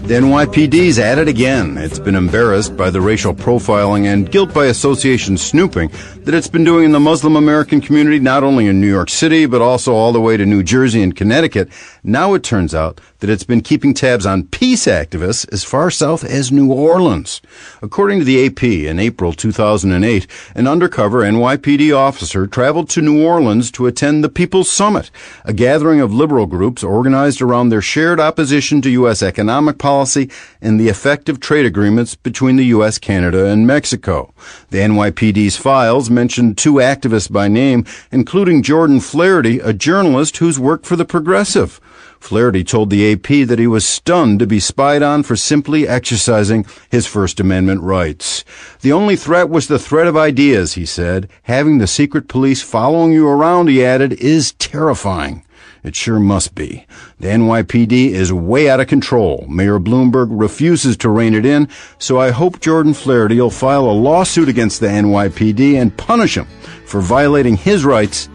The 0.07 0.14
NYPD's 0.14 1.00
at 1.00 1.18
it 1.18 1.26
again. 1.26 1.76
It's 1.76 1.98
been 1.98 2.14
embarrassed 2.14 2.76
by 2.76 2.90
the 2.90 3.00
racial 3.00 3.34
profiling 3.34 4.04
and 4.04 4.30
guilt 4.30 4.54
by 4.54 4.66
association 4.66 5.36
snooping 5.36 5.90
that 6.27 6.35
it's 6.35 6.49
been 6.49 6.64
doing 6.64 6.87
in 6.87 6.91
the 6.91 6.99
Muslim 6.99 7.37
American 7.37 7.81
community, 7.81 8.18
not 8.18 8.43
only 8.43 8.66
in 8.66 8.81
New 8.81 8.89
York 8.89 9.09
City, 9.09 9.47
but 9.47 9.62
also 9.62 9.95
all 9.95 10.12
the 10.12 10.20
way 10.20 10.37
to 10.37 10.45
New 10.45 10.64
Jersey 10.64 11.01
and 11.01 11.14
Connecticut. 11.14 11.68
Now 12.03 12.35
it 12.35 12.43
turns 12.43 12.74
out 12.74 13.01
that 13.20 13.31
it's 13.31 13.45
been 13.45 13.61
keeping 13.61 13.95
tabs 13.95 14.27
on 14.27 14.49
peace 14.49 14.87
activists 14.87 15.47
as 15.53 15.62
far 15.62 15.89
south 15.89 16.24
as 16.24 16.51
New 16.51 16.72
Orleans. 16.72 17.41
According 17.81 18.18
to 18.18 18.24
the 18.24 18.45
AP, 18.45 18.64
in 18.64 18.99
April 18.99 19.33
2008, 19.33 20.27
an 20.57 20.66
undercover 20.66 21.22
NYPD 21.22 21.97
officer 21.97 22.49
traveled 22.49 22.91
to 22.91 23.01
New 23.01 23.24
Orleans 23.24 23.70
to 23.70 23.87
attend 23.87 24.24
the 24.24 24.29
People's 24.29 24.68
Summit, 24.68 25.12
a 25.45 25.53
gathering 25.53 26.01
of 26.01 26.12
liberal 26.12 26.47
groups 26.47 26.83
organized 26.83 27.41
around 27.41 27.68
their 27.68 27.81
shared 27.81 28.18
opposition 28.18 28.83
to 28.83 28.91
U.S. 28.91 29.22
economic 29.22 29.79
policy 29.79 30.29
and 30.61 30.81
the 30.81 30.89
effective 30.89 31.39
trade 31.39 31.66
agreements 31.66 32.16
between 32.16 32.57
the 32.57 32.66
U.S., 32.66 32.99
Canada, 32.99 33.47
and 33.47 33.64
Mexico. 33.64 34.35
The 34.70 34.79
NYPD's 34.79 35.57
files 35.57 36.11
mentioned 36.17 36.59
two 36.59 36.75
activists 36.75 37.31
by 37.31 37.47
name, 37.47 37.85
including 38.11 38.64
Jordan 38.64 38.99
Flaherty, 38.99 39.61
a 39.61 39.73
journalist 39.73 40.39
who's 40.39 40.59
worked 40.59 40.87
for 40.87 40.97
the 40.97 41.05
Progressive. 41.05 41.79
Flaherty 42.19 42.64
told 42.64 42.91
the 42.91 43.12
AP 43.12 43.47
that 43.47 43.59
he 43.59 43.67
was 43.67 43.87
stunned 43.87 44.41
to 44.41 44.47
be 44.47 44.59
spied 44.59 45.03
on 45.03 45.23
for 45.23 45.37
simply 45.37 45.87
exercising 45.87 46.67
his 46.91 47.07
First 47.07 47.39
Amendment 47.39 47.83
rights. 47.83 48.45
The 48.81 48.93
only 48.93 49.14
threat 49.14 49.49
was 49.49 49.69
the 49.69 49.79
threat 49.79 50.09
of 50.09 50.17
ideas, 50.17 50.73
he 50.73 50.87
said. 50.87 51.29
Having 51.43 51.79
the 51.79 51.87
secret 51.87 52.27
police 52.27 52.62
following 52.62 53.12
you 53.12 53.29
around, 53.29 53.69
he 53.69 53.85
added, 53.85 54.14
is 54.14 54.53
terrifying. 54.55 55.45
It 55.87 55.95
sure 55.95 56.18
must 56.18 56.57
be. 56.57 56.84
The 57.20 57.28
NYPD 57.28 58.11
is 58.11 58.32
way 58.32 58.68
out 58.68 58.80
of 58.80 58.89
control. 58.89 59.47
Mayor 59.49 59.78
Bloomberg 59.78 60.26
refuses 60.30 60.97
to 60.97 61.09
rein 61.09 61.32
it 61.32 61.47
in, 61.47 61.68
so 61.99 62.18
I 62.18 62.32
hope 62.32 62.59
Jordan 62.59 62.93
Flaherty 62.93 63.41
will 63.41 63.51
file 63.51 63.84
a 63.84 63.93
lawsuit 63.93 64.49
against 64.49 64.80
the 64.80 64.89
NYPD 64.89 65.80
and 65.80 65.97
punish 65.97 66.37
him 66.37 66.49
for 66.87 67.01
violating 67.01 67.57
his 67.57 67.84
rights 67.84 68.28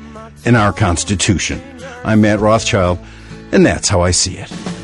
in 0.45 0.55
our 0.55 0.71
Constitution. 0.71 1.61
I'm 2.05 2.21
Matt 2.21 2.39
Rothschild, 2.39 2.99
and 3.51 3.65
that's 3.65 3.89
how 3.89 3.99
I 3.99 4.11
see 4.11 4.37
it. 4.37 4.80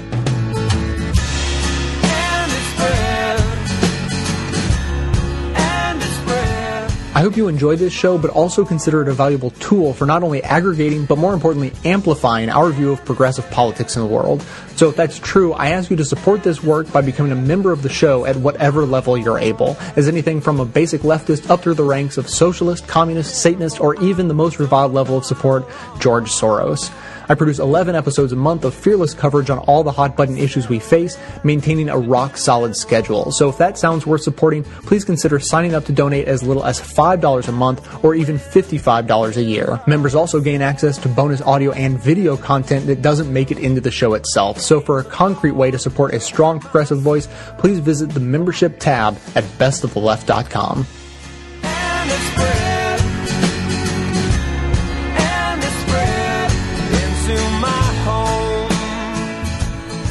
I 7.17 7.21
hope 7.21 7.35
you 7.35 7.47
enjoy 7.47 7.77
this 7.77 7.93
show, 7.93 8.19
but 8.19 8.29
also 8.29 8.63
consider 8.63 9.01
it 9.01 9.07
a 9.07 9.11
valuable 9.11 9.49
tool 9.49 9.91
for 9.91 10.05
not 10.05 10.21
only 10.21 10.43
aggregating, 10.43 11.05
but 11.07 11.17
more 11.17 11.33
importantly, 11.33 11.73
amplifying 11.83 12.47
our 12.47 12.69
view 12.69 12.91
of 12.91 13.03
progressive 13.05 13.49
politics 13.49 13.95
in 13.95 14.03
the 14.03 14.07
world. 14.07 14.43
So 14.75 14.89
if 14.89 14.95
that's 14.95 15.17
true, 15.17 15.53
I 15.53 15.69
ask 15.69 15.89
you 15.89 15.97
to 15.97 16.05
support 16.05 16.43
this 16.43 16.61
work 16.61 16.91
by 16.91 17.01
becoming 17.01 17.31
a 17.31 17.35
member 17.35 17.71
of 17.71 17.81
the 17.81 17.89
show 17.89 18.27
at 18.27 18.35
whatever 18.35 18.85
level 18.85 19.17
you're 19.17 19.39
able, 19.39 19.77
as 19.95 20.07
anything 20.07 20.41
from 20.41 20.59
a 20.59 20.65
basic 20.65 21.01
leftist 21.01 21.49
up 21.49 21.61
through 21.61 21.73
the 21.73 21.83
ranks 21.83 22.19
of 22.19 22.29
socialist, 22.29 22.87
communist, 22.87 23.41
Satanist, 23.41 23.81
or 23.81 23.99
even 23.99 24.27
the 24.27 24.35
most 24.35 24.59
reviled 24.59 24.93
level 24.93 25.17
of 25.17 25.25
support, 25.25 25.65
George 25.99 26.29
Soros. 26.29 26.91
I 27.29 27.35
produce 27.35 27.59
11 27.59 27.95
episodes 27.95 28.31
a 28.31 28.35
month 28.35 28.65
of 28.65 28.73
fearless 28.73 29.13
coverage 29.13 29.49
on 29.49 29.59
all 29.59 29.83
the 29.83 29.91
hot 29.91 30.15
button 30.15 30.37
issues 30.37 30.69
we 30.69 30.79
face, 30.79 31.17
maintaining 31.43 31.89
a 31.89 31.97
rock 31.97 32.37
solid 32.37 32.75
schedule. 32.75 33.31
So 33.31 33.49
if 33.49 33.57
that 33.57 33.77
sounds 33.77 34.05
worth 34.05 34.21
supporting, 34.21 34.63
please 34.63 35.03
consider 35.03 35.39
signing 35.39 35.75
up 35.75 35.85
to 35.85 35.91
donate 35.91 36.27
as 36.27 36.43
little 36.43 36.65
as 36.65 36.79
$5 36.79 37.47
a 37.47 37.51
month 37.51 38.03
or 38.03 38.15
even 38.15 38.37
$55 38.37 39.37
a 39.37 39.43
year. 39.43 39.79
Members 39.87 40.15
also 40.15 40.39
gain 40.39 40.61
access 40.61 40.97
to 40.99 41.09
bonus 41.09 41.41
audio 41.41 41.71
and 41.71 41.99
video 41.99 42.37
content 42.37 42.87
that 42.87 43.01
doesn't 43.01 43.31
make 43.31 43.51
it 43.51 43.59
into 43.59 43.81
the 43.81 43.91
show 43.91 44.13
itself. 44.13 44.59
So 44.61 44.79
for 44.79 44.99
a 44.99 45.03
concrete 45.03 45.51
way 45.51 45.71
to 45.71 45.79
support 45.79 46.13
a 46.13 46.19
strong 46.19 46.59
progressive 46.59 46.99
voice, 46.99 47.27
please 47.57 47.79
visit 47.79 48.09
the 48.09 48.19
membership 48.19 48.79
tab 48.79 49.17
at 49.35 49.43
bestoftheleft.com. 49.59 50.85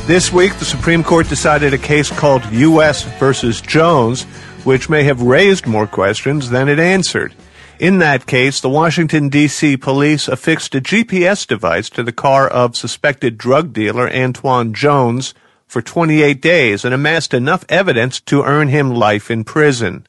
This 0.07 0.33
week, 0.33 0.55
the 0.61 0.65
Supreme 0.65 1.03
Court 1.03 1.29
decided 1.29 1.75
a 1.75 1.79
case 1.79 2.11
called 2.11 2.47
U.S. 2.53 3.03
versus 3.19 3.61
Jones, 3.61 4.23
which 4.63 4.89
may 4.89 5.03
have 5.03 5.21
raised 5.21 5.67
more 5.67 5.89
questions 5.89 6.51
than 6.51 6.69
it 6.69 6.79
answered. 6.79 7.35
In 7.81 7.99
that 7.99 8.25
case, 8.25 8.61
the 8.61 8.69
Washington, 8.69 9.29
D.C. 9.29 9.77
police 9.77 10.29
affixed 10.29 10.77
a 10.77 10.81
GPS 10.81 11.45
device 11.45 11.91
to 11.91 12.05
the 12.05 12.13
car 12.13 12.47
of 12.47 12.77
suspected 12.77 13.37
drug 13.37 13.73
dealer 13.73 14.09
Antoine 14.09 14.73
Jones 14.73 15.35
for 15.67 15.83
28 15.83 16.41
days 16.41 16.85
and 16.85 16.95
amassed 16.95 17.35
enough 17.35 17.65
evidence 17.69 18.21
to 18.21 18.45
earn 18.45 18.69
him 18.69 18.95
life 18.95 19.29
in 19.29 19.43
prison. 19.43 20.07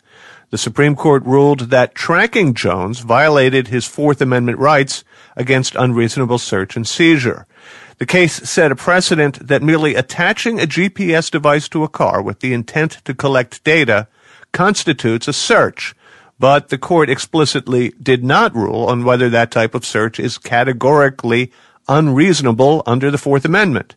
The 0.52 0.60
Supreme 0.60 0.95
Court 0.95 1.26
ruled 1.26 1.72
that 1.72 1.95
tracking 1.95 2.54
Jones 2.54 3.00
violated 3.00 3.70
his 3.70 3.88
Fourth 3.88 4.22
Amendment 4.22 4.60
rights 4.60 5.04
against 5.36 5.76
unreasonable 5.76 6.38
search 6.38 6.76
and 6.76 6.88
seizure. 6.88 7.48
The 7.98 8.06
case 8.06 8.48
set 8.48 8.72
a 8.72 8.76
precedent 8.76 9.48
that 9.48 9.64
merely 9.64 9.95
attaching 9.95 10.60
a 10.60 10.68
GPS 10.68 11.32
device 11.32 11.68
to 11.70 11.84
a 11.84 11.89
car 11.89 12.22
with 12.22 12.41
the 12.41 12.54
intent 12.54 13.00
to 13.06 13.16
collect 13.16 13.64
data 13.64 14.08
constitutes 14.52 15.28
a 15.28 15.34
search, 15.34 15.95
but 16.38 16.70
the 16.70 16.78
court 16.78 17.10
explicitly 17.10 17.93
did 18.02 18.24
not 18.24 18.54
rule 18.54 18.86
on 18.86 19.04
whether 19.04 19.30
that 19.30 19.50
type 19.50 19.74
of 19.74 19.86
search 19.86 20.20
is 20.20 20.38
categorically 20.38 21.52
unreasonable 21.88 22.84
under 22.86 23.10
the 23.10 23.18
Fourth 23.18 23.45
Amendment. 23.45 23.95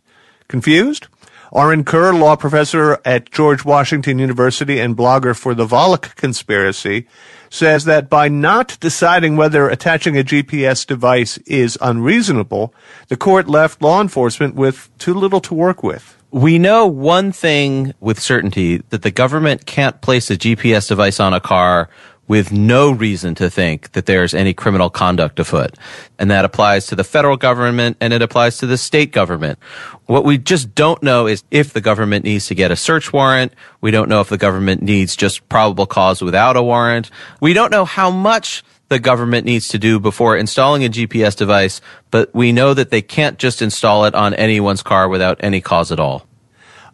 Confused? 0.48 1.09
Orin 1.53 1.84
Kerr, 1.84 2.14
law 2.14 2.36
professor 2.36 3.01
at 3.05 3.30
George 3.30 3.64
Washington 3.64 4.18
University 4.18 4.78
and 4.78 4.96
blogger 4.96 5.36
for 5.36 5.53
the 5.53 5.66
Volokh 5.66 6.14
Conspiracy, 6.14 7.07
says 7.51 7.84
that 7.84 8.09
by 8.09 8.28
not 8.28 8.78
deciding 8.80 9.36
whether 9.36 9.68
attaching 9.68 10.16
a 10.16 10.22
GPS 10.22 10.86
device 10.86 11.36
is 11.38 11.76
unreasonable, 11.82 12.72
the 13.09 13.16
court 13.16 13.48
left 13.48 13.82
law 13.82 14.01
enforcement 14.01 14.55
with 14.55 14.88
too 14.98 15.12
little 15.12 15.40
to 15.40 15.55
work 15.55 15.82
with. 15.82 16.16
We 16.30 16.61
know 16.61 16.86
one 16.86 17.32
thing 17.32 17.92
with 17.98 18.20
certainty 18.20 18.78
that 18.90 19.03
the 19.03 19.11
government 19.11 19.66
can't 19.66 20.01
place 20.01 20.30
a 20.30 20.36
GPS 20.36 20.88
device 20.88 21.18
on 21.18 21.34
a 21.34 21.40
car 21.40 21.90
with 22.31 22.53
no 22.53 22.93
reason 22.93 23.35
to 23.35 23.51
think 23.51 23.91
that 23.91 24.07
there's 24.07 24.35
any 24.35 24.55
criminal 24.55 24.89
conduct 24.89 25.41
afoot. 25.41 25.76
And 26.16 26.31
that 26.31 26.45
applies 26.45 26.87
to 26.87 26.95
the 26.95 27.03
federal 27.03 27.37
government 27.37 27.97
and 28.01 28.12
it 28.12 28.22
applies 28.22 28.59
to 28.59 28.68
the 28.68 28.78
state 28.78 29.11
government. 29.11 29.59
What 30.07 30.24
we 30.24 30.39
just 30.39 30.72
don't 30.76 31.03
know 31.03 31.26
is 31.26 31.43
if 31.51 31.72
the 31.72 31.81
government 31.81 32.24
needs 32.24 32.47
to 32.47 32.55
get 32.55 32.70
a 32.70 32.76
search 32.76 33.12
warrant. 33.12 33.53
We 33.81 33.91
don't 33.91 34.09
know 34.09 34.20
if 34.20 34.28
the 34.28 34.39
government 34.39 34.81
needs 34.81 35.16
just 35.16 35.49
probable 35.49 35.87
cause 35.87 36.22
without 36.22 36.57
a 36.57 36.62
warrant. 36.62 37.11
We 37.41 37.53
don't 37.53 37.72
know 37.72 37.85
how 37.85 38.12
much 38.12 38.62
the 38.91 39.01
government 39.01 39.45
needs 39.45 39.66
to 39.66 39.78
do 39.78 39.99
before 39.99 40.37
installing 40.37 40.85
a 40.85 40.89
GPS 40.89 41.35
device, 41.35 41.81
but 42.12 42.33
we 42.33 42.53
know 42.53 42.74
that 42.74 42.91
they 42.91 43.03
can't 43.03 43.41
just 43.41 43.61
install 43.61 44.05
it 44.05 44.14
on 44.14 44.35
anyone's 44.35 44.85
car 44.85 45.09
without 45.09 45.39
any 45.41 45.61
cause 45.61 45.91
at 45.91 45.99
all. 45.99 46.30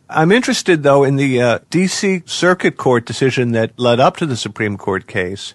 I'm 0.09 0.31
interested, 0.31 0.85
though, 0.85 1.03
in 1.03 1.17
the 1.17 1.43
uh, 1.43 1.59
D.C. 1.69 2.23
Circuit 2.27 2.77
Court 2.77 3.05
decision 3.05 3.51
that 3.53 3.77
led 3.77 3.99
up 3.99 4.17
to 4.19 4.27
the 4.27 4.37
Supreme 4.37 4.77
Court 4.77 5.09
case. 5.09 5.55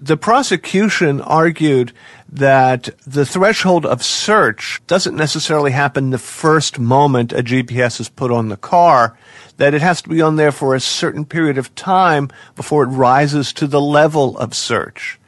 The 0.00 0.16
prosecution 0.16 1.20
argued 1.20 1.92
that 2.28 2.90
the 3.06 3.24
threshold 3.24 3.86
of 3.86 4.04
search 4.04 4.82
doesn't 4.88 5.14
necessarily 5.14 5.70
happen 5.70 6.10
the 6.10 6.18
first 6.18 6.80
moment 6.80 7.32
a 7.32 7.44
GPS 7.44 8.00
is 8.00 8.08
put 8.08 8.32
on 8.32 8.48
the 8.48 8.56
car, 8.56 9.16
that 9.56 9.72
it 9.72 9.82
has 9.82 10.02
to 10.02 10.08
be 10.08 10.20
on 10.20 10.34
there 10.34 10.52
for 10.52 10.74
a 10.74 10.80
certain 10.80 11.24
period 11.24 11.56
of 11.56 11.74
time 11.76 12.28
before 12.56 12.82
it 12.82 12.88
rises 12.88 13.52
to 13.52 13.68
the 13.68 13.80
level 13.80 14.36
of 14.38 14.52
search. 14.52 15.20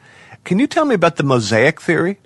Can 0.44 0.59
you 0.59 0.66
tell 0.66 0.84
me 0.84 0.96
about 0.96 1.16
the 1.16 1.22
mosaic 1.22 1.80
theory? 1.80 2.18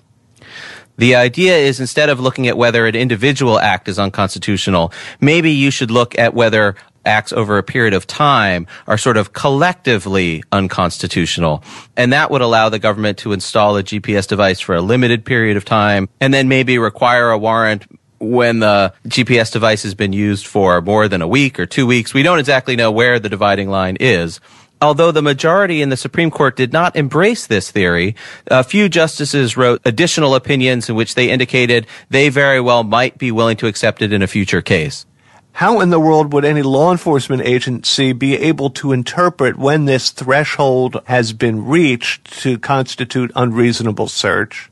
The 0.97 1.17
idea 1.17 1.57
is 1.57 1.81
instead 1.81 2.09
of 2.11 2.21
looking 2.21 2.49
at 2.49 2.57
whether 2.57 2.87
an 2.87 2.95
individual 2.95 3.59
act 3.59 3.89
is 3.89 3.99
unconstitutional, 3.99 4.93
maybe 5.21 5.51
you 5.51 5.71
should 5.71 5.91
look 5.91 6.19
at 6.19 6.35
whether 6.35 6.77
acts 7.05 7.33
over 7.33 7.59
a 7.59 7.63
period 7.63 7.95
of 7.95 8.07
time 8.07 8.67
are 8.87 8.99
sort 8.99 9.17
of 9.17 9.33
collectively 9.33 10.43
unconstitutional. 10.53 11.63
And 11.97 12.13
that 12.13 12.31
would 12.31 12.43
allow 12.43 12.69
the 12.69 12.79
government 12.79 13.19
to 13.19 13.33
install 13.33 13.77
a 13.77 13.83
GPS 13.83 14.29
device 14.29 14.61
for 14.61 14.75
a 14.75 14.81
limited 14.81 15.25
period 15.25 15.57
of 15.57 15.65
time 15.65 16.09
and 16.21 16.33
then 16.33 16.49
maybe 16.49 16.79
require 16.79 17.31
a 17.31 17.39
warrant 17.39 17.87
when 18.19 18.61
the 18.61 18.95
GPS 19.09 19.53
device 19.53 19.83
has 19.83 19.95
been 19.95 20.13
used 20.13 20.47
for 20.47 20.81
more 20.81 21.09
than 21.09 21.23
a 21.23 21.29
week 21.29 21.59
or 21.59 21.67
two 21.67 21.87
weeks. 21.87 22.15
We 22.15 22.23
don't 22.23 22.39
exactly 22.39 22.77
know 22.77 22.93
where 22.93 23.19
the 23.19 23.29
dividing 23.29 23.69
line 23.69 23.97
is. 23.99 24.41
Although 24.83 25.13
the 25.13 25.23
majority 25.23 25.81
in 25.81 25.91
the 25.91 25.97
Supreme 25.97 26.33
Court 26.33 26.57
did 26.57 26.73
not 26.73 26.97
embrace 26.97 27.47
this 27.47 27.71
theory, 27.71 28.17
a 28.49 28.65
few 28.65 28.89
justices 28.89 29.57
wrote 29.57 29.81
additional 29.85 30.35
opinions 30.35 30.89
in 30.89 30.97
which 30.97 31.15
they 31.15 31.31
indicated 31.31 31.87
they 32.11 32.29
very 32.29 32.61
well 32.61 32.83
might 32.83 33.17
be 33.17 33.31
willing 33.31 33.57
to 33.59 33.69
accept 33.69 34.03
it 34.03 34.13
in 34.13 34.23
a 34.23 34.27
future 34.27 34.61
case. 34.61 35.07
How 35.53 35.81
in 35.81 35.91
the 35.91 36.01
world 36.01 36.33
would 36.33 36.45
any 36.45 36.63
law 36.63 36.91
enforcement 36.91 37.43
agency 37.43 38.13
be 38.13 38.37
able 38.37 38.71
to 38.71 38.91
interpret 38.91 39.57
when 39.57 39.85
this 39.85 40.11
threshold 40.11 41.01
has 41.05 41.33
been 41.33 41.65
reached 41.65 42.43
to 42.43 42.59
constitute 42.59 43.31
unreasonable 43.37 44.09
search? 44.09 44.69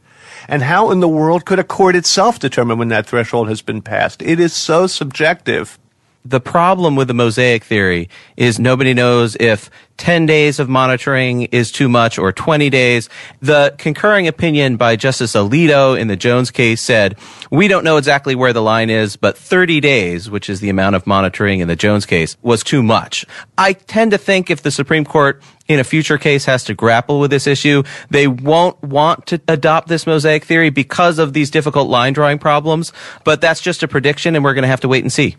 And 0.48 0.62
how 0.62 0.90
in 0.90 0.98
the 0.98 1.08
world 1.08 1.44
could 1.44 1.60
a 1.60 1.64
court 1.64 1.94
itself 1.94 2.40
determine 2.40 2.78
when 2.78 2.88
that 2.88 3.06
threshold 3.06 3.48
has 3.48 3.62
been 3.62 3.80
passed? 3.80 4.22
It 4.22 4.40
is 4.40 4.52
so 4.52 4.88
subjective 4.88 5.78
the 6.24 6.40
problem 6.40 6.96
with 6.96 7.08
the 7.08 7.14
mosaic 7.14 7.64
theory 7.64 8.08
is 8.36 8.58
nobody 8.58 8.92
knows 8.92 9.36
if 9.40 9.70
10 9.96 10.26
days 10.26 10.58
of 10.58 10.68
monitoring 10.68 11.42
is 11.42 11.70
too 11.72 11.88
much 11.88 12.18
or 12.18 12.32
20 12.32 12.70
days. 12.70 13.08
The 13.40 13.74
concurring 13.78 14.28
opinion 14.28 14.76
by 14.76 14.96
Justice 14.96 15.34
Alito 15.34 15.98
in 15.98 16.08
the 16.08 16.16
Jones 16.16 16.50
case 16.50 16.80
said, 16.80 17.18
we 17.50 17.68
don't 17.68 17.84
know 17.84 17.96
exactly 17.96 18.34
where 18.34 18.52
the 18.52 18.62
line 18.62 18.90
is, 18.90 19.16
but 19.16 19.36
30 19.36 19.80
days, 19.80 20.30
which 20.30 20.48
is 20.48 20.60
the 20.60 20.70
amount 20.70 20.96
of 20.96 21.06
monitoring 21.06 21.60
in 21.60 21.68
the 21.68 21.76
Jones 21.76 22.06
case, 22.06 22.36
was 22.42 22.62
too 22.62 22.82
much. 22.82 23.26
I 23.58 23.72
tend 23.74 24.10
to 24.12 24.18
think 24.18 24.50
if 24.50 24.62
the 24.62 24.70
Supreme 24.70 25.04
Court 25.04 25.42
in 25.68 25.78
a 25.78 25.84
future 25.84 26.18
case 26.18 26.46
has 26.46 26.64
to 26.64 26.74
grapple 26.74 27.20
with 27.20 27.30
this 27.30 27.46
issue, 27.46 27.82
they 28.08 28.26
won't 28.26 28.82
want 28.82 29.26
to 29.26 29.40
adopt 29.48 29.88
this 29.88 30.06
mosaic 30.06 30.44
theory 30.44 30.70
because 30.70 31.18
of 31.18 31.32
these 31.32 31.50
difficult 31.50 31.88
line 31.88 32.12
drawing 32.12 32.38
problems. 32.38 32.92
But 33.24 33.40
that's 33.40 33.60
just 33.60 33.82
a 33.82 33.88
prediction 33.88 34.34
and 34.34 34.44
we're 34.44 34.54
going 34.54 34.62
to 34.62 34.68
have 34.68 34.80
to 34.80 34.88
wait 34.88 35.04
and 35.04 35.12
see. 35.12 35.36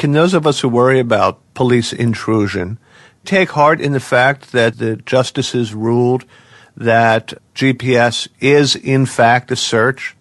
Can 0.00 0.12
those 0.12 0.32
of 0.32 0.46
us 0.46 0.60
who 0.60 0.68
worry 0.70 0.98
about 0.98 1.42
police 1.52 1.92
intrusion 1.92 2.78
take 3.26 3.50
heart 3.50 3.82
in 3.82 3.92
the 3.92 4.00
fact 4.00 4.52
that 4.52 4.78
the 4.78 4.96
justices 4.96 5.74
ruled 5.74 6.24
that 6.74 7.34
GPS 7.54 8.26
is 8.40 8.74
in 8.74 9.04
fact 9.04 9.50
a 9.50 9.56
search? 9.56 10.16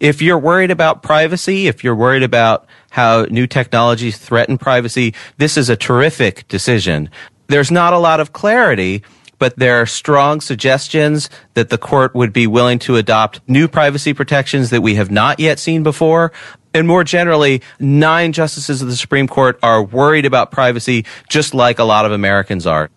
If 0.00 0.22
you're 0.22 0.38
worried 0.38 0.70
about 0.70 1.02
privacy, 1.02 1.66
if 1.66 1.84
you're 1.84 1.94
worried 1.94 2.22
about 2.22 2.64
how 2.88 3.24
new 3.24 3.46
technologies 3.46 4.16
threaten 4.16 4.56
privacy, 4.56 5.12
this 5.36 5.58
is 5.58 5.68
a 5.68 5.76
terrific 5.76 6.48
decision. 6.48 7.10
There's 7.48 7.70
not 7.70 7.92
a 7.92 7.98
lot 7.98 8.18
of 8.18 8.32
clarity 8.32 9.02
but 9.42 9.58
there 9.58 9.82
are 9.82 9.86
strong 9.86 10.40
suggestions 10.40 11.28
that 11.54 11.68
the 11.68 11.76
court 11.76 12.14
would 12.14 12.32
be 12.32 12.46
willing 12.46 12.78
to 12.78 12.94
adopt 12.94 13.40
new 13.48 13.66
privacy 13.66 14.14
protections 14.14 14.70
that 14.70 14.82
we 14.82 14.94
have 14.94 15.10
not 15.10 15.40
yet 15.40 15.58
seen 15.58 15.82
before. 15.82 16.30
And 16.74 16.88
more 16.88 17.04
generally, 17.04 17.62
nine 17.78 18.32
justices 18.32 18.80
of 18.80 18.88
the 18.88 18.96
Supreme 18.96 19.28
Court 19.28 19.58
are 19.62 19.82
worried 19.82 20.24
about 20.24 20.50
privacy 20.50 21.04
just 21.28 21.54
like 21.54 21.78
a 21.78 21.84
lot 21.84 22.06
of 22.06 22.12
Americans 22.12 22.66
are. 22.66 22.90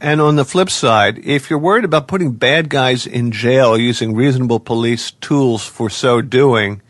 And 0.00 0.20
on 0.20 0.36
the 0.36 0.44
flip 0.44 0.68
side, 0.68 1.20
if 1.24 1.48
you're 1.48 1.58
worried 1.58 1.84
about 1.84 2.08
putting 2.08 2.32
bad 2.32 2.68
guys 2.68 3.06
in 3.06 3.30
jail 3.30 3.78
using 3.78 4.14
reasonable 4.14 4.58
police 4.58 5.12
tools 5.12 5.64
for 5.64 5.88
so 5.88 6.20
doing, 6.20 6.82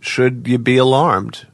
should 0.00 0.46
you 0.48 0.58
be 0.58 0.78
alarmed? 0.78 1.46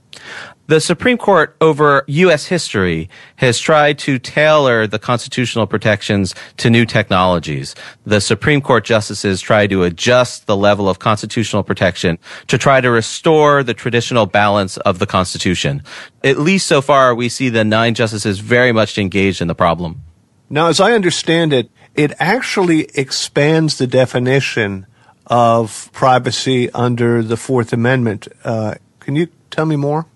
The 0.67 0.81
Supreme 0.81 1.19
Court 1.19 1.55
over 1.61 2.05
U.S. 2.07 2.47
history 2.47 3.11
has 3.37 3.61
tried 3.61 3.99
to 3.99 4.19
tailor 4.19 4.87
the 4.87 4.99
constitutional 4.99 5.67
protections 5.67 6.35
to 6.57 6.71
new 6.71 6.87
technologies. 6.87 7.75
The 8.07 8.19
Supreme 8.19 8.63
Court 8.63 8.83
justices 8.83 9.43
try 9.43 9.67
to 9.67 9.83
adjust 9.83 10.47
the 10.47 10.57
level 10.57 10.89
of 10.89 11.01
constitutional 11.01 11.65
protection 11.65 12.19
to 12.47 12.57
try 12.57 12.81
to 12.81 12.91
restore 12.91 13.63
the 13.63 13.75
traditional 13.75 14.25
balance 14.25 14.79
of 14.79 15.01
the 15.01 15.07
Constitution. 15.07 15.83
At 16.23 16.39
least 16.39 16.67
so 16.67 16.81
far, 16.81 17.15
we 17.15 17.29
see 17.29 17.51
the 17.51 17.65
nine 17.65 17.93
justices 17.93 18.39
very 18.39 18.73
much 18.73 18.97
engaged 18.97 19.43
in 19.43 19.49
the 19.49 19.55
problem. 19.55 20.03
Now, 20.49 20.69
as 20.69 20.81
I 20.81 20.93
understand 20.93 21.53
it, 21.53 21.71
it 21.95 22.13
actually 22.19 22.85
expands 22.95 23.77
the 23.77 23.87
definition 23.87 24.87
of 25.27 25.91
privacy 25.93 26.71
under 26.71 27.23
the 27.23 27.37
Fourth 27.37 27.75
Amendment. 27.75 28.29
Uh, 28.45 28.77
can 29.01 29.15
you 29.15 29.29
tell 29.51 29.67
me 29.67 29.77
more? 29.77 30.07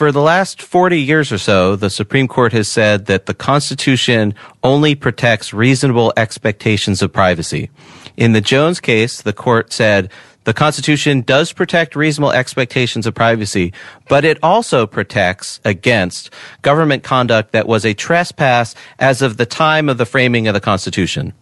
For 0.00 0.12
the 0.12 0.22
last 0.22 0.62
40 0.62 0.98
years 0.98 1.30
or 1.30 1.36
so, 1.36 1.76
the 1.76 1.90
Supreme 1.90 2.26
Court 2.26 2.54
has 2.54 2.68
said 2.68 3.04
that 3.04 3.26
the 3.26 3.34
Constitution 3.34 4.34
only 4.62 4.94
protects 4.94 5.52
reasonable 5.52 6.10
expectations 6.16 7.02
of 7.02 7.12
privacy. 7.12 7.68
In 8.16 8.32
the 8.32 8.40
Jones 8.40 8.80
case, 8.80 9.20
the 9.20 9.34
court 9.34 9.74
said 9.74 10.10
the 10.44 10.54
Constitution 10.54 11.20
does 11.20 11.52
protect 11.52 11.94
reasonable 11.94 12.32
expectations 12.32 13.06
of 13.06 13.14
privacy, 13.14 13.74
but 14.08 14.24
it 14.24 14.38
also 14.42 14.86
protects 14.86 15.60
against 15.66 16.30
government 16.62 17.02
conduct 17.02 17.52
that 17.52 17.68
was 17.68 17.84
a 17.84 17.92
trespass 17.92 18.74
as 18.98 19.20
of 19.20 19.36
the 19.36 19.44
time 19.44 19.90
of 19.90 19.98
the 19.98 20.06
framing 20.06 20.48
of 20.48 20.54
the 20.54 20.62
Constitution. 20.62 21.34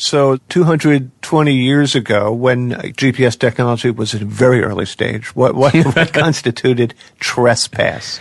So 0.00 0.38
220 0.48 1.54
years 1.54 1.94
ago, 1.94 2.32
when 2.32 2.70
GPS 2.70 3.38
technology 3.38 3.90
was 3.90 4.14
at 4.14 4.22
a 4.22 4.24
very 4.24 4.62
early 4.62 4.86
stage, 4.86 5.36
what, 5.36 5.54
what, 5.54 5.74
what 5.94 6.14
constituted 6.14 6.94
trespass? 7.18 8.18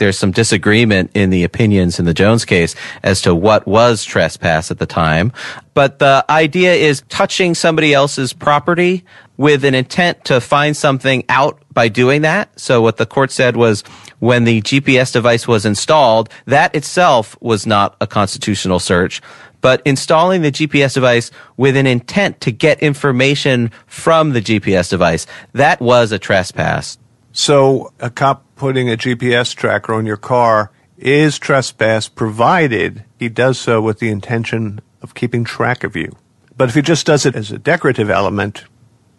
there's 0.00 0.18
some 0.18 0.30
disagreement 0.30 1.10
in 1.12 1.28
the 1.28 1.44
opinions 1.44 1.98
in 1.98 2.06
the 2.06 2.14
Jones 2.14 2.46
case 2.46 2.74
as 3.02 3.20
to 3.20 3.34
what 3.34 3.66
was 3.66 4.02
trespass 4.02 4.70
at 4.70 4.78
the 4.78 4.86
time. 4.86 5.30
But 5.74 5.98
the 5.98 6.24
idea 6.30 6.72
is 6.72 7.02
touching 7.10 7.54
somebody 7.54 7.92
else's 7.92 8.32
property 8.32 9.04
with 9.36 9.62
an 9.62 9.74
intent 9.74 10.24
to 10.24 10.40
find 10.40 10.74
something 10.74 11.22
out 11.28 11.62
by 11.72 11.88
doing 11.88 12.22
that. 12.22 12.58
So 12.58 12.80
what 12.80 12.96
the 12.96 13.06
court 13.06 13.30
said 13.30 13.56
was 13.56 13.82
when 14.18 14.44
the 14.44 14.62
GPS 14.62 15.12
device 15.12 15.46
was 15.46 15.66
installed, 15.66 16.30
that 16.46 16.74
itself 16.74 17.36
was 17.40 17.66
not 17.66 17.94
a 18.00 18.06
constitutional 18.06 18.78
search. 18.78 19.20
But 19.60 19.82
installing 19.84 20.42
the 20.42 20.52
GPS 20.52 20.94
device 20.94 21.30
with 21.56 21.76
an 21.76 21.86
intent 21.86 22.40
to 22.42 22.52
get 22.52 22.80
information 22.80 23.70
from 23.86 24.32
the 24.32 24.40
GPS 24.40 24.90
device, 24.90 25.26
that 25.52 25.80
was 25.80 26.12
a 26.12 26.18
trespass. 26.18 26.98
So 27.32 27.92
a 28.00 28.10
cop 28.10 28.44
putting 28.56 28.90
a 28.90 28.96
GPS 28.96 29.54
tracker 29.54 29.94
on 29.94 30.06
your 30.06 30.16
car 30.16 30.70
is 30.98 31.38
trespass 31.38 32.08
provided 32.08 33.04
he 33.18 33.28
does 33.28 33.58
so 33.58 33.80
with 33.80 33.98
the 33.98 34.10
intention 34.10 34.80
of 35.02 35.14
keeping 35.14 35.44
track 35.44 35.84
of 35.84 35.96
you. 35.96 36.14
But 36.56 36.68
if 36.68 36.74
he 36.74 36.82
just 36.82 37.06
does 37.06 37.24
it 37.24 37.36
as 37.36 37.50
a 37.50 37.58
decorative 37.58 38.10
element, 38.10 38.64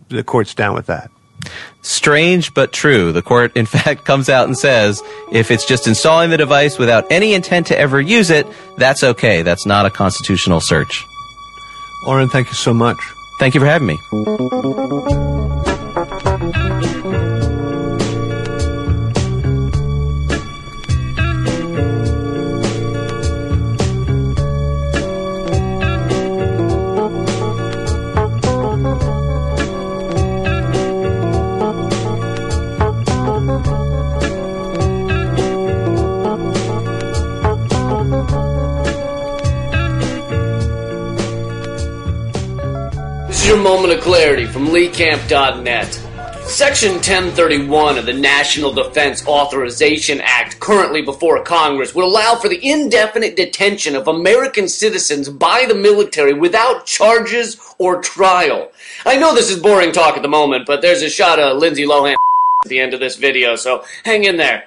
the 0.09 0.23
court's 0.23 0.53
down 0.53 0.75
with 0.75 0.85
that. 0.87 1.09
Strange 1.81 2.53
but 2.53 2.71
true. 2.71 3.11
The 3.11 3.21
court, 3.21 3.55
in 3.55 3.65
fact, 3.77 4.05
comes 4.05 4.29
out 4.29 4.47
and 4.47 4.57
says 4.57 5.01
if 5.31 5.51
it's 5.51 5.65
just 5.65 5.87
installing 5.87 6.29
the 6.29 6.37
device 6.37 6.77
without 6.77 7.05
any 7.11 7.33
intent 7.33 7.67
to 7.67 7.77
ever 7.77 7.99
use 7.99 8.29
it, 8.29 8.47
that's 8.77 9.03
okay. 9.03 9.41
That's 9.41 9.65
not 9.65 9.85
a 9.85 9.89
constitutional 9.89 10.59
search. 10.59 11.05
Orin, 12.07 12.29
thank 12.29 12.47
you 12.47 12.55
so 12.55 12.73
much. 12.73 12.97
Thank 13.39 13.53
you 13.55 13.59
for 13.59 13.67
having 13.67 13.87
me. 13.87 13.97
Moment 43.61 43.93
of 43.93 44.01
clarity 44.01 44.45
from 44.45 44.67
LeeCamp.net. 44.67 45.93
Section 46.45 46.93
1031 46.93 47.99
of 47.99 48.07
the 48.07 48.13
National 48.13 48.73
Defense 48.73 49.25
Authorization 49.27 50.19
Act, 50.21 50.59
currently 50.59 51.03
before 51.03 51.43
Congress, 51.43 51.93
would 51.93 52.03
allow 52.03 52.35
for 52.35 52.49
the 52.49 52.59
indefinite 52.67 53.35
detention 53.35 53.95
of 53.95 54.07
American 54.07 54.67
citizens 54.67 55.29
by 55.29 55.65
the 55.67 55.75
military 55.75 56.33
without 56.33 56.87
charges 56.87 57.57
or 57.77 58.01
trial. 58.01 58.71
I 59.05 59.17
know 59.17 59.35
this 59.35 59.51
is 59.51 59.61
boring 59.61 59.91
talk 59.91 60.17
at 60.17 60.23
the 60.23 60.27
moment, 60.27 60.65
but 60.65 60.81
there's 60.81 61.03
a 61.03 61.09
shot 61.09 61.37
of 61.37 61.57
Lindsay 61.57 61.85
Lohan 61.85 62.15
at 62.63 62.69
the 62.69 62.79
end 62.79 62.95
of 62.95 62.99
this 62.99 63.15
video, 63.15 63.55
so 63.55 63.85
hang 64.03 64.23
in 64.23 64.37
there. 64.37 64.63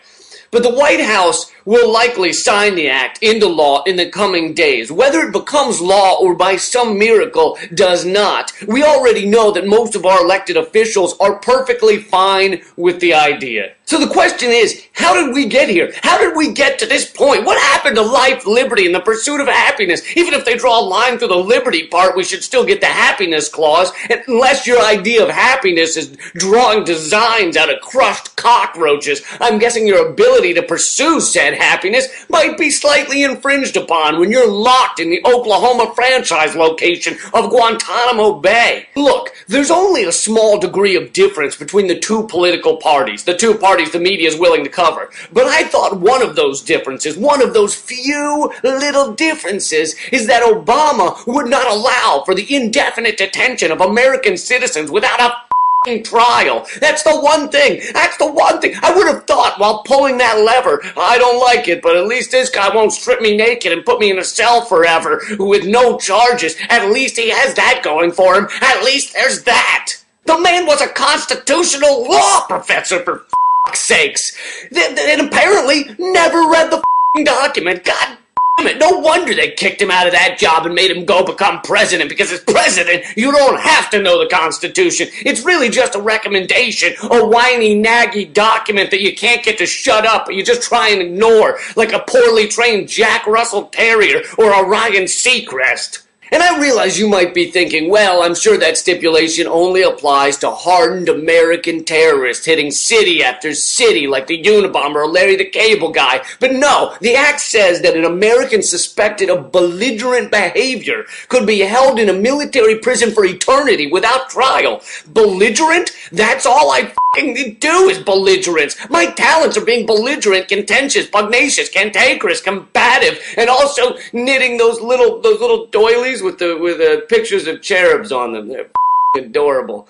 But 0.52 0.62
the 0.62 0.72
White 0.72 1.00
House 1.00 1.50
will 1.64 1.92
likely 1.92 2.32
sign 2.32 2.74
the 2.74 2.88
act 2.88 3.22
into 3.22 3.46
law 3.46 3.82
in 3.84 3.96
the 3.96 4.08
coming 4.08 4.54
days. 4.54 4.92
Whether 4.92 5.20
it 5.20 5.32
becomes 5.32 5.80
law 5.80 6.18
or 6.20 6.34
by 6.34 6.56
some 6.56 6.98
miracle 6.98 7.58
does 7.74 8.04
not, 8.04 8.52
we 8.66 8.82
already 8.82 9.26
know 9.26 9.50
that 9.52 9.66
most 9.66 9.94
of 9.94 10.04
our 10.06 10.22
elected 10.22 10.56
officials 10.56 11.16
are 11.18 11.38
perfectly 11.38 11.98
fine 11.98 12.62
with 12.76 13.00
the 13.00 13.14
idea. 13.14 13.74
So 13.86 14.00
the 14.00 14.12
question 14.12 14.48
is, 14.50 14.86
how 14.92 15.12
did 15.14 15.34
we 15.34 15.44
get 15.44 15.68
here? 15.68 15.92
How 16.02 16.18
did 16.18 16.34
we 16.34 16.52
get 16.52 16.78
to 16.78 16.86
this 16.86 17.10
point? 17.10 17.44
What 17.44 17.60
happened 17.60 17.96
to 17.96 18.02
life, 18.02 18.46
liberty, 18.46 18.86
and 18.86 18.94
the 18.94 19.00
pursuit 19.00 19.42
of 19.42 19.46
happiness? 19.46 20.16
Even 20.16 20.32
if 20.32 20.46
they 20.46 20.56
draw 20.56 20.80
a 20.80 20.82
line 20.82 21.18
through 21.18 21.28
the 21.28 21.36
liberty 21.36 21.86
part, 21.88 22.16
we 22.16 22.24
should 22.24 22.42
still 22.42 22.64
get 22.64 22.80
the 22.80 22.86
happiness 22.86 23.48
clause, 23.48 23.92
unless 24.26 24.66
your 24.66 24.82
idea 24.82 25.22
of 25.22 25.28
happiness 25.28 25.98
is 25.98 26.16
drawing 26.34 26.84
designs 26.84 27.58
out 27.58 27.72
of 27.72 27.80
crushed 27.82 28.34
cockroaches. 28.36 29.20
I'm 29.38 29.58
guessing 29.58 29.86
your 29.86 30.08
ability 30.08 30.54
to 30.54 30.62
pursue 30.62 31.20
said 31.20 31.53
happiness 31.54 32.08
might 32.28 32.58
be 32.58 32.70
slightly 32.70 33.22
infringed 33.22 33.76
upon 33.76 34.18
when 34.18 34.30
you're 34.30 34.50
locked 34.50 35.00
in 35.00 35.10
the 35.10 35.24
Oklahoma 35.24 35.92
franchise 35.94 36.54
location 36.54 37.16
of 37.32 37.50
Guantanamo 37.50 38.40
Bay. 38.40 38.88
Look, 38.96 39.34
there's 39.48 39.70
only 39.70 40.04
a 40.04 40.12
small 40.12 40.58
degree 40.58 40.96
of 40.96 41.12
difference 41.12 41.56
between 41.56 41.86
the 41.86 41.98
two 41.98 42.26
political 42.26 42.76
parties, 42.76 43.24
the 43.24 43.36
two 43.36 43.54
parties 43.54 43.92
the 43.92 43.98
media 43.98 44.28
is 44.28 44.38
willing 44.38 44.64
to 44.64 44.70
cover. 44.70 45.10
But 45.32 45.46
I 45.46 45.64
thought 45.64 46.00
one 46.00 46.22
of 46.22 46.36
those 46.36 46.62
differences, 46.62 47.16
one 47.16 47.42
of 47.42 47.54
those 47.54 47.74
few 47.74 48.52
little 48.62 49.14
differences, 49.14 49.94
is 50.12 50.26
that 50.26 50.42
Obama 50.42 51.26
would 51.26 51.48
not 51.48 51.70
allow 51.70 52.22
for 52.24 52.34
the 52.34 52.54
indefinite 52.54 53.16
detention 53.16 53.70
of 53.70 53.80
American 53.80 54.36
citizens 54.36 54.90
without 54.90 55.20
a 55.20 55.43
trial. 55.84 56.66
That's 56.80 57.02
the 57.02 57.20
one 57.20 57.50
thing. 57.50 57.82
That's 57.92 58.16
the 58.16 58.30
one 58.30 58.60
thing. 58.60 58.74
I 58.82 58.94
would 58.94 59.06
have 59.06 59.24
thought 59.24 59.58
while 59.58 59.82
pulling 59.82 60.18
that 60.18 60.40
lever, 60.40 60.80
I 60.96 61.18
don't 61.18 61.40
like 61.40 61.68
it, 61.68 61.82
but 61.82 61.96
at 61.96 62.06
least 62.06 62.30
this 62.30 62.48
guy 62.48 62.74
won't 62.74 62.92
strip 62.92 63.20
me 63.20 63.36
naked 63.36 63.72
and 63.72 63.84
put 63.84 64.00
me 64.00 64.10
in 64.10 64.18
a 64.18 64.24
cell 64.24 64.64
forever 64.64 65.22
with 65.38 65.66
no 65.66 65.98
charges. 65.98 66.56
At 66.70 66.90
least 66.90 67.18
he 67.18 67.28
has 67.30 67.54
that 67.54 67.82
going 67.84 68.12
for 68.12 68.34
him. 68.34 68.48
At 68.62 68.82
least 68.82 69.12
there's 69.12 69.42
that. 69.44 69.92
The 70.24 70.40
man 70.40 70.66
was 70.66 70.80
a 70.80 70.88
constitutional 70.88 72.08
law 72.08 72.46
professor 72.46 73.02
for 73.02 73.26
fuck's 73.66 73.80
sakes. 73.80 74.36
And 74.74 75.20
apparently 75.20 75.94
never 75.98 76.48
read 76.48 76.70
the 76.70 76.82
document. 77.24 77.84
God 77.84 78.18
No 78.60 78.98
wonder 78.98 79.34
they 79.34 79.50
kicked 79.50 79.82
him 79.82 79.90
out 79.90 80.06
of 80.06 80.12
that 80.12 80.38
job 80.38 80.64
and 80.64 80.74
made 80.74 80.90
him 80.90 81.04
go 81.04 81.24
become 81.24 81.60
president 81.62 82.08
because 82.08 82.30
as 82.30 82.40
president, 82.40 83.04
you 83.16 83.32
don't 83.32 83.60
have 83.60 83.90
to 83.90 84.00
know 84.00 84.22
the 84.22 84.28
Constitution. 84.28 85.08
It's 85.24 85.44
really 85.44 85.68
just 85.68 85.96
a 85.96 86.00
recommendation, 86.00 86.94
a 87.02 87.26
whiny, 87.26 87.82
naggy 87.82 88.32
document 88.32 88.92
that 88.92 89.00
you 89.00 89.14
can't 89.14 89.42
get 89.42 89.58
to 89.58 89.66
shut 89.66 90.06
up, 90.06 90.26
but 90.26 90.36
you 90.36 90.44
just 90.44 90.62
try 90.62 90.90
and 90.90 91.02
ignore, 91.02 91.58
like 91.74 91.92
a 91.92 92.04
poorly 92.06 92.46
trained 92.46 92.88
Jack 92.88 93.26
Russell 93.26 93.64
Terrier 93.64 94.22
or 94.38 94.52
a 94.52 94.64
Ryan 94.64 95.04
Seacrest. 95.04 96.03
And 96.30 96.42
I 96.42 96.58
realize 96.58 96.98
you 96.98 97.08
might 97.08 97.34
be 97.34 97.50
thinking, 97.50 97.90
well, 97.90 98.22
I'm 98.22 98.34
sure 98.34 98.56
that 98.58 98.78
stipulation 98.78 99.46
only 99.46 99.82
applies 99.82 100.38
to 100.38 100.50
hardened 100.50 101.08
American 101.08 101.84
terrorists 101.84 102.46
hitting 102.46 102.70
city 102.70 103.22
after 103.22 103.54
city 103.54 104.06
like 104.06 104.26
the 104.26 104.42
Unabomber 104.42 104.96
or 104.96 105.06
Larry 105.06 105.36
the 105.36 105.44
Cable 105.44 105.90
Guy. 105.90 106.24
But 106.40 106.52
no, 106.52 106.96
the 107.00 107.14
act 107.14 107.40
says 107.40 107.82
that 107.82 107.96
an 107.96 108.04
American 108.04 108.62
suspected 108.62 109.28
of 109.28 109.52
belligerent 109.52 110.30
behavior 110.30 111.04
could 111.28 111.46
be 111.46 111.60
held 111.60 111.98
in 111.98 112.08
a 112.08 112.12
military 112.12 112.78
prison 112.78 113.12
for 113.12 113.24
eternity 113.24 113.86
without 113.86 114.30
trial. 114.30 114.82
Belligerent? 115.06 115.90
That's 116.10 116.46
all 116.46 116.70
I 116.70 116.92
f***ing 117.16 117.54
do 117.60 117.88
is 117.88 117.98
belligerence. 117.98 118.76
My 118.90 119.06
talents 119.06 119.56
are 119.56 119.64
being 119.64 119.86
belligerent, 119.86 120.48
contentious, 120.48 121.06
pugnacious, 121.06 121.68
cantankerous, 121.68 122.40
combative, 122.40 123.20
and 123.36 123.48
also 123.48 123.96
knitting 124.12 124.56
those 124.56 124.80
little 124.80 125.20
those 125.20 125.40
little 125.40 125.66
doilies 125.66 126.22
with 126.22 126.38
the 126.38 126.56
with 126.58 126.78
the 126.78 127.06
pictures 127.08 127.46
of 127.46 127.62
cherubs 127.62 128.12
on 128.12 128.32
them. 128.32 128.48
They're 128.48 128.70
adorable. 129.16 129.88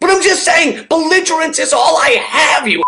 But 0.00 0.10
I'm 0.10 0.22
just 0.22 0.44
saying, 0.44 0.86
belligerence 0.88 1.58
is 1.58 1.72
all 1.72 1.96
I 1.96 2.10
have, 2.20 2.68
you. 2.68 2.82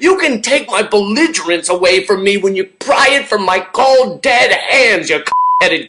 You 0.00 0.18
can 0.18 0.42
take 0.42 0.68
my 0.68 0.82
belligerence 0.82 1.68
away 1.68 2.04
from 2.04 2.22
me 2.22 2.36
when 2.36 2.56
you 2.56 2.64
pry 2.64 3.06
it 3.10 3.26
from 3.26 3.44
my 3.44 3.60
cold, 3.60 4.22
dead 4.22 4.52
hands, 4.52 5.08
you 5.08 5.22
headed 5.62 5.86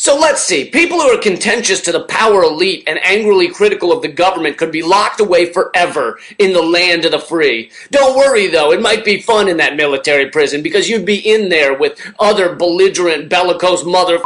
so 0.00 0.18
let's 0.18 0.40
see. 0.40 0.64
People 0.64 0.98
who 0.98 1.10
are 1.10 1.20
contentious 1.20 1.82
to 1.82 1.92
the 1.92 2.04
power 2.04 2.42
elite 2.42 2.84
and 2.86 2.98
angrily 3.04 3.48
critical 3.48 3.92
of 3.92 4.00
the 4.00 4.08
government 4.08 4.56
could 4.56 4.72
be 4.72 4.82
locked 4.82 5.20
away 5.20 5.52
forever 5.52 6.18
in 6.38 6.54
the 6.54 6.62
land 6.62 7.04
of 7.04 7.10
the 7.10 7.18
free. 7.18 7.70
Don't 7.90 8.16
worry 8.16 8.46
though, 8.46 8.72
it 8.72 8.80
might 8.80 9.04
be 9.04 9.20
fun 9.20 9.46
in 9.46 9.58
that 9.58 9.76
military 9.76 10.30
prison 10.30 10.62
because 10.62 10.88
you'd 10.88 11.04
be 11.04 11.18
in 11.18 11.50
there 11.50 11.76
with 11.76 12.00
other 12.18 12.54
belligerent, 12.54 13.28
bellicose 13.28 13.84
mother 13.84 14.18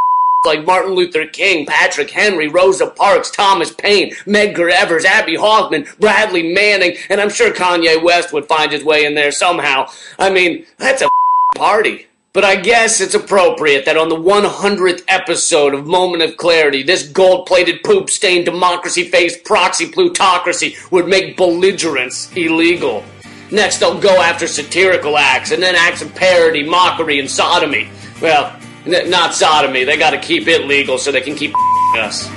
like 0.45 0.65
Martin 0.65 0.93
Luther 0.93 1.27
King, 1.27 1.67
Patrick 1.67 2.11
Henry, 2.11 2.47
Rosa 2.47 2.87
Parks, 2.87 3.33
Thomas 3.33 3.73
Paine, 3.73 4.15
Medgar 4.27 4.71
Evers, 4.71 5.05
Abbie 5.05 5.35
Hoffman, 5.35 5.89
Bradley 5.99 6.55
Manning, 6.55 6.97
and 7.11 7.21
I'm 7.21 7.31
sure 7.31 7.53
Kanye 7.53 8.01
West 8.01 8.33
would 8.33 8.47
find 8.47 8.71
his 8.71 8.85
way 8.85 9.07
in 9.07 9.17
there 9.17 9.33
somehow. 9.33 9.89
I 10.21 10.31
mean, 10.31 10.67
that's 10.79 11.03
a 11.03 11.11
party. 11.57 12.07
But 12.35 12.45
I 12.45 12.57
guess 12.57 13.01
it's 13.01 13.15
appropriate 13.15 13.85
that 13.85 13.97
on 13.97 14.09
the 14.09 14.17
100th 14.17 15.05
episode 15.07 15.73
of 15.73 15.87
Moment 15.87 16.21
of 16.21 16.37
Clarity, 16.37 16.83
this 16.83 17.07
gold 17.07 17.47
plated, 17.47 17.85
poop 17.85 18.11
stained, 18.11 18.45
democracy 18.45 19.05
faced 19.05 19.45
proxy 19.45 19.89
plutocracy 19.89 20.77
would 20.91 21.07
make 21.07 21.37
belligerence 21.37 22.33
illegal. 22.37 23.05
Next, 23.53 23.79
they'll 23.79 24.01
go 24.01 24.21
after 24.21 24.49
satirical 24.49 25.17
acts, 25.17 25.53
and 25.53 25.63
then 25.63 25.77
acts 25.77 26.03
of 26.03 26.13
parody, 26.17 26.69
mockery, 26.69 27.21
and 27.21 27.31
sodomy. 27.31 27.89
Well, 28.21 28.59
N- 28.85 29.09
not 29.09 29.33
sodomy. 29.33 29.85
They 29.85 29.97
got 29.97 30.11
to 30.11 30.19
keep 30.19 30.49
it 30.49 30.67
legal 30.67 30.99
so 30.99 31.13
they 31.13 31.21
can 31.21 31.37
keep 31.37 31.55
us. 31.97 32.29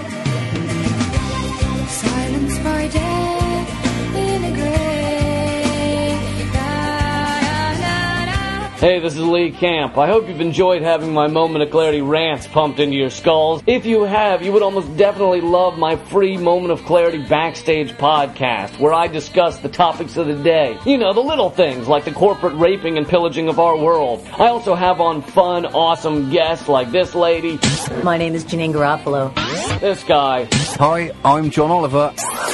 Hey, 8.80 9.00
this 9.00 9.14
is 9.16 9.20
Lee 9.22 9.50
Camp. 9.50 9.98
I 9.98 10.06
hope 10.06 10.28
you've 10.28 10.40
enjoyed 10.40 10.84
having 10.84 11.12
my 11.12 11.26
Moment 11.26 11.64
of 11.64 11.72
Clarity 11.72 12.02
rants 12.02 12.46
pumped 12.46 12.80
into 12.80 12.96
your 12.96 13.10
skulls. 13.10 13.64
If 13.66 13.88
you 13.88 14.04
have, 14.04 14.44
you 14.44 14.52
would 14.52 14.62
almost 14.62 14.96
definitely 14.96 15.42
love 15.42 15.80
my 15.80 15.96
free 15.96 16.38
Moment 16.38 16.72
of 16.72 16.86
Clarity 16.86 17.18
backstage 17.28 17.92
podcast, 17.94 18.78
where 18.78 18.94
I 18.94 19.08
discuss 19.08 19.58
the 19.58 19.68
topics 19.70 20.16
of 20.16 20.28
the 20.28 20.36
day. 20.36 20.78
You 20.86 21.00
know, 21.00 21.12
the 21.12 21.22
little 21.24 21.50
things 21.50 21.88
like 21.88 22.06
the 22.06 22.12
corporate 22.12 22.54
raping 22.54 23.00
and 23.00 23.08
pillaging 23.08 23.50
of 23.50 23.60
our 23.60 23.76
world. 23.76 24.24
I 24.38 24.46
also 24.48 24.76
have 24.76 25.02
on 25.02 25.24
fun, 25.24 25.66
awesome 25.66 26.30
guests 26.30 26.68
like 26.70 26.92
this 26.92 27.16
lady, 27.16 27.58
My 28.04 28.18
name 28.18 28.36
is 28.36 28.46
Janeane 28.46 28.74
Garofalo. 28.74 29.80
this 29.80 30.04
guy, 30.04 30.48
Hi, 30.78 31.12
I'm 31.26 31.50
John 31.50 31.72
Oliver. 31.72 32.14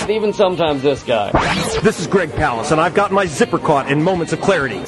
even 0.10 0.32
sometimes 0.32 0.84
this 0.84 1.04
guy. 1.04 1.32
This 1.82 2.00
is 2.00 2.08
Greg 2.08 2.30
Palast, 2.30 2.72
and 2.72 2.80
I've 2.80 2.94
got 2.94 3.12
my 3.12 3.26
zipper 3.26 3.60
caught 3.60 3.92
in 3.92 4.02
Moments 4.02 4.32
of 4.32 4.40
Clarity. 4.40 4.82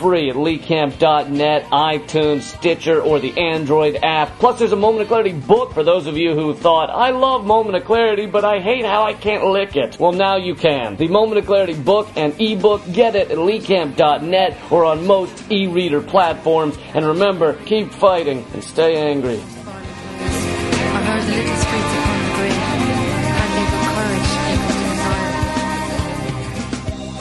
free 0.00 0.30
at 0.30 0.36
leecamp.net, 0.70 1.64
iTunes, 1.70 2.42
Stitcher, 2.42 3.00
or 3.00 3.18
the 3.18 3.36
Android 3.36 3.96
app. 4.02 4.38
Plus, 4.38 4.58
there's 4.58 4.72
a 4.72 4.76
Moment 4.76 5.02
of 5.02 5.08
Clarity 5.08 5.32
book 5.32 5.72
for 5.74 5.82
those 5.82 6.06
of 6.06 6.16
you 6.16 6.34
who 6.34 6.54
thought, 6.54 6.90
I 6.90 7.10
love 7.10 7.44
Moment 7.44 7.76
of 7.76 7.84
Clarity, 7.84 8.26
but 8.26 8.44
I 8.44 8.60
hate 8.60 8.84
how 8.84 9.02
I 9.02 9.14
can't 9.14 9.44
lick 9.46 9.76
it. 9.76 9.98
Well, 9.98 10.12
now 10.12 10.36
you 10.36 10.54
can. 10.54 10.96
The 10.96 11.08
Moment 11.08 11.38
of 11.38 11.46
Clarity 11.46 11.74
book 11.74 12.08
and 12.16 12.40
ebook, 12.40 12.82
get 12.92 13.16
it 13.16 13.30
at 13.30 13.38
leecamp.net 13.38 14.58
or 14.70 14.84
on 14.84 15.06
most 15.06 15.50
e-reader 15.50 16.00
platforms. 16.00 16.78
And 16.94 17.04
remember, 17.04 17.54
keep 17.64 17.90
fighting 17.90 18.46
and 18.52 18.62
stay 18.62 18.96
angry. 18.96 19.40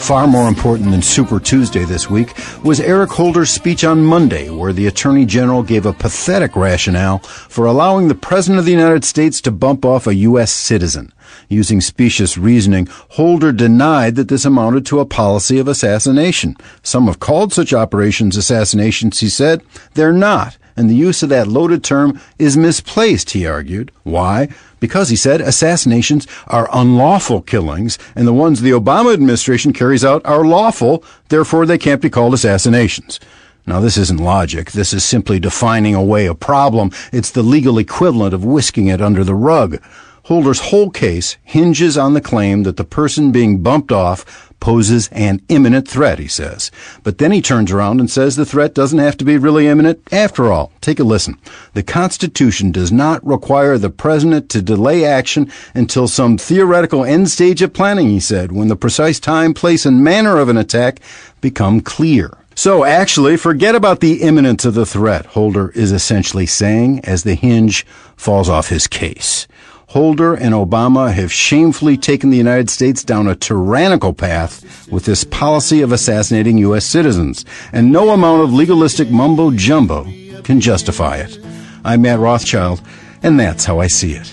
Far 0.09 0.25
more 0.25 0.47
important 0.47 0.89
than 0.89 1.03
Super 1.03 1.39
Tuesday 1.39 1.83
this 1.85 2.09
week 2.09 2.33
was 2.63 2.79
Eric 2.79 3.11
Holder's 3.11 3.51
speech 3.51 3.83
on 3.83 4.03
Monday, 4.03 4.49
where 4.49 4.73
the 4.73 4.87
Attorney 4.87 5.23
General 5.23 5.61
gave 5.61 5.85
a 5.85 5.93
pathetic 5.93 6.55
rationale 6.55 7.19
for 7.19 7.67
allowing 7.67 8.07
the 8.07 8.15
President 8.15 8.57
of 8.57 8.65
the 8.65 8.71
United 8.71 9.05
States 9.05 9.39
to 9.41 9.51
bump 9.51 9.85
off 9.85 10.07
a 10.07 10.15
U.S. 10.15 10.51
citizen. 10.51 11.13
Using 11.47 11.79
specious 11.79 12.39
reasoning, 12.39 12.87
Holder 13.09 13.51
denied 13.51 14.15
that 14.15 14.29
this 14.29 14.45
amounted 14.45 14.83
to 14.87 14.99
a 14.99 15.05
policy 15.05 15.59
of 15.59 15.67
assassination. 15.67 16.57
Some 16.81 17.05
have 17.05 17.19
called 17.19 17.53
such 17.53 17.71
operations 17.71 18.35
assassinations, 18.35 19.19
he 19.19 19.29
said. 19.29 19.61
They're 19.93 20.11
not 20.11 20.57
and 20.79 20.89
the 20.89 20.95
use 20.95 21.21
of 21.21 21.27
that 21.27 21.45
loaded 21.45 21.83
term 21.83 22.21
is 22.39 22.55
misplaced, 22.55 23.31
he 23.31 23.45
argued. 23.45 23.91
Why? 24.03 24.47
Because, 24.79 25.09
he 25.09 25.15
said, 25.15 25.41
assassinations 25.41 26.27
are 26.47 26.69
unlawful 26.71 27.41
killings, 27.41 27.97
and 28.15 28.27
the 28.27 28.33
ones 28.33 28.61
the 28.61 28.71
Obama 28.71 29.13
administration 29.13 29.73
carries 29.73 30.05
out 30.05 30.25
are 30.25 30.45
lawful, 30.45 31.03
therefore 31.29 31.65
they 31.65 31.77
can't 31.77 32.01
be 32.01 32.09
called 32.09 32.33
assassinations. 32.33 33.19
Now, 33.65 33.79
this 33.79 33.97
isn't 33.97 34.19
logic. 34.19 34.71
This 34.71 34.93
is 34.93 35.03
simply 35.03 35.39
defining 35.39 35.93
away 35.93 36.25
a 36.25 36.33
problem. 36.33 36.91
It's 37.11 37.29
the 37.29 37.43
legal 37.43 37.77
equivalent 37.77 38.33
of 38.33 38.43
whisking 38.43 38.87
it 38.87 39.01
under 39.01 39.23
the 39.23 39.35
rug. 39.35 39.79
Holder's 40.23 40.69
whole 40.69 40.89
case 40.89 41.37
hinges 41.43 41.97
on 41.97 42.13
the 42.13 42.21
claim 42.21 42.63
that 42.63 42.77
the 42.77 42.83
person 42.83 43.31
being 43.31 43.61
bumped 43.61 43.91
off 43.91 44.48
poses 44.59 45.07
an 45.11 45.41
imminent 45.49 45.87
threat, 45.87 46.19
he 46.19 46.27
says. 46.27 46.71
But 47.03 47.17
then 47.17 47.31
he 47.31 47.41
turns 47.41 47.71
around 47.71 47.99
and 47.99 48.09
says 48.09 48.35
the 48.35 48.45
threat 48.45 48.73
doesn't 48.73 48.99
have 48.99 49.17
to 49.17 49.25
be 49.25 49.37
really 49.37 49.67
imminent 49.67 50.01
after 50.11 50.51
all. 50.51 50.71
Take 50.81 50.99
a 50.99 51.03
listen. 51.03 51.37
The 51.73 51.83
Constitution 51.83 52.71
does 52.71 52.91
not 52.91 53.25
require 53.25 53.77
the 53.77 53.89
President 53.89 54.49
to 54.49 54.61
delay 54.61 55.05
action 55.05 55.51
until 55.73 56.07
some 56.07 56.37
theoretical 56.37 57.03
end 57.03 57.29
stage 57.29 57.61
of 57.61 57.73
planning, 57.73 58.09
he 58.09 58.19
said, 58.19 58.51
when 58.51 58.67
the 58.67 58.75
precise 58.75 59.19
time, 59.19 59.53
place, 59.53 59.85
and 59.85 60.03
manner 60.03 60.37
of 60.37 60.49
an 60.49 60.57
attack 60.57 60.99
become 61.41 61.81
clear. 61.81 62.37
So 62.55 62.83
actually, 62.83 63.37
forget 63.37 63.73
about 63.73 64.01
the 64.01 64.21
imminence 64.21 64.65
of 64.65 64.73
the 64.73 64.85
threat, 64.85 65.27
Holder 65.27 65.69
is 65.69 65.93
essentially 65.93 66.45
saying 66.45 66.99
as 67.05 67.23
the 67.23 67.35
hinge 67.35 67.85
falls 68.17 68.49
off 68.49 68.67
his 68.67 68.85
case. 68.85 69.47
Holder 69.89 70.35
and 70.35 70.53
Obama 70.53 71.11
have 71.11 71.33
shamefully 71.33 71.97
taken 71.97 72.29
the 72.29 72.37
United 72.37 72.69
States 72.69 73.03
down 73.03 73.27
a 73.27 73.35
tyrannical 73.35 74.13
path 74.13 74.87
with 74.91 75.05
this 75.05 75.23
policy 75.23 75.81
of 75.81 75.91
assassinating 75.91 76.59
U.S. 76.59 76.85
citizens, 76.85 77.43
and 77.73 77.91
no 77.91 78.11
amount 78.11 78.43
of 78.43 78.53
legalistic 78.53 79.09
mumbo 79.09 79.49
jumbo 79.49 80.03
can 80.43 80.61
justify 80.61 81.15
it. 81.17 81.39
I'm 81.83 82.03
Matt 82.03 82.19
Rothschild, 82.19 82.83
and 83.23 83.39
that's 83.39 83.65
how 83.65 83.79
I 83.79 83.87
see 83.87 84.13
it. 84.13 84.31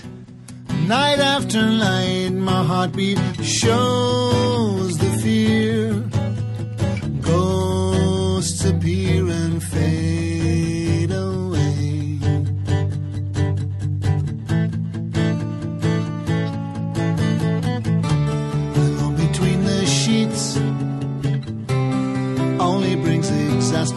Night 0.85 1.17
after 1.17 1.67
night, 1.67 2.33
my 2.33 2.63
heartbeat 2.63 3.17
shows 3.43 4.56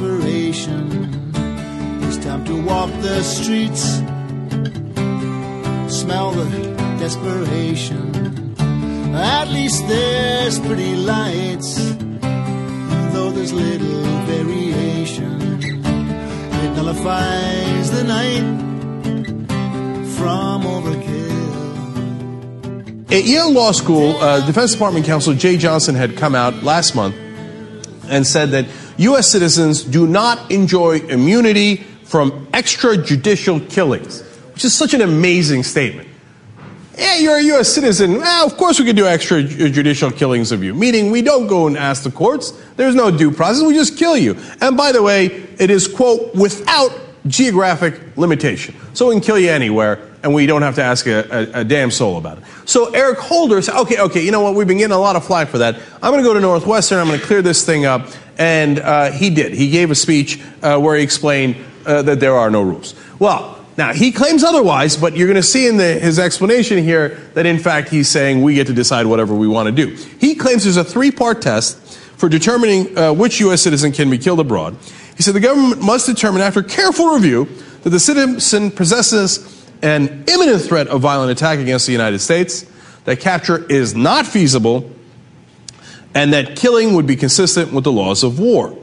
exasperation. 0.01 1.33
It's 2.05 2.17
time 2.25 2.45
to 2.47 2.63
walk 2.63 2.91
the 3.03 3.23
streets 3.23 4.01
smell 5.91 6.31
the 6.31 6.45
desperation. 6.99 8.55
At 9.15 9.49
least 9.49 9.87
there's 9.87 10.59
pretty 10.61 10.95
lights, 10.97 11.95
though 13.13 13.31
there's 13.33 13.53
little 13.53 14.05
variation. 14.25 15.41
It 15.63 16.71
nullifies 16.77 17.91
the 17.91 18.05
night 18.05 18.45
from 20.17 20.63
overkill. 20.63 21.51
At 23.13 23.25
Yale 23.25 23.53
Law 23.53 23.73
School, 23.73 24.17
uh, 24.17 24.47
Defense 24.47 24.73
Department 24.73 25.05
counsel 25.05 25.35
Jeh 25.35 25.59
Johnson 25.59 25.95
had 25.97 26.17
come 26.17 26.35
out 26.35 26.63
last 26.63 26.95
month 26.95 27.17
and 28.09 28.27
said 28.27 28.51
that 28.51 28.67
U.S. 29.01 29.31
citizens 29.31 29.83
do 29.83 30.07
not 30.07 30.51
enjoy 30.51 30.99
immunity 30.99 31.77
from 32.05 32.47
extrajudicial 32.49 33.69
killings, 33.71 34.23
which 34.53 34.65
is 34.65 34.75
such 34.75 34.93
an 34.93 35.01
amazing 35.01 35.63
statement. 35.63 36.09
Yeah, 36.99 37.17
you're 37.17 37.37
a 37.37 37.43
U.S. 37.43 37.71
citizen. 37.71 38.19
Well, 38.19 38.47
of 38.47 38.59
course 38.59 38.79
we 38.79 38.85
can 38.85 38.95
do 38.95 39.05
extrajudicial 39.05 40.15
killings 40.15 40.53
of 40.53 40.63
you. 40.63 40.75
Meaning 40.75 41.11
we 41.11 41.23
don't 41.23 41.47
go 41.47 41.67
and 41.67 41.79
ask 41.79 42.03
the 42.03 42.11
courts. 42.11 42.51
There's 42.77 42.95
no 42.95 43.11
due 43.11 43.31
process. 43.31 43.63
We 43.63 43.73
just 43.73 43.97
kill 43.97 44.19
you. 44.19 44.37
And 44.61 44.77
by 44.77 44.93
the 44.93 45.03
way, 45.03 45.27
it 45.59 45.71
is, 45.71 45.89
quote, 45.89 46.35
without 46.35 46.93
geographic 47.27 48.19
limitation. 48.19 48.75
So 48.93 49.09
we 49.09 49.15
can 49.15 49.23
kill 49.23 49.39
you 49.39 49.51
anywhere, 49.51 50.10
and 50.23 50.35
we 50.35 50.47
don't 50.47 50.63
have 50.63 50.75
to 50.75 50.83
ask 50.83 51.07
a, 51.07 51.55
a, 51.55 51.61
a 51.61 51.65
damn 51.65 51.91
soul 51.91 52.19
about 52.19 52.39
it. 52.39 52.45
So 52.67 52.93
Eric 52.93 53.19
Holder 53.19 53.63
said, 53.63 53.79
okay, 53.81 53.99
okay, 54.01 54.25
you 54.25 54.31
know 54.31 54.43
what? 54.43 54.55
We've 54.55 54.67
been 54.67 54.79
getting 54.79 54.95
a 54.95 54.99
lot 54.99 55.17
of 55.17 55.25
flack 55.25 55.49
for 55.49 55.59
that. 55.59 55.77
I'm 56.03 56.13
going 56.13 56.23
to 56.23 56.29
go 56.29 56.35
to 56.35 56.41
Northwestern. 56.41 56.99
I'm 56.99 57.09
going 57.09 57.21
to 57.21 57.27
clear 57.27 57.43
this 57.43 57.65
thing 57.65 57.87
up. 57.87 58.07
And 58.39 58.79
uh, 58.79 59.13
he 59.13 59.31
did. 59.31 59.53
He 59.53 59.71
gave 59.71 59.91
a 59.91 59.95
speech 59.95 60.41
uh, 60.63 60.79
where 60.79 60.97
he 60.97 61.03
explained 61.03 61.57
uh, 61.87 62.03
that 62.03 62.21
there 62.21 62.35
are 62.35 62.51
no 62.51 62.63
rules. 62.63 62.95
Well, 63.19 63.59
now, 63.77 63.95
he 63.95 64.13
claims 64.13 64.45
otherwise, 64.45 64.97
but 64.97 65.17
you're 65.17 65.27
going 65.27 65.37
to 65.37 65.43
see 65.43 65.67
in 65.67 65.79
the, 65.79 65.95
his 65.95 66.19
explanation 66.19 66.83
here 66.83 67.19
that 67.33 67.47
in 67.47 67.59
fact 67.59 67.89
he's 67.89 68.09
saying 68.09 68.43
we 68.43 68.55
get 68.55 68.67
to 68.67 68.75
decide 68.75 69.07
whatever 69.07 69.35
we 69.35 69.49
want 69.49 69.75
to 69.75 69.87
do. 69.87 69.95
He 70.19 70.35
claims 70.35 70.65
there's 70.65 70.77
a 70.77 70.85
three 70.85 71.11
part 71.11 71.41
test 71.41 71.79
for 72.19 72.29
determining 72.29 72.99
uh, 72.99 73.15
which 73.15 73.41
U.S. 73.41 73.63
citizen 73.63 73.93
can 73.93 74.11
be 74.11 74.19
killed 74.19 74.41
abroad. 74.41 74.77
He 75.17 75.23
said 75.23 75.35
the 75.35 75.41
government 75.41 75.81
must 75.81 76.07
determine 76.07 76.43
after 76.43 76.63
careful 76.63 77.15
review 77.15 77.47
that 77.83 77.91
the 77.91 78.01
citizen 78.01 78.71
possesses 78.71 79.60
an 79.83 80.25
imminent 80.29 80.63
threat 80.63 80.89
of 80.89 81.01
violent 81.01 81.31
attack 81.31 81.59
against 81.59 81.87
the 81.87 81.93
United 81.93 82.19
States, 82.21 82.67
that 83.05 83.21
capture 83.21 83.65
is 83.71 83.95
not 83.95 84.27
feasible, 84.27 84.91
and 86.15 86.33
that 86.33 86.57
killing 86.57 86.95
would 86.95 87.07
be 87.07 87.17
consistent 87.17 87.73
with 87.73 87.85
the 87.85 87.93
laws 87.93 88.23
of 88.23 88.39
war. 88.39 88.77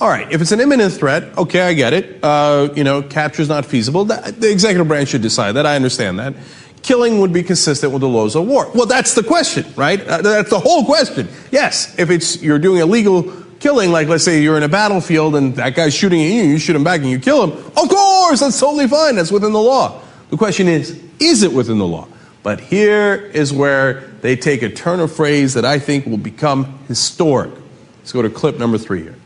All 0.00 0.08
right, 0.08 0.30
if 0.32 0.40
it's 0.40 0.50
an 0.50 0.60
imminent 0.60 0.92
threat, 0.92 1.38
okay, 1.38 1.60
I 1.60 1.74
get 1.74 1.92
it. 1.92 2.18
Uh, 2.24 2.70
you 2.74 2.82
know, 2.82 3.02
capture 3.02 3.40
is 3.40 3.48
not 3.48 3.64
feasible. 3.64 4.06
That, 4.06 4.40
the 4.40 4.50
executive 4.50 4.88
branch 4.88 5.10
should 5.10 5.22
decide 5.22 5.52
that. 5.52 5.64
I 5.64 5.76
understand 5.76 6.18
that. 6.18 6.34
Killing 6.82 7.20
would 7.20 7.32
be 7.32 7.44
consistent 7.44 7.92
with 7.92 8.00
the 8.00 8.08
laws 8.08 8.34
of 8.34 8.44
war. 8.48 8.68
Well, 8.74 8.86
that's 8.86 9.14
the 9.14 9.22
question, 9.22 9.64
right? 9.76 10.04
Uh, 10.04 10.20
that's 10.20 10.50
the 10.50 10.58
whole 10.58 10.84
question. 10.84 11.28
Yes, 11.52 11.96
if 12.00 12.10
it's 12.10 12.42
you're 12.42 12.58
doing 12.58 12.80
illegal 12.80 13.32
killing, 13.60 13.92
like 13.92 14.08
let's 14.08 14.24
say 14.24 14.42
you're 14.42 14.56
in 14.56 14.64
a 14.64 14.68
battlefield 14.68 15.36
and 15.36 15.54
that 15.54 15.76
guy's 15.76 15.94
shooting 15.94 16.20
at 16.20 16.32
you, 16.32 16.42
you 16.42 16.58
shoot 16.58 16.74
him 16.74 16.82
back 16.82 17.00
and 17.00 17.08
you 17.08 17.20
kill 17.20 17.44
him. 17.44 17.52
Of 17.52 17.88
course, 17.88 18.40
that's 18.40 18.58
totally 18.58 18.88
fine. 18.88 19.14
That's 19.14 19.30
within 19.30 19.52
the 19.52 19.62
law. 19.62 20.01
The 20.32 20.38
question 20.38 20.66
is, 20.66 20.98
is 21.20 21.42
it 21.42 21.52
within 21.52 21.76
the 21.76 21.86
law? 21.86 22.08
But 22.42 22.58
here 22.58 23.16
is 23.34 23.52
where 23.52 24.00
they 24.22 24.34
take 24.34 24.62
a 24.62 24.70
turn 24.70 24.98
of 25.00 25.12
phrase 25.12 25.52
that 25.52 25.66
I 25.66 25.78
think 25.78 26.06
will 26.06 26.16
become 26.16 26.78
historic. 26.88 27.50
Let's 27.98 28.12
go 28.12 28.22
to 28.22 28.30
clip 28.30 28.58
number 28.58 28.78
three 28.78 29.02
here. 29.02 29.16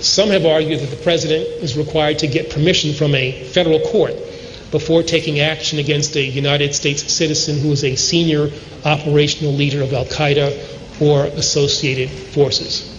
Some 0.00 0.30
have 0.30 0.44
argued 0.44 0.80
that 0.80 0.90
the 0.90 1.00
president 1.04 1.44
is 1.62 1.78
required 1.78 2.18
to 2.18 2.26
get 2.26 2.50
permission 2.50 2.92
from 2.92 3.14
a 3.14 3.44
federal 3.50 3.78
court 3.78 4.14
before 4.72 5.04
taking 5.04 5.38
action 5.38 5.78
against 5.78 6.16
a 6.16 6.22
United 6.22 6.74
States 6.74 7.04
citizen 7.04 7.60
who 7.60 7.70
is 7.70 7.84
a 7.84 7.94
senior 7.94 8.50
operational 8.84 9.52
leader 9.52 9.80
of 9.80 9.92
Al 9.92 10.06
Qaeda 10.06 11.00
or 11.00 11.26
associated 11.38 12.10
forces. 12.10 12.98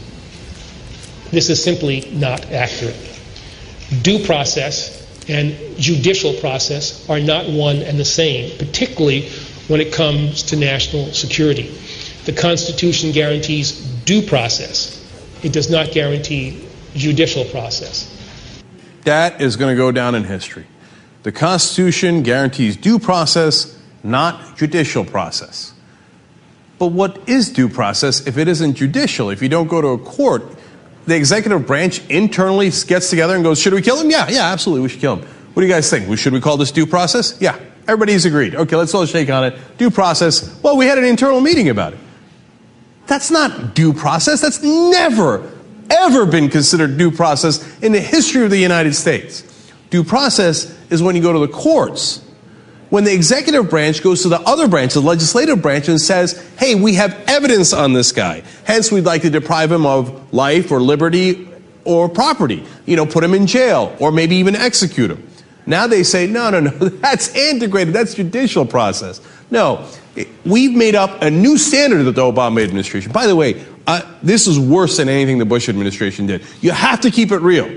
This 1.32 1.50
is 1.50 1.62
simply 1.62 2.10
not 2.14 2.50
accurate. 2.54 2.96
Due 4.02 4.26
process 4.26 5.01
and 5.32 5.56
judicial 5.78 6.34
process 6.34 7.10
are 7.10 7.20
not 7.20 7.50
one 7.50 7.78
and 7.78 7.98
the 7.98 8.06
same, 8.06 8.58
particularly 8.58 9.30
when 9.68 9.80
it 9.80 9.94
comes 9.94 10.44
to 10.44 10.58
national 10.58 11.14
security. 11.14 11.74
The 12.26 12.34
Constitution 12.34 13.12
guarantees 13.12 13.72
due 14.04 14.22
process, 14.22 14.98
it 15.42 15.54
does 15.54 15.70
not 15.70 15.92
guarantee 15.92 16.68
judicial 16.94 17.46
process. 17.46 18.08
That 19.06 19.42
is 19.42 19.56
going 19.56 19.74
to 19.74 19.78
go 19.78 19.92
down 19.92 20.14
in 20.14 20.26
history. 20.26 20.66
The 21.24 21.32
Constitution 21.32 22.24
guarantees 22.24 22.76
due 22.76 23.00
process, 23.00 23.78
not 24.04 24.58
judicial 24.58 25.06
process. 25.06 25.74
But 26.78 26.88
what 26.88 27.30
is 27.30 27.50
due 27.50 27.70
process 27.70 28.26
if 28.28 28.38
it 28.38 28.48
isn't 28.48 28.74
judicial? 28.74 29.30
If 29.30 29.42
you 29.42 29.50
don't 29.50 29.68
go 29.68 29.82
to 29.82 29.88
a 29.90 29.98
court, 29.98 30.44
the 31.12 31.18
executive 31.18 31.68
branch 31.68 32.08
internally 32.10 32.70
gets 32.88 33.10
together 33.10 33.36
and 33.36 33.44
goes, 33.44 33.60
Should 33.60 33.74
we 33.74 33.82
kill 33.82 34.00
him? 34.00 34.10
Yeah, 34.10 34.30
yeah, 34.30 34.52
absolutely, 34.52 34.84
we 34.84 34.90
should 34.90 35.02
kill 35.02 35.18
him. 35.18 35.28
What 35.54 35.62
do 35.62 35.68
you 35.68 35.74
guys 35.74 35.90
think? 35.90 36.18
Should 36.18 36.32
we 36.32 36.40
call 36.40 36.56
this 36.56 36.72
due 36.72 36.86
process? 36.86 37.38
Yeah, 37.42 37.60
everybody's 37.86 38.24
agreed. 38.24 38.56
Okay, 38.56 38.78
let's 38.78 38.94
all 38.94 39.06
shake 39.06 39.30
on 39.30 39.44
it. 39.44 39.78
Due 39.78 39.92
process. 39.92 40.58
Well, 40.64 40.78
we 40.78 40.86
had 40.86 40.98
an 40.98 41.04
internal 41.04 41.42
meeting 41.42 41.68
about 41.68 41.92
it. 41.92 42.00
That's 43.08 43.30
not 43.30 43.76
due 43.76 43.92
process. 43.92 44.40
That's 44.40 44.64
never, 44.64 45.52
ever 45.90 46.26
been 46.26 46.48
considered 46.48 46.98
due 46.98 47.12
process 47.12 47.82
in 47.82 47.92
the 47.92 48.00
history 48.00 48.46
of 48.46 48.50
the 48.50 48.58
United 48.58 48.96
States. 48.96 49.44
Due 49.90 50.06
process 50.06 50.74
is 50.90 51.04
when 51.04 51.18
you 51.18 51.22
go 51.22 51.34
to 51.34 51.40
the 51.40 51.50
courts. 51.50 52.26
When 52.92 53.06
the 53.06 53.14
executive 53.14 53.70
branch 53.70 54.04
goes 54.04 54.22
to 54.24 54.28
the 54.28 54.42
other 54.42 54.68
branch, 54.68 54.96
the 54.96 55.00
legislative 55.00 55.62
branch, 55.62 55.88
and 55.88 56.00
says, 56.00 56.46
hey, 56.60 56.76
we 56.76 56.96
have 56.96 57.18
evidence 57.26 57.72
on 57.72 57.94
this 57.94 58.12
guy. 58.12 58.44
Hence, 58.66 58.92
we'd 58.92 59.06
like 59.06 59.22
to 59.22 59.30
deprive 59.30 59.72
him 59.72 59.86
of 59.86 60.34
life 60.34 60.74
or 60.74 60.82
liberty 60.82 61.48
or 61.86 62.10
property. 62.10 62.66
You 62.86 62.98
know, 62.98 63.06
put 63.06 63.24
him 63.24 63.34
in 63.34 63.48
jail 63.48 63.96
or 64.02 64.12
maybe 64.12 64.36
even 64.36 64.58
execute 64.58 65.10
him. 65.10 65.26
Now 65.66 65.88
they 65.88 66.04
say, 66.04 66.28
no, 66.28 66.50
no, 66.50 66.60
no, 66.60 66.70
that's 66.90 67.34
antiquated. 67.34 67.94
That's 67.94 68.14
judicial 68.14 68.66
process. 68.66 69.22
No, 69.50 69.88
we've 70.44 70.76
made 70.76 70.96
up 70.96 71.22
a 71.22 71.32
new 71.32 71.58
standard 71.58 72.04
that 72.04 72.12
the 72.12 72.22
Obama 72.22 72.62
administration. 72.62 73.14
By 73.14 73.26
the 73.26 73.38
way, 73.38 73.64
uh, 73.88 74.02
this 74.22 74.48
is 74.48 74.60
worse 74.60 74.98
than 74.98 75.08
anything 75.08 75.38
the 75.38 75.46
Bush 75.46 75.70
administration 75.70 76.26
did. 76.26 76.44
You 76.60 76.72
have 76.72 77.00
to 77.02 77.10
keep 77.10 77.32
it 77.32 77.40
real. 77.40 77.70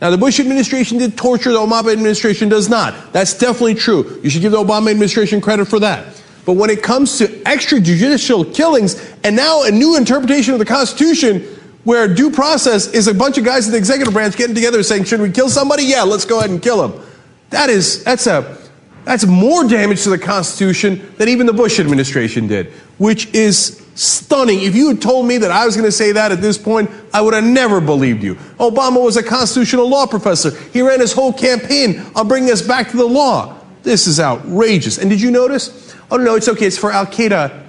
Now, 0.00 0.10
the 0.10 0.18
Bush 0.18 0.38
administration 0.38 0.98
did 0.98 1.16
torture, 1.16 1.52
the 1.52 1.58
Obama 1.58 1.92
administration 1.92 2.48
does 2.48 2.68
not. 2.68 3.12
That's 3.12 3.36
definitely 3.36 3.74
true. 3.74 4.20
You 4.22 4.30
should 4.30 4.42
give 4.42 4.52
the 4.52 4.62
Obama 4.62 4.90
administration 4.90 5.40
credit 5.40 5.66
for 5.66 5.80
that. 5.80 6.22
But 6.46 6.52
when 6.54 6.70
it 6.70 6.82
comes 6.82 7.18
to 7.18 7.26
extrajudicial 7.26 8.54
killings 8.54 9.12
and 9.24 9.36
now 9.36 9.64
a 9.64 9.70
new 9.70 9.96
interpretation 9.96 10.54
of 10.54 10.58
the 10.58 10.64
Constitution 10.64 11.42
where 11.84 12.12
due 12.12 12.30
process 12.30 12.86
is 12.88 13.06
a 13.06 13.14
bunch 13.14 13.38
of 13.38 13.44
guys 13.44 13.66
in 13.66 13.72
the 13.72 13.78
executive 13.78 14.14
branch 14.14 14.36
getting 14.36 14.54
together 14.54 14.82
saying, 14.82 15.04
should 15.04 15.20
we 15.20 15.30
kill 15.30 15.48
somebody? 15.48 15.84
Yeah, 15.84 16.04
let's 16.04 16.24
go 16.24 16.38
ahead 16.38 16.50
and 16.50 16.62
kill 16.62 16.86
him. 16.86 17.04
That 17.50 17.70
is, 17.70 18.04
that's 18.04 18.26
a, 18.26 18.56
that's 19.04 19.26
more 19.26 19.66
damage 19.66 20.02
to 20.04 20.10
the 20.10 20.18
Constitution 20.18 21.14
than 21.16 21.28
even 21.28 21.46
the 21.46 21.52
Bush 21.52 21.80
administration 21.80 22.46
did, 22.46 22.72
which 22.98 23.32
is 23.34 23.84
stunning. 23.94 24.62
If 24.62 24.76
you 24.76 24.88
had 24.88 25.02
told 25.02 25.26
me 25.26 25.38
that 25.38 25.50
I 25.50 25.66
was 25.66 25.76
going 25.76 25.86
to 25.86 25.92
say 25.92 26.12
that 26.12 26.30
at 26.30 26.40
this 26.40 26.56
point, 26.56 26.90
I 27.12 27.20
would 27.20 27.34
have 27.34 27.44
never 27.44 27.80
believed 27.80 28.22
you. 28.22 28.36
Obama 28.58 29.02
was 29.02 29.16
a 29.16 29.22
constitutional 29.22 29.88
law 29.88 30.06
professor. 30.06 30.50
He 30.72 30.82
ran 30.82 31.00
his 31.00 31.12
whole 31.12 31.32
campaign 31.32 32.04
on 32.14 32.28
bringing 32.28 32.50
us 32.50 32.62
back 32.62 32.90
to 32.90 32.96
the 32.96 33.06
law. 33.06 33.56
This 33.82 34.06
is 34.06 34.20
outrageous. 34.20 34.98
And 34.98 35.10
did 35.10 35.20
you 35.20 35.30
notice? 35.30 35.96
Oh, 36.10 36.16
no, 36.16 36.34
it's 36.34 36.48
okay. 36.48 36.66
It's 36.66 36.78
for 36.78 36.92
Al 36.92 37.06
Qaeda 37.06 37.64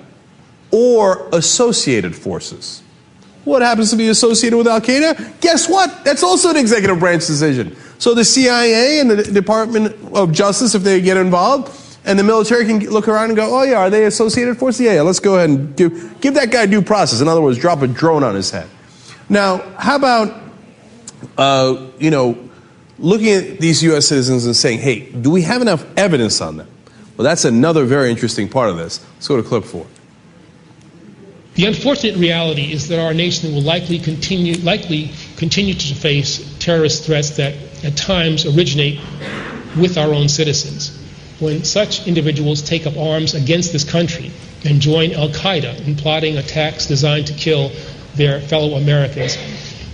or 0.71 1.29
associated 1.33 2.15
forces. 2.15 2.83
What 3.45 3.61
happens 3.61 3.89
to 3.91 3.95
be 3.95 4.09
associated 4.09 4.57
with 4.57 4.67
Al 4.67 4.81
Qaeda? 4.81 5.41
Guess 5.41 5.69
what? 5.69 6.03
That's 6.03 6.23
also 6.23 6.51
an 6.51 6.57
executive 6.57 6.99
branch 6.99 7.25
decision. 7.25 7.75
So 7.97 8.13
the 8.13 8.23
CIA 8.23 8.99
and 8.99 9.09
the 9.09 9.23
Department 9.23 9.95
of 10.13 10.31
Justice, 10.31 10.75
if 10.75 10.83
they 10.83 11.01
get 11.01 11.17
involved, 11.17 11.88
and 12.05 12.17
the 12.17 12.23
military 12.23 12.65
can 12.65 12.79
look 12.89 13.07
around 13.07 13.25
and 13.25 13.35
go, 13.35 13.59
oh, 13.59 13.63
yeah, 13.63 13.79
are 13.79 13.89
they 13.89 14.05
associated 14.05 14.57
forces? 14.57 14.81
Yeah, 14.81 14.93
yeah, 14.95 15.01
let's 15.01 15.19
go 15.19 15.35
ahead 15.35 15.49
and 15.49 15.75
give, 15.75 16.21
give 16.21 16.33
that 16.35 16.51
guy 16.51 16.65
due 16.65 16.81
process. 16.81 17.21
In 17.21 17.27
other 17.27 17.41
words, 17.41 17.57
drop 17.57 17.81
a 17.81 17.87
drone 17.87 18.23
on 18.23 18.35
his 18.35 18.51
head. 18.51 18.69
Now, 19.27 19.57
how 19.77 19.95
about, 19.95 20.41
uh, 21.37 21.87
you 21.99 22.09
know, 22.09 22.49
looking 22.97 23.29
at 23.29 23.59
these 23.59 23.83
U.S. 23.83 24.07
citizens 24.07 24.45
and 24.45 24.55
saying, 24.55 24.79
hey, 24.79 25.11
do 25.11 25.29
we 25.29 25.41
have 25.43 25.61
enough 25.61 25.85
evidence 25.97 26.41
on 26.41 26.57
them? 26.57 26.67
Well, 27.17 27.25
that's 27.25 27.45
another 27.45 27.83
very 27.83 28.09
interesting 28.09 28.47
part 28.47 28.69
of 28.69 28.77
this. 28.77 29.05
Let's 29.15 29.27
go 29.27 29.37
to 29.37 29.43
clip 29.43 29.65
four. 29.65 29.85
The 31.55 31.65
unfortunate 31.65 32.15
reality 32.15 32.71
is 32.71 32.87
that 32.87 32.99
our 32.99 33.13
nation 33.13 33.53
will 33.53 33.61
likely 33.61 33.99
continue, 33.99 34.55
likely 34.61 35.11
continue 35.35 35.73
to 35.73 35.95
face 35.95 36.57
terrorist 36.59 37.05
threats 37.05 37.31
that 37.31 37.55
at 37.83 37.97
times 37.97 38.45
originate 38.45 38.99
with 39.77 39.97
our 39.97 40.13
own 40.13 40.29
citizens 40.29 40.98
when 41.39 41.63
such 41.63 42.05
individuals 42.07 42.61
take 42.61 42.85
up 42.85 42.97
arms 42.97 43.33
against 43.33 43.71
this 43.71 43.89
country 43.89 44.31
and 44.65 44.81
join 44.81 45.13
Al 45.13 45.29
Qaeda 45.29 45.87
in 45.87 45.95
plotting 45.95 46.37
attacks 46.37 46.85
designed 46.85 47.27
to 47.27 47.33
kill 47.33 47.71
their 48.15 48.41
fellow 48.41 48.75
Americans, 48.75 49.37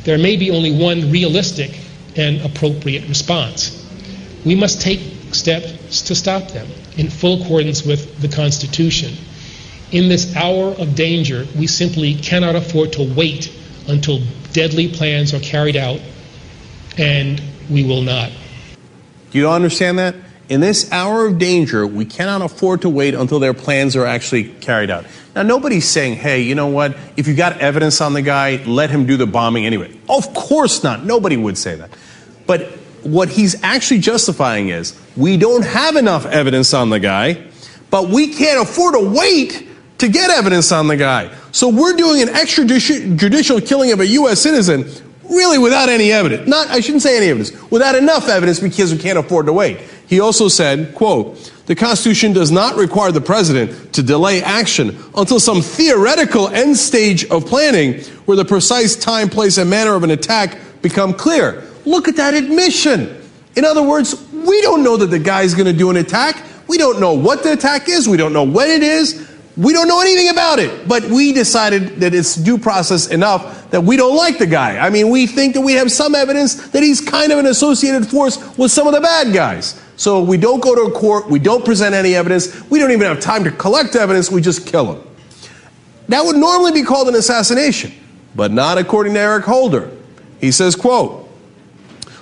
there 0.03 0.17
may 0.17 0.35
be 0.35 0.51
only 0.51 0.71
one 0.71 1.11
realistic 1.11 1.79
and 2.15 2.41
appropriate 2.41 3.07
response. 3.07 3.83
We 4.45 4.55
must 4.55 4.81
take 4.81 4.99
steps 5.33 6.01
to 6.03 6.15
stop 6.15 6.49
them 6.49 6.67
in 6.97 7.09
full 7.09 7.41
accordance 7.41 7.83
with 7.83 8.21
the 8.21 8.27
Constitution. 8.27 9.13
In 9.91 10.09
this 10.09 10.35
hour 10.35 10.71
of 10.71 10.95
danger, 10.95 11.45
we 11.57 11.67
simply 11.67 12.15
cannot 12.15 12.55
afford 12.55 12.93
to 12.93 13.13
wait 13.15 13.51
until 13.87 14.19
deadly 14.53 14.87
plans 14.87 15.33
are 15.33 15.39
carried 15.39 15.75
out, 15.75 15.99
and 16.97 17.41
we 17.69 17.83
will 17.83 18.01
not. 18.01 18.31
Do 19.31 19.37
you 19.37 19.49
understand 19.49 19.99
that? 19.99 20.15
In 20.47 20.61
this 20.61 20.91
hour 20.91 21.25
of 21.25 21.39
danger, 21.39 21.87
we 21.87 22.05
cannot 22.05 22.43
afford 22.43 22.81
to 22.81 22.89
wait 22.89 23.15
until 23.15 23.39
their 23.39 23.53
plans 23.53 23.95
are 23.95 24.05
actually 24.05 24.43
carried 24.43 24.91
out. 24.91 25.05
Now, 25.35 25.41
nobody's 25.41 25.87
saying, 25.87 26.15
hey, 26.17 26.41
you 26.41 26.53
know 26.53 26.67
what? 26.67 26.95
If 27.17 27.27
you've 27.27 27.37
got 27.37 27.59
evidence 27.59 27.99
on 27.99 28.13
the 28.13 28.21
guy, 28.21 28.63
let 28.65 28.91
him 28.91 29.07
do 29.07 29.17
the 29.17 29.25
bombing 29.25 29.65
anyway. 29.65 29.97
Of 30.07 30.33
course 30.35 30.83
not. 30.83 31.03
Nobody 31.03 31.35
would 31.35 31.57
say 31.57 31.75
that. 31.75 31.89
But 32.45 32.67
what 33.01 33.29
he's 33.29 33.61
actually 33.63 34.01
justifying 34.01 34.69
is 34.69 34.99
we 35.17 35.37
don't 35.37 35.65
have 35.65 35.95
enough 35.95 36.27
evidence 36.27 36.73
on 36.75 36.91
the 36.91 36.99
guy, 36.99 37.43
but 37.89 38.09
we 38.09 38.33
can't 38.33 38.61
afford 38.61 38.93
to 38.93 38.99
wait 38.99 39.67
to 39.97 40.07
get 40.07 40.29
evidence 40.29 40.71
on 40.71 40.87
the 40.87 40.97
guy. 40.97 41.35
So 41.51 41.69
we're 41.69 41.95
doing 41.95 42.21
an 42.21 42.27
extrajudicial 42.29 43.65
killing 43.67 43.91
of 43.91 43.99
a 43.99 44.07
U.S. 44.07 44.41
citizen 44.41 44.85
really 45.29 45.57
without 45.57 45.89
any 45.89 46.11
evidence. 46.11 46.47
Not, 46.47 46.67
I 46.67 46.81
shouldn't 46.81 47.01
say 47.01 47.17
any 47.17 47.27
evidence, 47.27 47.51
without 47.71 47.95
enough 47.95 48.27
evidence 48.27 48.59
because 48.59 48.93
we 48.93 48.99
can't 48.99 49.17
afford 49.17 49.47
to 49.47 49.53
wait. 49.53 49.79
He 50.07 50.19
also 50.19 50.47
said, 50.47 50.93
quote, 50.93 51.51
the 51.65 51.75
Constitution 51.75 52.31
does 52.31 52.51
not 52.51 52.75
require 52.75 53.11
the 53.11 53.21
president 53.21 53.93
to 53.93 54.03
delay 54.03 54.43
action 54.43 54.97
until 55.15 55.39
some 55.39 55.61
theoretical 55.61 56.47
end 56.49 56.77
stage 56.77 57.25
of 57.25 57.47
planning 57.47 58.01
where 58.25 58.37
the 58.37 58.45
precise 58.45 58.95
time, 58.95 59.29
place, 59.29 59.57
and 59.57 59.69
manner 59.69 59.95
of 59.95 60.03
an 60.03 60.11
attack 60.11 60.59
become 60.81 61.13
clear. 61.13 61.63
Look 61.85 62.07
at 62.07 62.15
that 62.17 62.35
admission. 62.35 63.21
In 63.55 63.65
other 63.65 63.81
words, 63.81 64.23
we 64.31 64.61
don't 64.61 64.83
know 64.83 64.97
that 64.97 65.07
the 65.07 65.19
guy's 65.19 65.55
going 65.55 65.65
to 65.65 65.73
do 65.73 65.89
an 65.89 65.97
attack. 65.97 66.43
We 66.67 66.77
don't 66.77 66.99
know 66.99 67.13
what 67.13 67.41
the 67.41 67.53
attack 67.53 67.89
is. 67.89 68.07
We 68.07 68.17
don't 68.17 68.33
know 68.33 68.43
when 68.43 68.69
it 68.69 68.83
is. 68.83 69.31
We 69.57 69.71
don't 69.71 69.87
know 69.87 70.01
anything 70.01 70.29
about 70.29 70.59
it. 70.59 70.87
But 70.87 71.05
we 71.05 71.31
decided 71.31 72.01
that 72.01 72.13
it's 72.13 72.35
due 72.35 72.57
process 72.57 73.07
enough 73.07 73.69
that 73.71 73.81
we 73.81 73.97
don't 73.97 74.15
like 74.15 74.37
the 74.37 74.45
guy. 74.45 74.77
I 74.77 74.89
mean, 74.89 75.09
we 75.09 75.27
think 75.27 75.53
that 75.53 75.61
we 75.61 75.73
have 75.73 75.91
some 75.91 76.15
evidence 76.15 76.69
that 76.69 76.83
he's 76.83 77.01
kind 77.01 77.31
of 77.31 77.39
an 77.39 77.45
associated 77.45 78.07
force 78.07 78.37
with 78.57 78.71
some 78.71 78.87
of 78.87 78.93
the 78.93 79.01
bad 79.01 79.33
guys. 79.33 79.81
So 79.97 80.21
we 80.21 80.37
don't 80.37 80.61
go 80.61 80.75
to 80.75 80.93
a 80.93 80.99
court, 80.99 81.29
we 81.29 81.39
don't 81.39 81.63
present 81.63 81.95
any 81.95 82.15
evidence, 82.15 82.69
we 82.69 82.79
don't 82.79 82.91
even 82.91 83.07
have 83.07 83.21
time 83.21 83.45
to 83.45 83.51
collect 83.51 83.95
evidence, 83.95 84.29
we 84.29 84.41
just 84.41 84.67
kill 84.67 84.93
him. 84.93 85.07
That 86.09 86.25
would 86.25 86.35
normally 86.35 86.73
be 86.73 86.83
called 86.83 87.07
an 87.07 87.15
assassination, 87.15 87.93
but 88.35 88.51
not 88.51 88.77
according 88.77 89.13
to 89.13 89.19
Eric 89.19 89.45
Holder. 89.45 89.89
He 90.41 90.51
says, 90.51 90.75
quote, 90.75 91.29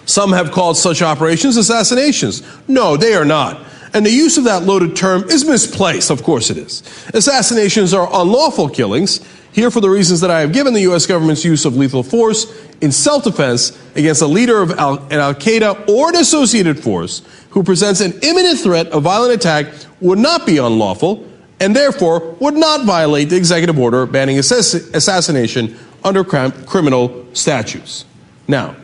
some 0.05 0.31
have 0.33 0.51
called 0.51 0.77
such 0.77 1.01
operations 1.01 1.57
assassinations. 1.57 2.43
No, 2.67 2.95
they 2.95 3.15
are 3.15 3.25
not. 3.25 3.65
And 3.93 4.05
the 4.05 4.11
use 4.11 4.37
of 4.37 4.45
that 4.45 4.63
loaded 4.63 4.95
term 4.95 5.23
is 5.25 5.45
misplaced. 5.45 6.09
Of 6.09 6.23
course 6.23 6.49
it 6.49 6.57
is. 6.57 6.81
Assassinations 7.13 7.93
are 7.93 8.09
unlawful 8.11 8.69
killings. 8.69 9.19
Here, 9.51 9.69
for 9.69 9.81
the 9.81 9.89
reasons 9.89 10.21
that 10.21 10.31
I 10.31 10.39
have 10.41 10.51
given, 10.51 10.73
the 10.73 10.81
U.S. 10.81 11.05
government's 11.05 11.45
use 11.45 11.63
of 11.65 11.77
lethal 11.77 12.01
force 12.01 12.47
in 12.81 12.91
self 12.91 13.23
defense 13.23 13.77
against 13.95 14.23
a 14.23 14.27
leader 14.27 14.59
of 14.61 14.71
Al 14.71 14.97
Qaeda 14.97 15.87
or 15.87 16.09
an 16.09 16.15
associated 16.15 16.79
force 16.81 17.21
who 17.51 17.61
presents 17.61 18.01
an 18.01 18.13
imminent 18.23 18.59
threat 18.59 18.87
of 18.87 19.03
violent 19.03 19.31
attack 19.33 19.67
would 20.01 20.17
not 20.17 20.47
be 20.47 20.57
unlawful 20.57 21.27
and 21.59 21.75
therefore 21.75 22.35
would 22.39 22.55
not 22.55 22.83
violate 22.85 23.29
the 23.29 23.35
executive 23.37 23.77
order 23.77 24.07
banning 24.07 24.37
assass- 24.37 24.91
assassination 24.95 25.77
under 26.03 26.23
crim- 26.23 26.51
criminal 26.65 27.25
statutes. 27.33 28.05
Now, 28.47 28.75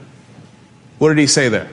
What 0.99 1.09
did 1.09 1.17
he 1.17 1.27
say 1.27 1.49
there? 1.49 1.69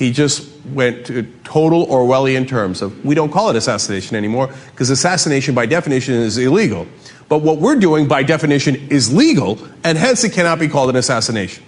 He 0.00 0.12
just 0.12 0.48
went 0.64 1.04
to 1.08 1.24
total 1.44 1.86
Orwellian 1.86 2.48
terms 2.48 2.80
of 2.80 3.04
we 3.04 3.14
don't 3.14 3.30
call 3.30 3.50
it 3.50 3.56
assassination 3.56 4.16
anymore 4.16 4.48
because 4.70 4.88
assassination 4.88 5.54
by 5.54 5.66
definition 5.66 6.14
is 6.14 6.38
illegal. 6.38 6.86
But 7.28 7.42
what 7.42 7.58
we're 7.58 7.76
doing 7.76 8.08
by 8.08 8.22
definition 8.22 8.88
is 8.88 9.12
legal, 9.12 9.58
and 9.84 9.98
hence 9.98 10.24
it 10.24 10.32
cannot 10.32 10.58
be 10.58 10.68
called 10.68 10.88
an 10.88 10.96
assassination. 10.96 11.62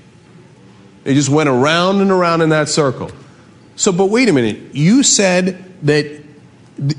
They 1.05 1.13
just 1.13 1.29
went 1.29 1.51
around 1.51 2.01
and 2.01 2.11
around 2.11 2.41
in 2.41 2.49
that 2.49 2.71
circle. 2.71 3.11
So, 3.77 3.93
but 3.93 4.07
wait 4.07 4.31
a 4.31 4.33
minute. 4.33 4.75
You 4.75 5.03
said 5.03 5.63
that 5.83 6.07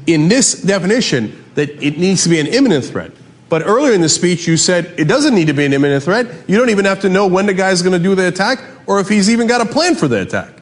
in 0.05 0.27
this 0.27 0.61
definition 0.61 1.43
that 1.55 1.71
it 1.83 1.97
needs 1.97 2.21
to 2.25 2.29
be 2.29 2.39
an 2.39 2.45
imminent 2.45 2.85
threat. 2.85 3.11
But 3.49 3.63
earlier 3.63 3.93
in 3.93 4.01
the 4.01 4.09
speech, 4.09 4.47
you 4.47 4.55
said 4.55 4.93
it 4.99 5.05
doesn't 5.05 5.33
need 5.33 5.47
to 5.47 5.53
be 5.53 5.65
an 5.65 5.73
imminent 5.73 6.03
threat. 6.03 6.27
You 6.47 6.59
don't 6.59 6.69
even 6.69 6.85
have 6.85 6.99
to 6.99 7.09
know 7.09 7.25
when 7.25 7.47
the 7.47 7.55
guy's 7.55 7.81
going 7.81 7.93
to 7.93 8.03
do 8.03 8.13
the 8.13 8.27
attack 8.27 8.59
or 8.85 8.99
if 8.99 9.09
he's 9.09 9.31
even 9.31 9.47
got 9.47 9.61
a 9.61 9.65
plan 9.65 9.95
for 9.95 10.07
the 10.07 10.21
attack. 10.21 10.52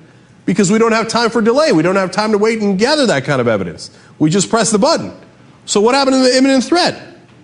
Because 0.45 0.71
we 0.71 0.79
don't 0.79 0.91
have 0.91 1.07
time 1.07 1.29
for 1.29 1.41
delay. 1.41 1.71
We 1.71 1.83
don't 1.83 1.95
have 1.95 2.11
time 2.11 2.31
to 2.31 2.37
wait 2.37 2.61
and 2.61 2.77
gather 2.77 3.05
that 3.05 3.23
kind 3.25 3.39
of 3.39 3.47
evidence. 3.47 3.91
We 4.19 4.29
just 4.29 4.49
press 4.49 4.71
the 4.71 4.79
button. 4.79 5.13
So, 5.65 5.81
what 5.81 5.93
happened 5.93 6.15
to 6.15 6.19
the 6.21 6.35
imminent 6.35 6.63
threat? 6.63 7.01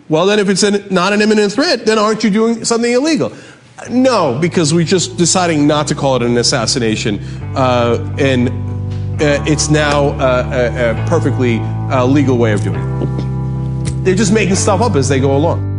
Well, 0.10 0.26
then, 0.26 0.40
if 0.40 0.50
it's 0.50 0.64
an, 0.64 0.88
not 0.90 1.14
an 1.14 1.22
imminent 1.22 1.52
threat, 1.52 1.86
then 1.86 2.00
aren't 2.00 2.24
you 2.24 2.30
doing 2.30 2.66
something 2.66 2.92
illegal? 2.92 3.32
No, 3.90 4.40
because 4.40 4.74
we're 4.74 4.86
just 4.86 5.18
deciding 5.18 5.68
not 5.68 5.88
to 5.88 5.96
call 5.96 6.16
it 6.16 6.24
an 6.24 6.38
assassination, 6.38 7.20
uh, 7.56 8.16
and 8.18 8.50
uh, 9.22 9.44
it's 9.46 9.70
now 9.70 10.08
uh, 10.20 10.50
a, 10.52 10.92
a 10.92 11.08
perfectly 11.08 11.60
uh, 11.60 12.06
legal 12.06 12.38
way 12.38 12.54
of 12.54 12.64
doing 12.64 12.80
it. 12.80 14.04
They're 14.04 14.16
just 14.16 14.34
making 14.34 14.56
stuff 14.56 14.82
up 14.82 14.96
as 14.96 15.10
they 15.10 15.20
go 15.20 15.36
along. 15.36 15.77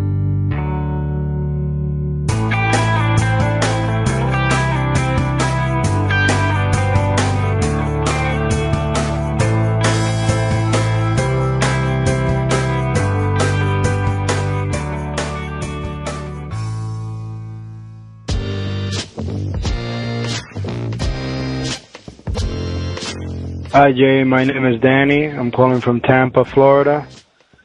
Hi, 23.79 23.93
Jay. 23.93 24.25
My 24.25 24.43
name 24.43 24.67
is 24.67 24.81
Danny. 24.81 25.27
I'm 25.27 25.53
calling 25.53 25.81
from 25.81 26.01
Tampa, 26.01 26.45
Florida. 26.45 27.07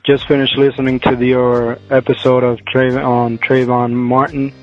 Just 0.03 0.27
finished 0.27 0.55
listening 0.55 0.99
to 0.99 1.15
your 1.25 1.79
episode 1.89 2.43
of 2.43 2.59
Trav- 2.59 3.03
on 3.03 3.39
Trayvon 3.39 3.93
Martin, 3.93 4.53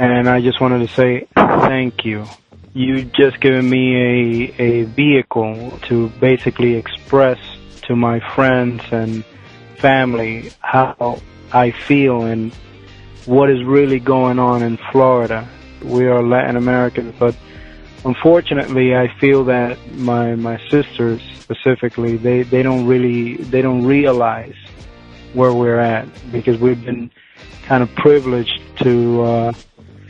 and 0.00 0.28
I 0.28 0.40
just 0.40 0.60
wanted 0.60 0.80
to 0.80 0.92
say 0.92 1.28
thank 1.36 2.04
you. 2.04 2.26
You 2.72 3.04
just 3.04 3.38
given 3.38 3.70
me 3.70 3.94
a 3.94 4.62
a 4.62 4.82
vehicle 4.82 5.78
to 5.82 6.08
basically 6.18 6.74
express 6.74 7.38
to 7.82 7.94
my 7.94 8.18
friends 8.34 8.82
and 8.90 9.24
family 9.76 10.50
how 10.58 11.22
I 11.52 11.70
feel 11.70 12.22
and 12.22 12.52
what 13.26 13.48
is 13.48 13.62
really 13.62 14.00
going 14.00 14.40
on 14.40 14.60
in 14.64 14.78
Florida. 14.90 15.48
We 15.84 16.08
are 16.08 16.20
Latin 16.20 16.56
Americans, 16.56 17.14
but 17.16 17.36
unfortunately, 18.04 18.94
I 18.94 19.08
feel 19.18 19.44
that 19.44 19.78
my 19.92 20.34
my 20.34 20.58
sisters 20.68 21.20
specifically 21.40 22.16
they 22.16 22.42
they 22.42 22.62
don't 22.62 22.86
really 22.86 23.36
they 23.36 23.62
don't 23.62 23.84
realize 23.84 24.54
where 25.32 25.52
we're 25.52 25.80
at 25.80 26.06
because 26.30 26.58
we've 26.58 26.82
been 26.84 27.10
kind 27.66 27.82
of 27.82 27.94
privileged 27.96 28.60
to 28.78 29.22
uh, 29.22 29.52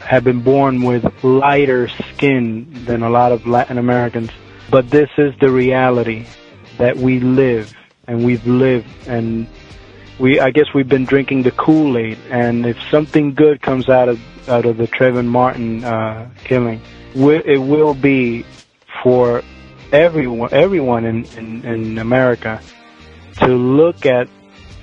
have 0.01 0.25
been 0.25 0.43
born 0.43 0.83
with 0.83 1.05
lighter 1.25 1.89
skin 1.89 2.85
than 2.85 3.03
a 3.03 3.11
lot 3.11 3.33
of 3.33 3.47
Latin 3.47 3.79
Americans. 3.79 4.31
But 4.71 4.91
this 4.91 5.09
is 5.19 5.35
the 5.41 5.51
reality 5.51 6.27
that 6.79 6.97
we 6.97 7.21
live 7.21 7.75
and 8.07 8.25
we've 8.25 8.47
lived 8.47 8.89
and 9.07 9.47
we 10.19 10.41
I 10.41 10.51
guess 10.51 10.67
we've 10.75 10.89
been 10.89 11.05
drinking 11.05 11.43
the 11.43 11.51
Kool-Aid 11.51 12.19
and 12.31 12.67
if 12.67 12.81
something 12.91 13.35
good 13.35 13.61
comes 13.61 13.89
out 13.89 14.09
of 14.09 14.21
out 14.49 14.67
of 14.67 14.77
the 14.77 14.87
Trayvon 14.87 15.27
Martin 15.27 15.85
uh, 15.85 16.29
killing 16.45 16.81
it 17.15 17.59
will 17.59 17.95
be 17.95 18.45
for 19.03 19.43
everyone 19.93 20.51
everyone 20.53 21.05
in, 21.05 21.25
in, 21.37 21.65
in 21.65 21.99
America 21.99 22.61
to 23.41 23.49
look 23.49 24.07
at 24.07 24.29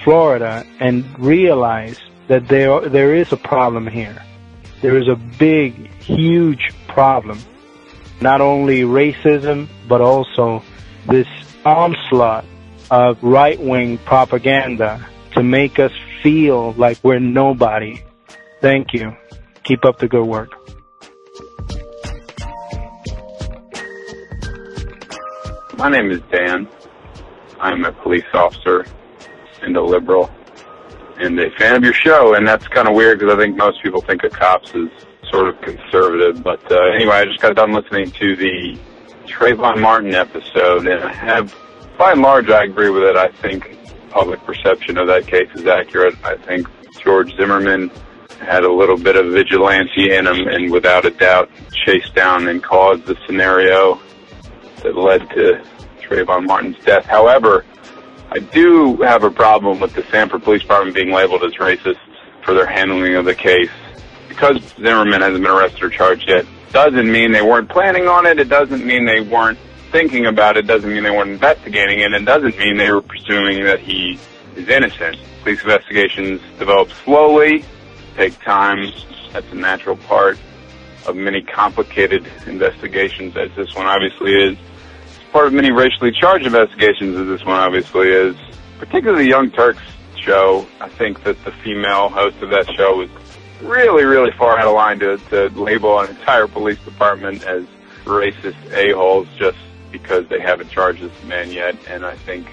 Florida 0.04 0.66
and 0.80 1.06
realize 1.20 2.00
that 2.28 2.48
there 2.48 2.80
there 2.90 3.16
is 3.16 3.32
a 3.32 3.38
problem 3.38 3.88
here. 3.88 4.24
There 4.82 4.98
is 4.98 5.08
a 5.08 5.16
big, 5.16 5.74
huge 6.02 6.74
problem. 6.88 7.40
Not 8.20 8.42
only 8.42 8.82
racism, 8.82 9.68
but 9.88 10.02
also 10.02 10.64
this 11.08 11.28
onslaught 11.66 12.46
of 12.90 13.22
right 13.22 13.60
wing 13.60 13.98
propaganda 14.00 15.08
to 15.34 15.44
make 15.44 15.80
us 15.80 15.92
feel 16.22 16.74
like 16.74 16.98
we're 17.04 17.20
nobody. 17.20 18.02
Thank 18.62 18.94
you. 18.94 19.16
Keep 19.64 19.86
up 19.86 20.00
the 20.00 20.08
good 20.08 20.26
work. 20.26 20.52
My 25.78 25.90
name 25.90 26.12
is 26.12 26.22
Dan. 26.32 26.68
I'm 27.60 27.86
a 27.86 27.92
police 27.92 28.24
officer 28.34 28.86
and 29.62 29.76
a 29.76 29.84
liberal 29.84 30.30
and 31.18 31.40
a 31.40 31.50
fan 31.52 31.76
of 31.76 31.84
your 31.84 31.94
show, 31.94 32.34
and 32.34 32.48
that's 32.48 32.68
kind 32.68 32.88
of 32.88 32.96
weird 32.96 33.20
because 33.20 33.34
I 33.34 33.38
think 33.38 33.56
most 33.56 33.82
people 33.82 34.02
think 34.02 34.24
of 34.24 34.32
cops 34.32 34.74
as 34.76 34.90
sort 35.32 35.50
of 35.50 35.62
conservative. 35.62 36.44
But 36.44 36.72
uh, 36.72 36.82
anyway, 36.94 37.16
I 37.16 37.26
just 37.26 37.40
got 37.40 37.56
done 37.56 37.72
listening 37.72 38.12
to 38.12 38.36
the 38.36 38.78
Trayvon 39.26 39.80
Martin 39.80 40.14
episode, 40.14 40.88
and 40.88 41.04
I 41.04 41.14
have, 41.14 41.56
by 41.98 42.12
and 42.12 42.22
large, 42.22 42.50
I 42.50 42.64
agree 42.64 42.90
with 42.90 43.04
it. 43.04 43.16
I 43.16 43.30
think 43.30 43.78
public 44.12 44.44
perception 44.46 44.98
of 44.98 45.08
that 45.08 45.26
case 45.26 45.50
is 45.56 45.66
accurate. 45.66 46.16
I 46.24 46.36
think 46.36 46.68
George 47.04 47.36
Zimmerman 47.38 47.90
had 48.40 48.64
a 48.64 48.72
little 48.72 48.98
bit 48.98 49.16
of 49.16 49.32
vigilante 49.32 50.14
in 50.14 50.28
him, 50.28 50.48
and 50.48 50.72
without 50.72 51.06
a 51.06 51.12
doubt, 51.12 51.50
chased 51.86 52.14
down 52.16 52.48
and 52.48 52.62
caused 52.64 53.06
the 53.06 53.16
scenario 53.26 54.00
that 54.84 54.96
led 54.96 55.30
to 55.30 55.64
Trayvon 56.02 56.46
Martin's 56.46 56.78
death. 56.84 57.06
However, 57.06 57.66
I 58.32 58.40
do 58.40 58.98
have 58.98 59.24
a 59.24 59.32
problem 59.32 59.80
with 59.80 59.94
the 59.94 60.04
Sanford 60.04 60.44
Police 60.44 60.62
Department 60.62 60.96
being 60.96 61.12
labeled 61.12 61.44
as 61.44 61.54
racist 61.54 62.00
for 62.44 62.54
their 62.54 62.66
handling 62.66 63.16
of 63.16 63.26
the 63.26 63.36
case. 63.36 63.70
Because 64.28 64.62
Zimmerman 64.76 65.22
hasn't 65.22 65.44
been 65.44 65.52
arrested 65.52 65.84
or 65.84 65.90
charged 65.90 66.28
yet, 66.28 66.46
doesn't 66.72 67.12
mean 67.12 67.32
they 67.32 67.42
weren't 67.42 67.70
planning 67.70 68.08
on 68.08 68.26
it. 68.26 68.40
It 68.40 68.50
doesn't 68.50 68.86
mean 68.86 69.06
they 69.06 69.22
weren't 69.22 69.60
thinking 69.92 70.26
about 70.26 70.58
it. 70.58 70.68
Doesn't 70.68 70.92
mean 70.92 71.04
they 71.04 71.12
weren't 71.12 71.32
investigating 71.32 72.00
it. 72.00 72.14
It 72.14 72.26
doesn't 72.26 72.58
mean 72.58 72.78
they 72.78 72.92
were 72.92 73.02
presuming 73.02 73.64
that 73.66 73.80
he 73.80 74.20
is 74.56 74.68
innocent. 74.68 75.18
Police 75.44 75.62
investigations 75.62 76.42
develop 76.58 76.90
slowly, 77.04 77.66
take 78.16 78.40
time. 78.42 78.92
That's 79.34 79.52
a 79.52 79.56
natural 79.56 79.98
part 79.98 80.38
of 81.08 81.16
many 81.16 81.42
complicated 81.42 82.28
investigations, 82.46 83.36
as 83.36 83.50
this 83.56 83.74
one 83.76 83.88
obviously 83.88 84.34
is 84.34 84.58
It's 85.06 85.32
part 85.32 85.48
of 85.48 85.54
many 85.54 85.72
racially 85.72 86.12
charged 86.12 86.46
investigations, 86.46 87.18
as 87.18 87.28
this 87.28 87.46
one 87.46 87.58
obviously 87.58 88.10
is. 88.10 88.36
Particularly 88.80 89.24
the 89.24 89.30
Young 89.30 89.52
Turks 89.52 89.82
show, 90.16 90.68
I 90.80 90.90
think 90.90 91.24
that 91.24 91.44
the 91.44 91.52
female 91.64 92.10
host 92.10 92.38
of 92.42 92.50
that 92.52 92.72
show 92.76 92.98
was 92.98 93.10
really, 93.62 94.04
really 94.04 94.32
far 94.38 94.58
out 94.58 94.68
of 94.68 94.74
line 94.74 95.00
to, 95.00 95.18
to 95.30 95.50
label 95.60 96.00
an 96.00 96.10
entire 96.10 96.48
police 96.48 96.80
department 96.80 97.44
as 97.44 97.66
racist 98.06 98.72
a-holes 98.74 99.28
just 99.38 99.58
because 99.92 100.28
they 100.28 100.40
haven't 100.40 100.70
charged 100.70 101.02
this 101.02 101.24
man 101.26 101.52
yet. 101.52 101.76
And 101.88 102.06
I 102.06 102.16
think 102.16 102.48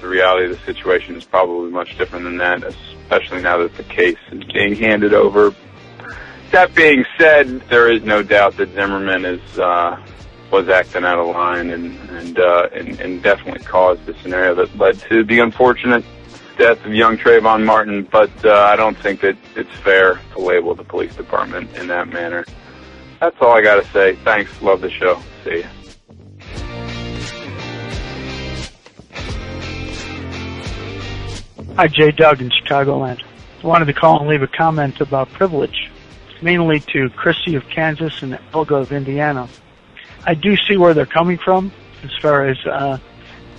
the 0.00 0.08
reality 0.08 0.46
of 0.46 0.58
the 0.58 0.64
situation 0.64 1.16
is 1.16 1.24
probably 1.24 1.70
much 1.70 1.96
different 1.98 2.24
than 2.24 2.38
that, 2.38 2.64
especially 2.64 3.42
now 3.42 3.58
that 3.58 3.76
the 3.76 3.84
case 3.84 4.18
is 4.32 4.44
being 4.44 4.74
handed 4.74 5.14
over. 5.14 5.54
That 6.52 6.74
being 6.74 7.04
said, 7.18 7.60
there 7.68 7.92
is 7.92 8.02
no 8.02 8.22
doubt 8.22 8.56
that 8.56 8.72
Zimmerman 8.74 9.24
is 9.24 9.58
uh, 9.58 10.04
was 10.50 10.68
acting 10.68 11.04
out 11.04 11.18
of 11.18 11.28
line 11.28 11.70
and 11.70 11.96
and, 12.10 12.38
uh, 12.38 12.68
and 12.72 13.00
and 13.00 13.22
definitely 13.22 13.64
caused 13.64 14.04
the 14.06 14.14
scenario 14.14 14.54
that 14.56 14.76
led 14.76 14.98
to 15.02 15.22
the 15.22 15.38
unfortunate 15.38 16.04
death 16.58 16.84
of 16.84 16.92
young 16.92 17.16
Trayvon 17.16 17.64
Martin. 17.64 18.02
But 18.10 18.32
uh, 18.44 18.52
I 18.52 18.76
don't 18.76 18.98
think 18.98 19.20
that 19.20 19.36
it's 19.54 19.72
fair 19.78 20.20
to 20.32 20.40
label 20.40 20.74
the 20.74 20.84
police 20.84 21.14
department 21.14 21.74
in 21.76 21.86
that 21.88 22.08
manner. 22.08 22.44
That's 23.20 23.36
all 23.40 23.52
I 23.52 23.62
got 23.62 23.82
to 23.82 23.90
say. 23.92 24.16
Thanks. 24.16 24.60
Love 24.60 24.80
the 24.80 24.90
show. 24.90 25.20
See 25.44 25.58
you. 25.58 25.66
Hi, 31.80 31.88
Jay 31.88 32.10
Doug 32.10 32.42
in 32.42 32.50
Chicagoland. 32.50 33.22
I 33.64 33.66
wanted 33.66 33.86
to 33.86 33.94
call 33.94 34.20
and 34.20 34.28
leave 34.28 34.42
a 34.42 34.46
comment 34.46 35.00
about 35.00 35.30
privilege, 35.30 35.90
mainly 36.42 36.80
to 36.92 37.08
Christy 37.08 37.54
of 37.54 37.66
Kansas 37.70 38.20
and 38.20 38.38
Elga 38.52 38.74
of 38.74 38.92
Indiana. 38.92 39.48
I 40.26 40.34
do 40.34 40.58
see 40.68 40.76
where 40.76 40.92
they're 40.92 41.06
coming 41.06 41.38
from 41.38 41.72
as 42.02 42.10
far 42.20 42.46
as 42.46 42.58
uh, 42.66 42.98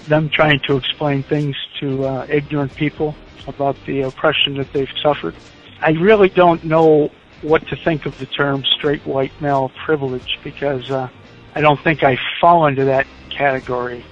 them 0.07 0.29
trying 0.29 0.59
to 0.67 0.77
explain 0.77 1.23
things 1.23 1.55
to 1.79 2.05
uh, 2.05 2.27
ignorant 2.29 2.75
people 2.75 3.15
about 3.47 3.75
the 3.87 4.01
oppression 4.01 4.53
that 4.57 4.71
they've 4.71 4.93
suffered. 5.01 5.33
I 5.79 5.93
really 5.93 6.29
don't 6.29 6.63
know 6.63 7.09
what 7.41 7.67
to 7.69 7.75
think 7.75 8.05
of 8.05 8.19
the 8.19 8.27
term 8.27 8.63
straight 8.77 9.03
white 9.03 9.33
male 9.41 9.71
privilege 9.83 10.37
because 10.43 10.91
uh, 10.91 11.09
I 11.55 11.61
don't 11.61 11.83
think 11.83 12.03
I 12.03 12.19
fall 12.39 12.67
into 12.67 12.85
that 12.85 13.07
category 13.31 14.05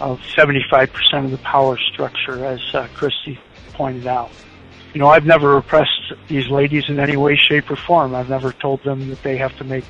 of 0.00 0.18
75% 0.36 1.24
of 1.24 1.30
the 1.30 1.38
power 1.38 1.78
structure, 1.92 2.44
as 2.44 2.60
uh, 2.74 2.88
Christy 2.94 3.38
pointed 3.72 4.06
out. 4.06 4.30
You 4.94 5.00
know, 5.00 5.08
I've 5.08 5.26
never 5.26 5.56
oppressed 5.56 6.12
these 6.28 6.48
ladies 6.48 6.88
in 6.88 6.98
any 6.98 7.16
way, 7.16 7.36
shape, 7.36 7.70
or 7.70 7.76
form. 7.76 8.14
I've 8.14 8.28
never 8.28 8.52
told 8.52 8.82
them 8.82 9.08
that 9.10 9.22
they 9.22 9.36
have 9.36 9.56
to 9.58 9.64
make 9.64 9.84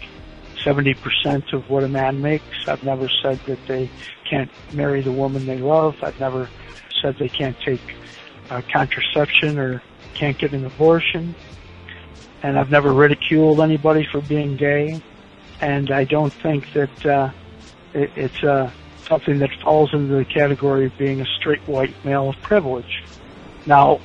70% 0.64 1.52
of 1.52 1.68
what 1.70 1.84
a 1.84 1.88
man 1.88 2.20
makes. 2.20 2.68
I've 2.68 2.84
never 2.84 3.08
said 3.22 3.40
that 3.46 3.58
they 3.66 3.90
can't 4.28 4.50
marry 4.72 5.00
the 5.00 5.12
woman 5.12 5.46
they 5.46 5.58
love. 5.58 5.96
I've 6.02 6.18
never 6.20 6.48
said 7.00 7.16
they 7.18 7.28
can't 7.28 7.56
take 7.64 7.80
uh, 8.50 8.60
contraception 8.70 9.58
or 9.58 9.82
can't 10.14 10.36
get 10.38 10.52
an 10.52 10.64
abortion. 10.66 11.34
And 12.42 12.58
I've 12.58 12.70
never 12.70 12.92
ridiculed 12.92 13.60
anybody 13.60 14.06
for 14.10 14.20
being 14.22 14.56
gay. 14.56 15.00
And 15.60 15.90
I 15.90 16.04
don't 16.04 16.32
think 16.32 16.72
that 16.72 17.06
uh, 17.06 17.30
it, 17.94 18.10
it's 18.16 18.44
uh, 18.44 18.70
something 19.06 19.38
that 19.38 19.50
falls 19.62 19.92
into 19.92 20.14
the 20.14 20.24
category 20.24 20.86
of 20.86 20.96
being 20.98 21.20
a 21.20 21.26
straight 21.38 21.60
white 21.66 21.94
male 22.04 22.30
of 22.30 22.40
privilege. 22.42 23.02
Now, 23.66 24.00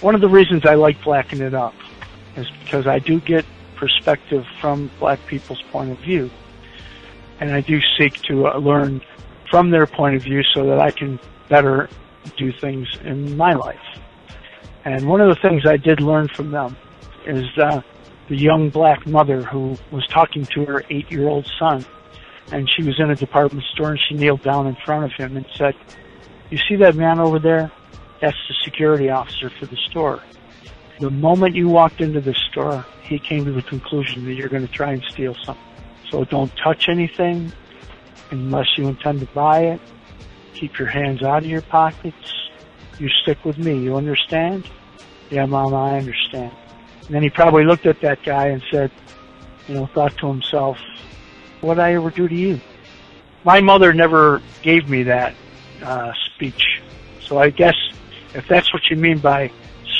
one 0.00 0.14
of 0.14 0.20
the 0.20 0.28
reasons 0.28 0.64
I 0.64 0.74
like 0.74 1.02
blacking 1.02 1.40
it 1.40 1.54
up 1.54 1.74
is 2.36 2.48
because 2.62 2.86
I 2.86 2.98
do 2.98 3.20
get 3.20 3.44
perspective 3.76 4.46
from 4.60 4.90
black 4.98 5.24
people's 5.26 5.62
point 5.72 5.90
of 5.90 5.98
view. 5.98 6.30
And 7.40 7.52
I 7.52 7.62
do 7.62 7.80
seek 7.98 8.20
to 8.22 8.48
uh, 8.48 8.58
learn 8.58 9.00
from 9.50 9.70
their 9.70 9.86
point 9.86 10.16
of 10.16 10.22
view 10.22 10.42
so 10.54 10.66
that 10.66 10.78
I 10.78 10.90
can 10.90 11.18
better 11.48 11.88
do 12.36 12.52
things 12.52 12.88
in 13.02 13.36
my 13.36 13.54
life. 13.54 13.80
And 14.84 15.08
one 15.08 15.20
of 15.20 15.28
the 15.28 15.40
things 15.40 15.66
I 15.66 15.76
did 15.76 16.00
learn 16.00 16.28
from 16.28 16.50
them 16.50 16.76
is 17.26 17.46
uh, 17.58 17.80
the 18.28 18.36
young 18.36 18.70
black 18.70 19.06
mother 19.06 19.42
who 19.42 19.76
was 19.90 20.06
talking 20.06 20.44
to 20.46 20.64
her 20.66 20.84
eight-year-old 20.90 21.50
son. 21.58 21.84
And 22.52 22.68
she 22.76 22.82
was 22.82 22.98
in 22.98 23.10
a 23.10 23.16
department 23.16 23.64
store 23.72 23.90
and 23.90 24.00
she 24.08 24.14
kneeled 24.14 24.42
down 24.42 24.66
in 24.66 24.76
front 24.84 25.04
of 25.04 25.12
him 25.12 25.36
and 25.36 25.46
said, 25.56 25.74
you 26.50 26.58
see 26.68 26.76
that 26.76 26.96
man 26.96 27.20
over 27.20 27.38
there? 27.38 27.70
That's 28.20 28.36
the 28.48 28.54
security 28.64 29.08
officer 29.08 29.50
for 29.50 29.66
the 29.66 29.76
store. 29.88 30.20
The 30.98 31.10
moment 31.10 31.54
you 31.54 31.68
walked 31.68 32.00
into 32.00 32.20
the 32.20 32.34
store, 32.34 32.84
he 33.02 33.18
came 33.18 33.44
to 33.44 33.52
the 33.52 33.62
conclusion 33.62 34.24
that 34.26 34.34
you're 34.34 34.48
going 34.48 34.66
to 34.66 34.72
try 34.72 34.92
and 34.92 35.02
steal 35.08 35.34
something. 35.44 35.64
So 36.10 36.24
don't 36.24 36.54
touch 36.56 36.88
anything 36.88 37.52
unless 38.30 38.66
you 38.76 38.88
intend 38.88 39.20
to 39.20 39.26
buy 39.26 39.60
it. 39.64 39.80
Keep 40.54 40.78
your 40.78 40.88
hands 40.88 41.22
out 41.22 41.44
of 41.44 41.48
your 41.48 41.62
pockets. 41.62 42.34
You 42.98 43.08
stick 43.22 43.44
with 43.44 43.56
me. 43.56 43.78
You 43.78 43.96
understand? 43.96 44.68
Yeah, 45.30 45.46
Mom, 45.46 45.72
I 45.72 45.96
understand. 45.98 46.52
And 47.06 47.14
then 47.14 47.22
he 47.22 47.30
probably 47.30 47.64
looked 47.64 47.86
at 47.86 48.00
that 48.02 48.22
guy 48.24 48.48
and 48.48 48.62
said, 48.70 48.90
you 49.68 49.74
know, 49.74 49.86
thought 49.86 50.18
to 50.18 50.26
himself, 50.26 50.78
what 51.60 51.74
did 51.74 51.82
I 51.82 51.94
ever 51.94 52.10
do 52.10 52.28
to 52.28 52.34
you? 52.34 52.60
My 53.44 53.60
mother 53.60 53.92
never 53.92 54.42
gave 54.62 54.88
me 54.88 55.04
that 55.04 55.34
uh, 55.82 56.12
speech. 56.34 56.80
So 57.22 57.38
I 57.38 57.50
guess 57.50 57.76
if 58.34 58.46
that's 58.48 58.72
what 58.72 58.82
you 58.90 58.96
mean 58.96 59.18
by 59.18 59.50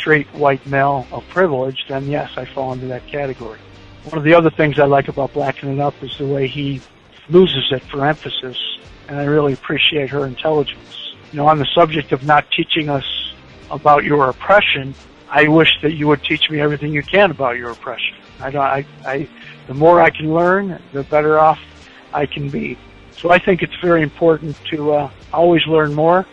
straight 0.01 0.27
white 0.35 0.65
male 0.67 1.07
of 1.13 1.27
privilege, 1.29 1.85
then 1.89 2.07
yes, 2.07 2.31
I 2.37 2.45
fall 2.45 2.73
into 2.73 2.87
that 2.87 3.07
category. 3.07 3.59
One 4.05 4.19
of 4.19 4.25
the 4.25 4.35
other 4.35 4.51
things 4.51 4.79
I 4.79 4.87
like 4.87 5.09
about 5.09 5.33
Blacking 5.35 5.73
It 5.73 5.81
Up 5.81 5.95
is 6.03 6.17
the 6.19 6.27
way 6.27 6.47
he 6.47 6.81
loses 7.29 7.71
it 7.71 7.83
for 7.83 8.07
emphasis, 8.07 8.59
and 9.09 9.19
I 9.19 9.25
really 9.25 9.53
appreciate 9.53 10.09
her 10.11 10.27
intelligence. 10.27 11.15
You 11.33 11.39
know, 11.39 11.47
on 11.47 11.59
the 11.59 11.69
subject 11.75 12.13
of 12.13 12.25
not 12.25 12.47
teaching 12.51 12.89
us 12.89 13.05
about 13.71 14.05
your 14.05 14.29
oppression, 14.29 14.95
I 15.29 15.49
wish 15.49 15.69
that 15.83 15.93
you 15.93 16.09
would 16.09 16.25
teach 16.25 16.51
me 16.51 16.61
everything 16.61 16.93
you 16.93 17.03
can 17.03 17.31
about 17.31 17.57
your 17.57 17.71
oppression. 17.71 18.17
I, 18.41 18.51
don't, 18.51 18.63
I, 18.63 18.87
I, 19.05 19.29
the 19.71 19.75
more 19.75 20.03
I 20.03 20.11
can 20.11 20.35
learn, 20.35 20.83
the 20.93 21.05
better 21.05 21.39
off 21.39 21.61
I 22.13 22.27
can 22.27 22.51
be. 22.51 22.77
So 23.19 23.31
I 23.31 23.39
think 23.39 23.63
it's 23.63 23.77
very 23.81 24.03
important 24.03 24.57
to 24.73 24.95
uh, 24.95 25.11
always 25.33 25.65
learn 25.65 25.95
more, 25.95 26.27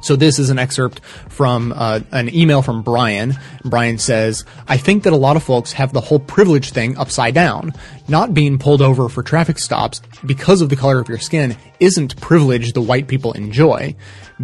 So 0.00 0.16
this 0.16 0.38
is 0.38 0.50
an 0.50 0.58
excerpt 0.58 1.00
from 1.28 1.72
uh, 1.74 2.00
an 2.12 2.34
email 2.34 2.62
from 2.62 2.82
Brian. 2.82 3.34
Brian 3.64 3.98
says, 3.98 4.44
I 4.66 4.76
think 4.76 5.02
that 5.02 5.12
a 5.12 5.16
lot 5.16 5.36
of 5.36 5.42
folks 5.42 5.72
have 5.72 5.92
the 5.92 6.00
whole 6.00 6.20
privilege 6.20 6.70
thing 6.70 6.96
upside 6.96 7.34
down. 7.34 7.72
Not 8.08 8.32
being 8.32 8.58
pulled 8.58 8.80
over 8.80 9.08
for 9.08 9.22
traffic 9.22 9.58
stops 9.58 10.00
because 10.24 10.62
of 10.62 10.68
the 10.68 10.76
color 10.76 10.98
of 10.98 11.08
your 11.08 11.18
skin 11.18 11.56
isn't 11.80 12.20
privilege 12.20 12.72
the 12.72 12.80
white 12.80 13.08
people 13.08 13.32
enjoy. 13.32 13.94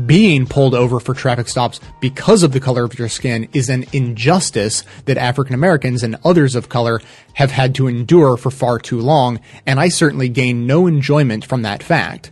Being 0.06 0.46
pulled 0.46 0.74
over 0.74 0.98
for 0.98 1.14
traffic 1.14 1.48
stops 1.48 1.80
because 2.00 2.42
of 2.42 2.52
the 2.52 2.60
color 2.60 2.84
of 2.84 2.98
your 2.98 3.08
skin 3.08 3.48
is 3.52 3.68
an 3.68 3.84
injustice 3.92 4.84
that 5.04 5.16
African 5.16 5.54
Americans 5.54 6.02
and 6.02 6.16
others 6.24 6.56
of 6.56 6.68
color 6.68 7.00
have 7.34 7.52
had 7.52 7.74
to 7.76 7.86
endure 7.86 8.36
for 8.36 8.50
far 8.50 8.78
too 8.78 9.00
long, 9.00 9.40
and 9.66 9.78
I 9.78 9.88
certainly 9.88 10.28
gain 10.28 10.66
no 10.66 10.86
enjoyment 10.86 11.44
from 11.44 11.62
that 11.62 11.82
fact. 11.82 12.30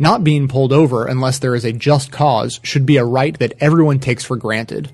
Not 0.00 0.24
being 0.24 0.48
pulled 0.48 0.72
over 0.72 1.06
unless 1.06 1.38
there 1.38 1.54
is 1.54 1.66
a 1.66 1.74
just 1.74 2.10
cause 2.10 2.58
should 2.62 2.86
be 2.86 2.96
a 2.96 3.04
right 3.04 3.38
that 3.38 3.52
everyone 3.60 3.98
takes 3.98 4.24
for 4.24 4.34
granted. 4.34 4.90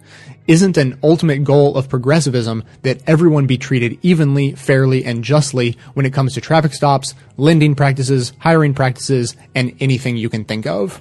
Isn't 0.49 0.77
an 0.77 0.99
ultimate 1.01 1.45
goal 1.45 1.77
of 1.77 1.89
progressivism 1.89 2.65
that 2.83 3.03
everyone 3.07 3.47
be 3.47 3.57
treated 3.57 4.01
evenly, 4.03 4.57
fairly, 4.57 5.05
and 5.05 5.23
justly 5.23 5.79
when 5.95 6.07
it 6.07 6.13
comes 6.13 6.35
to 6.35 6.41
traffic 6.41 6.75
stops, 6.75 7.15
lending 7.37 7.77
practices, 7.77 8.33
hiring 8.41 8.75
practices, 8.75 9.37
and 9.55 9.77
anything 9.79 10.17
you 10.17 10.29
can 10.29 10.45
think 10.45 10.67
of? 10.67 11.01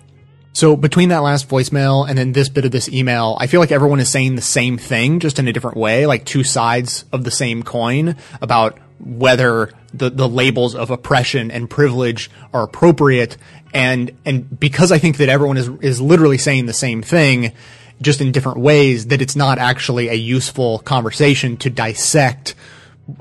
So 0.53 0.76
between 0.76 1.10
that 1.10 1.24
last 1.24 1.49
voicemail 1.49 2.08
and 2.08 2.16
then 2.16 2.34
this 2.34 2.47
bit 2.47 2.64
of 2.64 2.72
this 2.72 2.88
email, 2.88 3.36
I 3.39 3.47
feel 3.47 3.60
like 3.60 3.72
everyone 3.72 3.99
is 3.99 4.10
saying 4.10 4.36
the 4.36 4.41
same 4.43 4.78
thing, 4.78 5.20
just 5.20 5.39
in 5.39 5.47
a 5.47 5.53
different 5.53 5.78
way, 5.78 6.06
like 6.06 6.26
two 6.26 6.43
sides 6.43 7.06
of 7.12 7.24
the 7.24 7.32
same 7.32 7.64
coin 7.64 8.18
about 8.39 8.78
whether 8.99 9.71
the, 9.93 10.09
the 10.09 10.27
labels 10.27 10.75
of 10.75 10.89
oppression 10.89 11.51
and 11.51 11.69
privilege 11.69 12.29
are 12.53 12.63
appropriate. 12.63 13.37
And, 13.73 14.11
and 14.25 14.59
because 14.59 14.91
I 14.91 14.97
think 14.97 15.17
that 15.17 15.29
everyone 15.29 15.57
is, 15.57 15.69
is 15.81 16.01
literally 16.01 16.37
saying 16.37 16.65
the 16.65 16.73
same 16.73 17.01
thing, 17.01 17.53
just 18.01 18.21
in 18.21 18.31
different 18.31 18.59
ways, 18.59 19.07
that 19.07 19.21
it's 19.21 19.35
not 19.35 19.57
actually 19.57 20.09
a 20.09 20.13
useful 20.13 20.79
conversation 20.79 21.57
to 21.57 21.69
dissect 21.69 22.55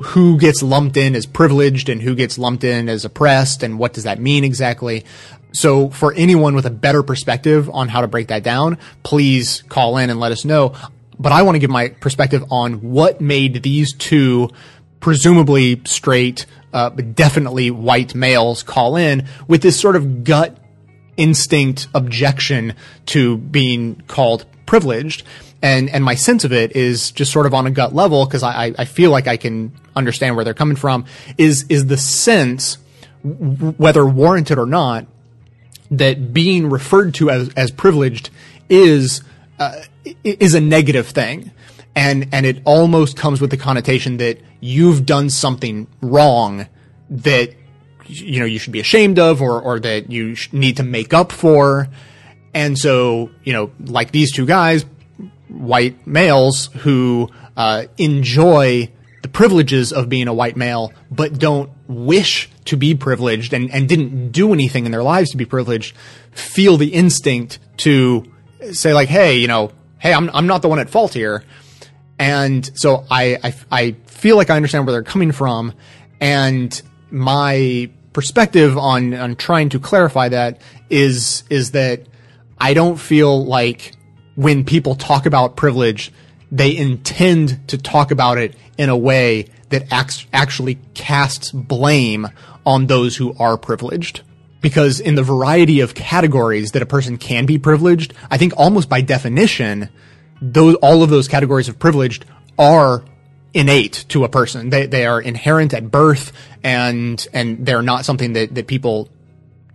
who 0.02 0.38
gets 0.38 0.62
lumped 0.62 0.96
in 0.96 1.14
as 1.14 1.26
privileged 1.26 1.88
and 1.88 2.00
who 2.00 2.14
gets 2.14 2.38
lumped 2.38 2.64
in 2.64 2.88
as 2.88 3.04
oppressed 3.04 3.62
and 3.62 3.78
what 3.78 3.92
does 3.92 4.04
that 4.04 4.18
mean 4.18 4.42
exactly. 4.42 5.04
So 5.52 5.90
for 5.90 6.12
anyone 6.14 6.54
with 6.54 6.66
a 6.66 6.70
better 6.70 7.02
perspective 7.02 7.68
on 7.70 7.88
how 7.88 8.00
to 8.00 8.08
break 8.08 8.28
that 8.28 8.42
down, 8.42 8.78
please 9.02 9.62
call 9.68 9.98
in 9.98 10.10
and 10.10 10.18
let 10.18 10.32
us 10.32 10.44
know. 10.44 10.74
But 11.18 11.32
I 11.32 11.42
want 11.42 11.54
to 11.54 11.60
give 11.60 11.70
my 11.70 11.90
perspective 11.90 12.44
on 12.50 12.90
what 12.90 13.20
made 13.20 13.62
these 13.62 13.92
two 13.92 14.50
presumably 15.04 15.78
straight, 15.84 16.46
uh, 16.72 16.88
but 16.88 17.14
definitely 17.14 17.70
white 17.70 18.14
males 18.14 18.62
call 18.62 18.96
in 18.96 19.28
with 19.46 19.60
this 19.60 19.78
sort 19.78 19.96
of 19.96 20.24
gut 20.24 20.56
instinct 21.18 21.86
objection 21.94 22.72
to 23.04 23.36
being 23.36 24.02
called 24.06 24.46
privileged. 24.64 25.22
And, 25.60 25.90
and 25.90 26.02
my 26.02 26.14
sense 26.14 26.42
of 26.44 26.54
it 26.54 26.74
is 26.74 27.10
just 27.10 27.32
sort 27.32 27.44
of 27.44 27.52
on 27.52 27.66
a 27.66 27.70
gut 27.70 27.94
level, 27.94 28.24
because 28.24 28.42
I, 28.42 28.72
I 28.78 28.86
feel 28.86 29.10
like 29.10 29.26
I 29.26 29.36
can 29.36 29.72
understand 29.94 30.36
where 30.36 30.44
they're 30.46 30.54
coming 30.54 30.74
from, 30.74 31.04
is, 31.36 31.66
is 31.68 31.84
the 31.84 31.98
sense, 31.98 32.78
whether 33.22 34.06
warranted 34.06 34.58
or 34.58 34.64
not, 34.64 35.06
that 35.90 36.32
being 36.32 36.70
referred 36.70 37.12
to 37.16 37.28
as, 37.28 37.50
as 37.56 37.70
privileged 37.70 38.30
is, 38.70 39.22
uh, 39.58 39.82
is 40.24 40.54
a 40.54 40.62
negative 40.62 41.08
thing 41.08 41.50
and 41.96 42.28
and 42.32 42.46
it 42.46 42.60
almost 42.64 43.16
comes 43.16 43.40
with 43.40 43.50
the 43.50 43.56
connotation 43.56 44.16
that 44.18 44.38
you've 44.60 45.06
done 45.06 45.30
something 45.30 45.86
wrong 46.00 46.66
that 47.10 47.54
you 48.06 48.40
know 48.40 48.46
you 48.46 48.58
should 48.58 48.72
be 48.72 48.80
ashamed 48.80 49.18
of 49.18 49.40
or 49.40 49.60
or 49.60 49.80
that 49.80 50.10
you 50.10 50.36
need 50.52 50.76
to 50.76 50.82
make 50.82 51.14
up 51.14 51.32
for. 51.32 51.88
And 52.52 52.78
so 52.78 53.30
you 53.44 53.52
know 53.52 53.70
like 53.80 54.10
these 54.10 54.32
two 54.32 54.46
guys 54.46 54.84
white 55.48 56.06
males 56.06 56.66
who 56.78 57.28
uh, 57.56 57.84
enjoy 57.96 58.90
the 59.22 59.28
privileges 59.28 59.92
of 59.92 60.08
being 60.08 60.28
a 60.28 60.34
white 60.34 60.56
male 60.56 60.92
but 61.10 61.38
don't 61.38 61.70
wish 61.86 62.50
to 62.66 62.76
be 62.76 62.94
privileged 62.94 63.52
and, 63.52 63.70
and 63.70 63.88
didn't 63.88 64.30
do 64.32 64.52
anything 64.52 64.84
in 64.84 64.92
their 64.92 65.02
lives 65.02 65.30
to 65.30 65.36
be 65.36 65.44
privileged 65.44 65.96
feel 66.32 66.76
the 66.76 66.88
instinct 66.88 67.58
to 67.78 68.24
say 68.72 68.92
like 68.92 69.08
hey 69.08 69.36
you 69.36 69.46
know 69.46 69.70
hey 69.98 70.12
i'm, 70.12 70.28
I'm 70.34 70.46
not 70.46 70.60
the 70.60 70.68
one 70.68 70.78
at 70.78 70.90
fault 70.90 71.14
here 71.14 71.42
and 72.18 72.70
so 72.74 73.04
I, 73.10 73.38
I, 73.42 73.54
I 73.70 73.92
feel 74.06 74.36
like 74.36 74.50
I 74.50 74.56
understand 74.56 74.86
where 74.86 74.92
they're 74.92 75.02
coming 75.02 75.32
from. 75.32 75.72
And 76.20 76.80
my 77.10 77.90
perspective 78.12 78.78
on, 78.78 79.14
on 79.14 79.36
trying 79.36 79.70
to 79.70 79.80
clarify 79.80 80.28
that 80.28 80.60
is, 80.88 81.44
is 81.50 81.72
that 81.72 82.02
I 82.58 82.74
don't 82.74 82.96
feel 82.96 83.44
like 83.44 83.92
when 84.36 84.64
people 84.64 84.94
talk 84.94 85.26
about 85.26 85.56
privilege, 85.56 86.12
they 86.50 86.76
intend 86.76 87.68
to 87.68 87.78
talk 87.78 88.10
about 88.10 88.38
it 88.38 88.54
in 88.78 88.88
a 88.88 88.96
way 88.96 89.46
that 89.70 89.92
act- 89.92 90.26
actually 90.32 90.78
casts 90.94 91.50
blame 91.50 92.28
on 92.64 92.86
those 92.86 93.16
who 93.16 93.34
are 93.38 93.56
privileged. 93.56 94.22
Because 94.60 94.98
in 94.98 95.14
the 95.14 95.22
variety 95.22 95.80
of 95.80 95.94
categories 95.94 96.72
that 96.72 96.80
a 96.80 96.86
person 96.86 97.18
can 97.18 97.44
be 97.44 97.58
privileged, 97.58 98.14
I 98.30 98.38
think 98.38 98.54
almost 98.56 98.88
by 98.88 99.02
definition, 99.02 99.90
those, 100.52 100.74
all 100.76 101.02
of 101.02 101.10
those 101.10 101.28
categories 101.28 101.68
of 101.68 101.78
privileged 101.78 102.24
are 102.58 103.04
innate 103.52 104.04
to 104.08 104.24
a 104.24 104.28
person. 104.28 104.70
They, 104.70 104.86
they 104.86 105.06
are 105.06 105.20
inherent 105.20 105.72
at 105.72 105.90
birth 105.90 106.32
and, 106.62 107.26
and 107.32 107.64
they're 107.64 107.82
not 107.82 108.04
something 108.04 108.32
that, 108.34 108.54
that 108.54 108.66
people 108.66 109.08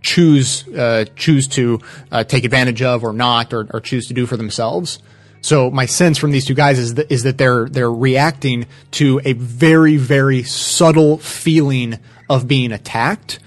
choose, 0.02 0.66
uh, 0.68 1.06
choose 1.16 1.48
to, 1.48 1.80
uh, 2.12 2.24
take 2.24 2.44
advantage 2.44 2.82
of 2.82 3.04
or 3.04 3.12
not 3.12 3.52
or, 3.52 3.68
or 3.72 3.80
choose 3.80 4.06
to 4.08 4.14
do 4.14 4.26
for 4.26 4.36
themselves. 4.36 4.98
So 5.42 5.70
my 5.70 5.86
sense 5.86 6.18
from 6.18 6.30
these 6.30 6.44
two 6.44 6.54
guys 6.54 6.78
is 6.78 6.94
that, 6.94 7.10
is 7.10 7.22
that 7.22 7.38
they're, 7.38 7.66
they're 7.68 7.92
reacting 7.92 8.66
to 8.92 9.20
a 9.24 9.32
very, 9.32 9.96
very 9.96 10.42
subtle 10.42 11.18
feeling 11.18 11.98
of 12.28 12.46
being 12.46 12.72
attacked 12.72 13.40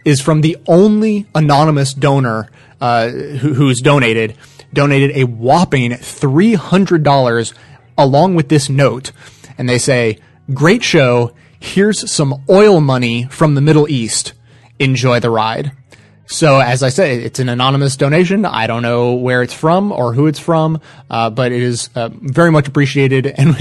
is 0.05 0.21
from 0.21 0.41
the 0.41 0.57
only 0.67 1.27
anonymous 1.35 1.95
donor 1.95 2.51
uh, 2.81 3.09
who, 3.09 3.55
who's 3.55 3.81
donated. 3.81 4.37
Donated 4.73 5.17
a 5.17 5.25
whopping 5.25 5.95
three 5.95 6.55
hundred 6.55 7.03
dollars 7.03 7.55
along 7.97 8.35
with 8.35 8.49
this 8.49 8.69
note, 8.69 9.13
and 9.57 9.69
they 9.69 9.79
say, 9.79 10.19
"Great 10.53 10.83
show. 10.83 11.33
Here's 11.59 12.11
some 12.11 12.45
oil 12.51 12.81
money 12.81 13.25
from 13.31 13.55
the 13.55 13.61
Middle 13.61 13.89
East." 13.89 14.35
Enjoy 14.79 15.21
the 15.21 15.31
ride. 15.31 15.73
So 16.27 16.59
as 16.59 16.83
I 16.83 16.89
said, 16.89 17.21
it's 17.21 17.39
an 17.39 17.49
anonymous 17.49 17.97
donation. 17.97 18.45
I 18.45 18.67
don't 18.67 18.83
know 18.83 19.15
where 19.15 19.43
it's 19.43 19.55
from 19.55 19.93
or 19.93 20.13
who 20.13 20.27
it's 20.27 20.41
from, 20.41 20.81
uh, 21.09 21.31
but 21.31 21.53
it 21.53 21.63
is 21.63 21.89
uh, 21.95 22.11
very 22.13 22.51
much 22.51 22.69
appreciated. 22.69 23.27
And 23.39 23.57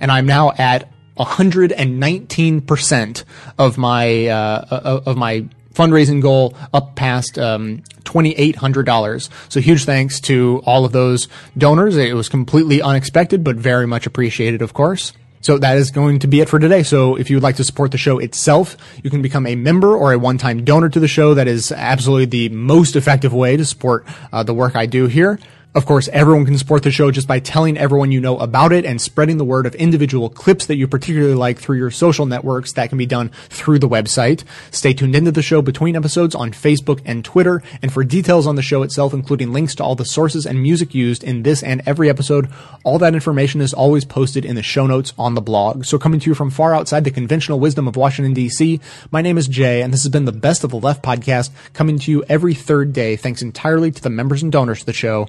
and 0.00 0.10
I'm 0.10 0.26
now 0.26 0.52
at 0.58 0.90
119 1.14 2.60
percent 2.62 3.24
of 3.56 3.78
my 3.78 4.26
uh, 4.26 5.00
of 5.06 5.16
my 5.16 5.48
fundraising 5.78 6.20
goal 6.20 6.56
up 6.74 6.96
past 6.96 7.38
um, 7.38 7.84
$2,800. 8.02 9.28
So 9.48 9.60
huge 9.60 9.84
thanks 9.84 10.18
to 10.22 10.60
all 10.66 10.84
of 10.84 10.90
those 10.90 11.28
donors. 11.56 11.96
It 11.96 12.16
was 12.16 12.28
completely 12.28 12.82
unexpected, 12.82 13.44
but 13.44 13.54
very 13.54 13.86
much 13.86 14.04
appreciated, 14.04 14.60
of 14.60 14.74
course. 14.74 15.12
So 15.40 15.58
that 15.58 15.76
is 15.76 15.90
going 15.90 16.18
to 16.20 16.26
be 16.26 16.40
it 16.40 16.48
for 16.48 16.58
today. 16.58 16.82
So 16.82 17.16
if 17.16 17.30
you 17.30 17.36
would 17.36 17.42
like 17.42 17.56
to 17.56 17.64
support 17.64 17.92
the 17.92 17.98
show 17.98 18.18
itself, 18.18 18.76
you 19.02 19.10
can 19.10 19.22
become 19.22 19.46
a 19.46 19.56
member 19.56 19.96
or 19.96 20.12
a 20.12 20.18
one-time 20.18 20.64
donor 20.64 20.88
to 20.88 21.00
the 21.00 21.08
show. 21.08 21.34
That 21.34 21.48
is 21.48 21.72
absolutely 21.72 22.26
the 22.26 22.48
most 22.54 22.96
effective 22.96 23.32
way 23.32 23.56
to 23.56 23.64
support 23.64 24.06
uh, 24.32 24.42
the 24.42 24.54
work 24.54 24.76
I 24.76 24.86
do 24.86 25.06
here. 25.06 25.38
Of 25.78 25.86
course, 25.86 26.08
everyone 26.08 26.44
can 26.44 26.58
support 26.58 26.82
the 26.82 26.90
show 26.90 27.12
just 27.12 27.28
by 27.28 27.38
telling 27.38 27.78
everyone 27.78 28.10
you 28.10 28.20
know 28.20 28.36
about 28.36 28.72
it 28.72 28.84
and 28.84 29.00
spreading 29.00 29.36
the 29.36 29.44
word 29.44 29.64
of 29.64 29.76
individual 29.76 30.28
clips 30.28 30.66
that 30.66 30.74
you 30.74 30.88
particularly 30.88 31.36
like 31.36 31.60
through 31.60 31.76
your 31.76 31.92
social 31.92 32.26
networks. 32.26 32.72
That 32.72 32.88
can 32.88 32.98
be 32.98 33.06
done 33.06 33.28
through 33.48 33.78
the 33.78 33.88
website. 33.88 34.42
Stay 34.72 34.92
tuned 34.92 35.14
into 35.14 35.30
the 35.30 35.40
show 35.40 35.62
between 35.62 35.94
episodes 35.94 36.34
on 36.34 36.50
Facebook 36.50 37.00
and 37.04 37.24
Twitter. 37.24 37.62
And 37.80 37.92
for 37.92 38.02
details 38.02 38.44
on 38.44 38.56
the 38.56 38.60
show 38.60 38.82
itself, 38.82 39.14
including 39.14 39.52
links 39.52 39.76
to 39.76 39.84
all 39.84 39.94
the 39.94 40.04
sources 40.04 40.46
and 40.46 40.60
music 40.60 40.96
used 40.96 41.22
in 41.22 41.44
this 41.44 41.62
and 41.62 41.80
every 41.86 42.10
episode, 42.10 42.50
all 42.82 42.98
that 42.98 43.14
information 43.14 43.60
is 43.60 43.72
always 43.72 44.04
posted 44.04 44.44
in 44.44 44.56
the 44.56 44.64
show 44.64 44.88
notes 44.88 45.12
on 45.16 45.36
the 45.36 45.40
blog. 45.40 45.84
So 45.84 45.96
coming 45.96 46.18
to 46.18 46.28
you 46.28 46.34
from 46.34 46.50
far 46.50 46.74
outside 46.74 47.04
the 47.04 47.12
conventional 47.12 47.60
wisdom 47.60 47.86
of 47.86 47.94
Washington 47.94 48.34
DC, 48.34 48.80
my 49.12 49.22
name 49.22 49.38
is 49.38 49.46
Jay, 49.46 49.82
and 49.82 49.94
this 49.94 50.02
has 50.02 50.10
been 50.10 50.24
the 50.24 50.32
Best 50.32 50.64
of 50.64 50.70
the 50.70 50.80
Left 50.80 51.04
podcast 51.04 51.50
coming 51.72 52.00
to 52.00 52.10
you 52.10 52.24
every 52.28 52.54
third 52.54 52.92
day, 52.92 53.14
thanks 53.14 53.42
entirely 53.42 53.92
to 53.92 54.02
the 54.02 54.10
members 54.10 54.42
and 54.42 54.50
donors 54.50 54.80
to 54.80 54.86
the 54.86 54.92
show 54.92 55.28